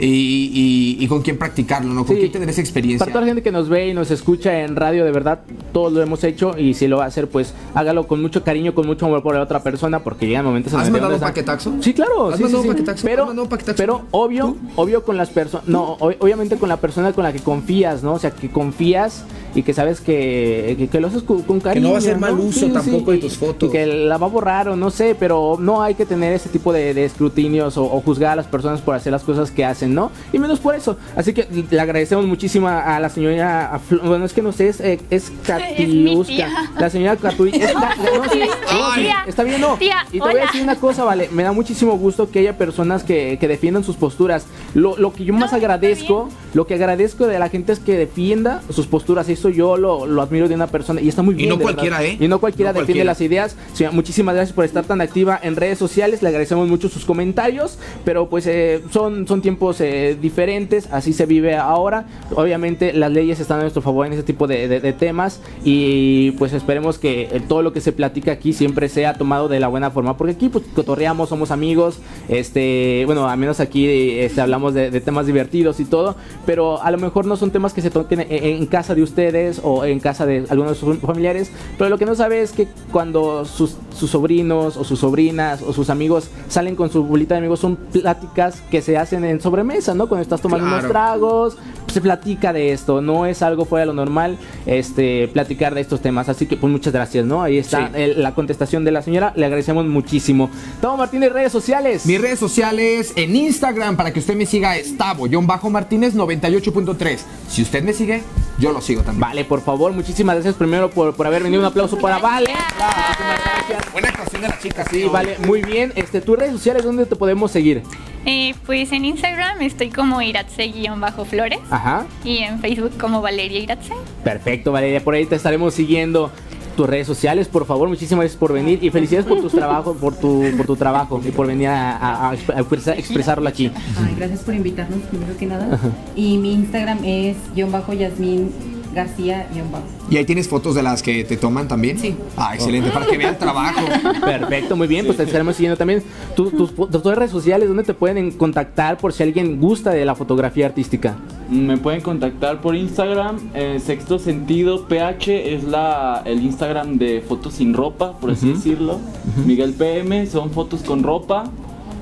y, 0.00 0.96
y- 0.98 1.04
y 1.04 1.08
con 1.08 1.22
quién 1.22 1.38
practicarlo, 1.38 1.92
¿no? 1.92 2.04
Con 2.06 2.14
Sí. 2.16 2.20
quién 2.20 2.32
tener 2.32 2.48
esa 2.50 2.60
experiencia. 2.60 3.00
Para 3.04 3.12
toda 3.12 3.20
la 3.22 3.26
gente 3.28 3.42
que 3.42 3.50
nos 3.52 3.68
ve 3.68 3.88
y 3.88 3.94
nos 3.94 4.10
escucha 4.10 4.60
en 4.62 4.76
radio, 4.76 5.04
de 5.04 5.10
verdad, 5.12 5.40
todos 5.72 5.92
lo 5.92 6.02
hemos 6.02 6.22
hecho 6.24 6.56
y 6.58 6.74
si 6.74 6.86
lo 6.88 6.98
va 6.98 7.04
a 7.04 7.06
hacer, 7.08 7.28
pues 7.28 7.54
hágalo 7.74 8.06
con 8.06 8.20
mucho 8.22 8.44
cariño, 8.44 8.74
con 8.74 8.86
mucho 8.86 9.06
amor 9.06 9.22
por 9.22 9.34
la 9.34 9.42
otra 9.42 9.62
persona, 9.62 10.00
porque 10.04 10.26
llegan 10.26 10.44
momentos 10.44 10.72
en 10.72 10.78
¿Has 10.80 10.86
los 10.88 10.94
que 10.94 11.00
mandado 11.00 11.14
un 11.14 11.20
paquetaxo? 11.20 11.74
Sí, 11.80 11.92
claro. 11.94 12.28
¿Has 12.30 12.36
sí, 12.36 12.42
mandado 12.42 12.62
sí, 12.62 12.68
un 12.68 12.74
paquetaxo? 12.74 13.04
Pero, 13.06 13.22
¿Has 13.22 13.26
mandado 13.28 13.48
paquetaxo? 13.48 13.76
pero 13.76 14.02
obvio, 14.12 14.56
obvio 14.76 15.02
con 15.04 15.16
las 15.16 15.30
personas, 15.30 15.66
no, 15.68 15.96
ob- 15.98 16.16
obviamente 16.20 16.56
con 16.56 16.68
la 16.68 16.76
persona 16.78 17.12
con 17.12 17.24
la 17.24 17.32
que 17.32 17.40
confías, 17.40 18.02
¿no? 18.02 18.14
O 18.14 18.18
sea, 18.18 18.30
que 18.30 18.48
confías 18.50 19.24
y 19.54 19.62
que 19.62 19.72
sabes 19.74 20.00
que, 20.00 20.74
que, 20.78 20.88
que 20.88 21.00
lo 21.00 21.08
haces 21.08 21.22
con, 21.22 21.42
con 21.42 21.60
cariño. 21.60 21.86
no 21.88 21.90
va 21.92 21.96
a 21.96 21.98
hacer 22.00 22.18
mal 22.18 22.38
uso 22.38 22.66
tampoco 22.68 23.10
de 23.12 23.16
y- 23.18 23.20
tus 23.20 23.36
fotos. 23.36 23.68
Y 23.68 23.72
que 23.72 23.86
la 23.86 24.16
va 24.18 24.26
a 24.26 24.30
borrar 24.30 24.68
o 24.68 24.76
no 24.76 24.90
sé, 24.90 25.16
pero 25.18 25.56
no 25.58 25.82
hay 25.82 25.94
que 25.94 26.06
tener 26.06 26.32
ese 26.32 26.48
tipo 26.48 26.72
de, 26.72 26.94
de 26.94 27.04
escrutinios 27.04 27.76
o, 27.76 27.84
o 27.84 28.00
juzgar 28.00 28.32
a 28.32 28.36
las 28.36 28.46
personas 28.46 28.80
por 28.80 28.94
hacer 28.94 29.12
las 29.12 29.22
cosas 29.22 29.50
que 29.50 29.64
hacen, 29.64 29.94
¿no? 29.94 30.10
Y 30.32 30.38
menos 30.38 30.60
por 30.60 30.74
eso. 30.74 30.96
Así 31.16 31.32
que 31.32 31.46
le 31.70 31.80
agradecemos 31.80 32.26
muchísimo 32.26 32.68
a, 32.68 32.98
la 33.00 33.08
señora, 33.08 33.74
a 33.74 33.78
Flo- 33.80 34.02
bueno, 34.06 34.24
es 34.24 34.32
que 34.32 34.42
no 34.42 34.52
sé, 34.52 34.68
es, 34.68 34.80
eh, 34.80 35.00
es 35.10 35.32
Katiuska. 35.46 36.26
tía. 36.34 36.50
La 36.78 36.90
señora 36.90 37.16
Katuy. 37.16 37.50
es 37.54 37.72
Ka- 37.72 37.94
no, 37.96 38.30
sí, 38.30 38.38
no, 38.40 38.94
sí, 38.94 39.00
Tía. 39.02 39.24
está 39.26 39.42
bien, 39.44 39.60
no. 39.60 39.76
Tía, 39.76 40.06
y 40.12 40.20
te 40.20 40.28
voy 40.28 40.38
a 40.38 40.42
decir 40.46 40.62
una 40.62 40.76
cosa, 40.76 41.04
vale. 41.04 41.28
Me 41.32 41.42
da 41.42 41.52
muchísimo 41.52 41.96
gusto 41.98 42.30
que 42.30 42.40
haya 42.40 42.56
personas 42.56 43.02
que, 43.02 43.38
que 43.40 43.48
defiendan 43.48 43.84
sus 43.84 43.96
posturas. 43.96 44.46
Lo, 44.74 44.96
lo 44.96 45.12
que 45.12 45.24
yo 45.24 45.34
más 45.34 45.52
agradezco, 45.52 46.28
lo 46.54 46.66
que 46.66 46.74
agradezco 46.74 47.26
de 47.26 47.38
la 47.38 47.48
gente 47.48 47.72
es 47.72 47.78
que 47.78 47.96
defienda 47.96 48.62
sus 48.70 48.86
posturas. 48.86 49.28
Eso 49.38 49.48
yo 49.50 49.76
lo, 49.76 50.04
lo 50.06 50.20
admiro 50.22 50.48
de 50.48 50.54
una 50.56 50.66
persona 50.66 51.00
y 51.00 51.08
está 51.08 51.22
muy 51.22 51.34
Y 51.34 51.38
bien. 51.38 51.48
no 51.50 51.56
de 51.56 51.64
verdad. 51.64 51.74
cualquiera, 51.82 52.04
¿eh? 52.04 52.16
Y 52.18 52.26
no 52.28 52.40
cualquiera 52.40 52.72
No 52.72 52.80
defiende 52.80 53.04
cualquiera. 53.04 53.44
las 53.44 53.54
ideas. 53.80 53.92
Muchísimas 53.94 54.34
gracias 54.34 54.52
por 54.54 54.64
estar 54.64 54.84
tan 54.84 55.00
activa 55.00 55.38
en 55.42 55.54
redes 55.56 55.78
sociales. 55.78 56.22
Le 56.22 56.28
agradecemos 56.28 56.68
mucho 56.68 56.88
sus 56.88 57.04
comentarios. 57.04 57.78
Pero 58.04 58.28
pues 58.28 58.46
eh, 58.46 58.82
son, 58.90 59.26
son 59.28 59.40
tiempos 59.42 59.80
eh, 59.80 60.16
diferentes. 60.20 60.88
Así 60.92 61.12
se 61.12 61.26
vive 61.26 61.54
ahora. 61.56 62.06
Obviamente 62.34 62.92
las 62.92 63.12
leyes 63.12 63.38
están 63.38 63.58
a 63.60 63.62
nuestro 63.62 63.80
favor 63.82 64.06
en 64.06 64.12
ese 64.14 64.22
tipo 64.24 64.46
de, 64.46 64.66
de- 64.68 64.80
de 64.80 64.92
temas. 64.92 65.40
Y 65.64 66.32
pues 66.32 66.52
esperemos 66.52 66.98
que 66.98 67.22
eh, 67.30 67.40
todo 67.46 67.62
lo 67.62 67.72
que 67.72 67.80
se 67.80 67.92
platica 67.92 68.32
aquí 68.32 68.52
siempre 68.52 68.88
sea 68.88 69.14
tomado 69.14 69.48
de 69.48 69.60
la 69.60 69.68
buena 69.68 69.90
forma. 69.92 70.16
Porque 70.16 70.32
aquí 70.32 70.48
pues 70.48 70.64
cotorreamos, 70.74 71.28
somos 71.28 71.50
amigos. 71.52 72.00
Este, 72.28 73.02
bueno, 73.06 73.28
al 73.28 73.38
menos 73.38 73.60
aquí 73.60 73.86
este, 73.88 74.40
hablamos 74.40 74.74
de, 74.74 74.90
de 74.90 75.00
temas 75.00 75.26
divertidos 75.26 75.80
y 75.80 75.84
todo. 75.84 76.16
Pero 76.46 76.82
a 76.82 76.90
lo 76.90 76.98
mejor 76.98 77.26
no 77.26 77.36
son 77.36 77.50
temas 77.50 77.72
que 77.72 77.82
se 77.82 77.90
toquen 77.90 78.20
en, 78.20 78.28
en 78.30 78.66
casa 78.66 78.94
de 78.94 79.02
ustedes 79.02 79.27
o 79.62 79.84
en 79.84 80.00
casa 80.00 80.26
de 80.26 80.44
algunos 80.48 80.72
de 80.72 80.78
sus 80.78 80.98
familiares. 80.98 81.50
Pero 81.76 81.90
lo 81.90 81.98
que 81.98 82.06
no 82.06 82.14
sabe 82.14 82.42
es 82.42 82.52
que 82.52 82.68
cuando 82.92 83.44
sus, 83.44 83.76
sus 83.98 84.10
sobrinos 84.10 84.76
o 84.76 84.84
sus 84.84 84.98
sobrinas 85.00 85.60
o 85.62 85.72
sus 85.72 85.90
amigos 85.90 86.28
salen 86.48 86.76
con 86.76 86.90
su 86.90 87.02
bolita 87.04 87.34
de 87.34 87.38
amigos, 87.38 87.60
son 87.60 87.76
pláticas 87.76 88.62
que 88.70 88.80
se 88.80 88.96
hacen 88.96 89.24
en 89.24 89.40
sobremesa, 89.40 89.94
¿no? 89.94 90.08
Cuando 90.08 90.22
estás 90.22 90.40
tomando 90.40 90.66
Claro. 90.66 90.78
unos 90.80 90.90
tragos, 90.90 91.56
se 91.92 92.00
platica 92.00 92.52
de 92.52 92.72
esto. 92.72 93.00
No 93.00 93.26
es 93.26 93.42
algo 93.42 93.64
fuera 93.64 93.80
de 93.82 93.86
lo 93.86 93.94
normal 93.94 94.36
este, 94.66 95.28
platicar 95.28 95.74
de 95.74 95.80
estos 95.80 96.00
temas. 96.00 96.28
Así 96.28 96.46
que, 96.46 96.56
pues 96.56 96.70
muchas 96.70 96.92
gracias, 96.92 97.24
¿no? 97.24 97.42
Ahí 97.42 97.58
está 97.58 97.88
Sí. 97.88 97.92
el- 97.94 98.22
la 98.22 98.34
contestación 98.34 98.84
de 98.84 98.92
la 98.92 99.02
señora. 99.02 99.32
Le 99.36 99.46
agradecemos 99.46 99.86
muchísimo. 99.86 100.50
Tavo 100.80 100.96
Martínez, 100.96 101.32
redes 101.32 101.50
sociales. 101.52 102.04
Mis 102.06 102.20
redes 102.20 102.38
sociales 102.38 103.12
en 103.16 103.34
Instagram 103.34 103.96
para 103.96 104.12
que 104.12 104.20
usted 104.20 104.36
me 104.36 104.46
siga 104.46 104.76
es 104.76 104.96
Tavo-Martínez 104.98 106.14
98.3. 106.14 107.24
Si 107.48 107.62
usted 107.62 107.82
me 107.82 107.92
sigue, 107.94 108.22
yo 108.58 108.72
lo 108.72 108.80
sigo 108.80 109.02
también. 109.02 109.20
Vale, 109.20 109.44
por 109.44 109.62
favor, 109.62 109.92
muchísimas 109.92 110.36
gracias 110.36 110.54
primero 110.54 110.90
por, 110.90 111.14
por 111.14 111.26
haber 111.26 111.42
venido. 111.42 111.60
Un 111.62 111.66
aplauso 111.66 111.96
para 111.98 112.18
Vale. 112.18 112.50
Muchísimas 112.50 113.38
gracias. 113.66 113.87
Buena 113.92 114.08
actuación 114.08 114.42
de 114.42 114.48
la 114.48 114.58
chica, 114.58 114.84
Sí, 114.90 115.04
vale, 115.10 115.36
muy 115.46 115.62
bien. 115.62 115.92
Este, 115.96 116.20
tus 116.20 116.38
redes 116.38 116.52
sociales, 116.52 116.84
¿dónde 116.84 117.06
te 117.06 117.16
podemos 117.16 117.50
seguir? 117.50 117.82
Eh, 118.26 118.54
pues 118.66 118.92
en 118.92 119.04
Instagram 119.04 119.62
estoy 119.62 119.90
como 119.90 120.20
Iratze-Flores 120.20 121.60
Ajá. 121.70 122.06
y 122.24 122.38
en 122.38 122.60
Facebook 122.60 122.92
como 123.00 123.22
Valeria 123.22 123.58
Iratze. 123.60 123.94
Perfecto, 124.24 124.72
Valeria, 124.72 125.02
por 125.02 125.14
ahí 125.14 125.24
te 125.26 125.36
estaremos 125.36 125.74
siguiendo. 125.74 126.30
tus 126.76 126.88
redes 126.88 127.08
sociales, 127.08 127.48
por 127.48 127.66
favor. 127.66 127.88
Muchísimas 127.88 128.22
gracias 128.22 128.38
por 128.38 128.52
venir 128.52 128.78
y 128.80 128.90
felicidades 128.90 129.26
por 129.26 129.40
tus 129.40 129.50
trabajos, 129.50 129.96
por 129.96 130.14
tu, 130.14 130.44
por 130.56 130.64
tu 130.64 130.76
trabajo 130.76 131.20
y 131.26 131.32
por 131.32 131.48
venir 131.48 131.66
a, 131.66 131.96
a- 131.96 132.30
a 132.30 132.34
expresar- 132.36 132.96
expresarlo 132.96 133.48
aquí. 133.48 133.72
Ay, 134.00 134.14
gracias 134.16 134.42
por 134.42 134.54
invitarnos, 134.54 135.00
primero 135.10 135.36
que 135.36 135.46
nada. 135.46 135.76
Y 136.14 136.38
mi 136.38 136.52
Instagram 136.52 137.00
es 137.04 137.36
guion 137.52 137.72
bajo 137.72 137.92
Yasmín 137.94 138.52
García 138.94 139.46
guion 139.52 139.70
bajo. 139.70 139.84
¿Y 140.10 140.16
ahí 140.16 140.24
tienes 140.24 140.48
fotos 140.48 140.74
de 140.74 140.82
las 140.82 141.02
que 141.02 141.24
te 141.24 141.36
toman 141.36 141.68
también? 141.68 141.98
Sí. 141.98 142.14
Ah, 142.36 142.54
excelente, 142.54 142.90
para 142.90 143.06
que 143.06 143.18
vean 143.18 143.34
el 143.34 143.38
trabajo. 143.38 143.80
Perfecto, 144.24 144.76
muy 144.76 144.86
bien, 144.86 145.04
pues 145.06 145.18
te 145.18 145.24
estaremos 145.24 145.56
siguiendo 145.56 145.76
también. 145.76 146.02
Tu- 146.34 146.50
tus, 146.50 146.74
tus, 146.74 146.90
tus 146.90 147.04
redes 147.14 147.30
sociales, 147.30 147.68
¿dónde 147.68 147.84
te 147.84 147.94
pueden 147.94 148.30
contactar 148.32 148.96
por 148.98 149.12
si 149.12 149.22
alguien 149.22 149.60
gusta 149.60 149.90
de 149.90 150.04
la 150.04 150.14
fotografía 150.14 150.66
artística? 150.66 151.16
Me 151.50 151.76
pueden 151.78 152.00
contactar 152.00 152.60
por 152.60 152.74
Instagram, 152.76 153.38
eh, 153.54 153.80
Sexto 153.84 154.18
Sentido 154.18 154.86
PH 154.86 155.54
es 155.54 155.64
la, 155.64 156.22
el 156.24 156.42
Instagram 156.42 156.98
de 156.98 157.20
Fotos 157.26 157.54
sin 157.54 157.72
Ropa, 157.74 158.18
por 158.18 158.30
así 158.32 158.52
decirlo. 158.52 158.98
Miguel 159.46 159.72
PM 159.74 160.26
son 160.26 160.50
fotos 160.50 160.82
con 160.82 161.02
ropa. 161.02 161.44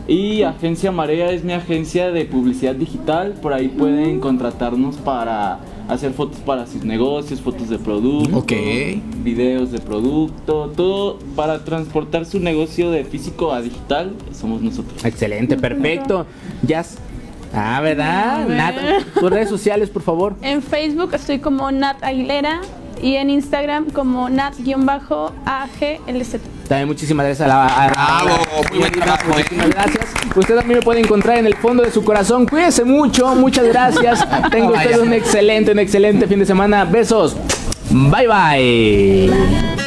Y 0.09 0.43
Agencia 0.43 0.93
Marea 0.93 1.33
es 1.33 1.43
mi 1.43 1.53
agencia 1.53 2.11
de 2.13 2.25
publicidad 2.27 2.77
digital, 2.77 3.35
por 3.43 3.53
ahí 3.53 3.67
pueden 3.67 4.21
contratarnos 4.21 4.95
para 4.99 5.59
hacer 5.89 6.13
fotos 6.13 6.39
para 6.41 6.67
sus 6.67 6.85
negocios, 6.85 7.41
fotos 7.41 7.69
de 7.69 7.79
producto, 7.79 8.45
videos 9.23 9.73
de 9.73 9.79
producto, 9.79 10.73
todo 10.77 11.19
para 11.35 11.65
transportar 11.65 12.27
su 12.27 12.41
negocio 12.41 12.91
de 12.91 13.05
físico 13.05 13.53
a 13.53 13.63
digital, 13.63 14.15
somos 14.33 14.63
nosotros. 14.63 15.05
Excelente, 15.05 15.57
perfecto. 15.57 16.27
Ya. 16.63 16.85
Ah, 17.55 17.81
¿verdad? 17.81 18.47
ver. 18.47 18.57
Nat, 18.57 18.75
tus 19.15 19.31
redes 19.31 19.49
sociales, 19.49 19.89
por 19.89 20.03
favor. 20.03 20.35
En 20.43 20.63
Facebook 20.63 21.15
estoy 21.15 21.39
como 21.39 21.71
Nat 21.71 22.03
Aguilera 22.03 22.61
y 23.03 23.15
en 23.15 23.31
Instagram 23.31 23.91
como 23.91 24.29
Nat-AGLZ. 24.29 26.41
También 26.69 26.89
muchísimas 26.89 27.27
gracias 27.27 27.47
a 27.47 27.49
la. 27.49 27.67
a- 27.67 27.89
Bravo, 27.89 28.39
muy 28.71 28.79
buen 28.81 28.93
trabajo, 28.93 29.25
eh. 29.31 29.35
Muchísimas 29.39 29.69
gracias. 29.71 30.05
Usted 30.35 30.55
también 30.57 30.79
me 30.81 30.85
puede 30.85 31.01
encontrar 31.01 31.39
en 31.39 31.47
el 31.47 31.57
fondo 31.57 31.83
de 31.83 31.91
su 31.91 32.05
corazón. 32.05 32.47
Cuídese 32.47 32.85
mucho, 32.85 33.35
muchas 33.35 33.67
gracias. 33.69 34.27
Tengo 34.51 34.73
Vaya. 34.73 34.91
usted 34.91 35.01
un 35.03 35.13
excelente, 35.13 35.73
un 35.73 35.79
excelente 35.79 36.27
fin 36.27 36.39
de 36.41 36.47
semana. 36.47 36.85
Besos. 36.85 37.37
Bye 37.91 38.27
bye. 38.27 39.86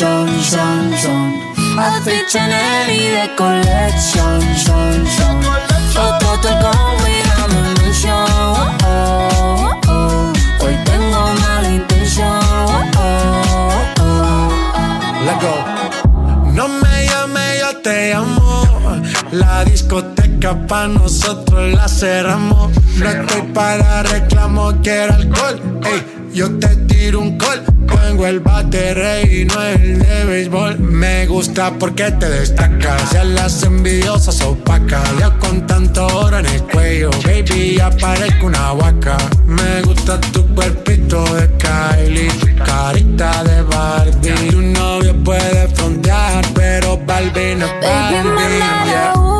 Son, 0.00 0.28
son. 0.96 1.30
Outfit 1.78 2.26
Chanel 2.26 2.88
y 2.88 3.08
de 3.08 3.34
collection, 3.36 4.40
son, 4.56 5.06
son. 5.06 5.42
Foto 5.92 6.40
te 6.40 6.48
combo 6.62 7.04
y 7.06 7.20
dame 7.28 7.58
un 7.60 7.74
mention. 7.82 8.26
Hoy 10.60 10.74
tengo 10.84 11.20
mala 11.42 11.70
intención. 11.70 12.40
Let 15.26 15.38
go. 15.44 15.54
No 16.54 16.68
me 16.68 17.06
llame, 17.06 17.58
yo 17.60 17.76
te 17.82 18.14
amo. 18.14 18.64
La 19.32 19.64
discoteca 19.64 20.66
pa' 20.66 20.86
nosotros 20.86 21.74
la 21.74 21.88
cerramos. 21.88 22.70
No 22.96 23.10
estoy 23.10 23.42
para 23.52 24.02
reclamo, 24.04 24.72
quiero 24.82 25.14
alcohol. 25.14 25.60
Ey, 25.84 26.32
yo 26.32 26.58
te 26.58 26.68
tiro 26.88 27.20
un 27.20 27.36
call. 27.36 27.69
Pongo 28.10 28.26
el 28.26 28.40
bate 28.40 28.92
rey 28.92 29.42
y 29.42 29.44
no 29.44 29.62
el 29.62 30.00
de 30.00 30.24
béisbol. 30.24 30.80
Me 30.80 31.28
gusta 31.28 31.72
porque 31.78 32.10
te 32.10 32.28
destacas. 32.28 33.12
Ya 33.12 33.22
las 33.22 33.62
envidiosas 33.62 34.40
opacas. 34.40 35.08
Ya 35.20 35.30
con 35.38 35.64
tanto 35.64 36.08
oro 36.08 36.40
en 36.40 36.46
el 36.46 36.60
cuello, 36.64 37.10
baby, 37.24 37.76
ya 37.76 37.88
parezco 37.90 38.46
una 38.46 38.72
vaca. 38.72 39.16
Me 39.46 39.82
gusta 39.82 40.20
tu 40.32 40.44
cuerpito 40.56 41.22
de 41.36 41.48
Kylie, 41.56 42.30
tu 42.30 42.64
carita 42.64 43.44
de 43.44 43.62
Barbie. 43.62 44.50
Tu 44.50 44.60
novio 44.60 45.14
puede 45.22 45.68
frontear, 45.68 46.44
pero 46.52 46.98
Barbie 47.06 47.54
no 47.54 47.66
es 47.66 47.72
Barbie. 47.80 48.58
yeah. 48.90 49.39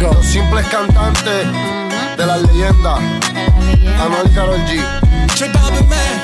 Los 0.00 0.26
simples 0.26 0.66
cantantes 0.68 1.46
de 2.16 2.26
las 2.26 2.42
leyendas. 2.42 2.98
Anuel 4.00 4.34
Karol 4.34 4.60
G. 4.66 4.80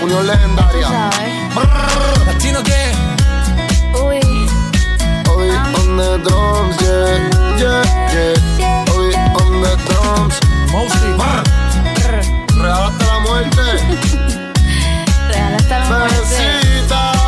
Unión 0.02 0.26
legendaria. 0.26 1.10
Latino 2.26 2.62
que 2.62 2.92
Obi 5.30 5.50
on 5.50 5.96
the 5.96 6.18
drums, 6.24 6.76
yeah, 6.80 7.30
yeah, 7.58 7.82
yeah. 8.58 8.84
Obi 8.92 9.14
on 9.40 9.62
the 9.62 9.76
drums. 9.86 10.36
Mostly. 10.72 11.12
Real 12.56 12.82
hasta 12.84 13.06
la 13.06 13.18
muerte. 13.20 13.62
Real 15.28 15.54
hasta 15.54 15.78
la 15.78 15.84
muerte. 15.86 16.16
Bebecita. 16.18 17.21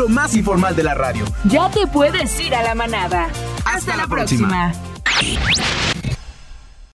Hasta 0.00 0.06
aquí 0.06 0.08
lo 0.08 0.08
más 0.08 0.34
informal 0.34 0.74
de 0.74 0.82
la 0.82 0.94
radio. 0.94 1.24
Ya 1.44 1.70
te 1.70 1.86
puedes 1.86 2.40
ir 2.40 2.54
a 2.54 2.62
la 2.62 2.74
manada. 2.74 3.28
Hasta, 3.64 3.96
la 3.96 4.06
próxima. 4.06 4.72
próxima. 5.04 5.79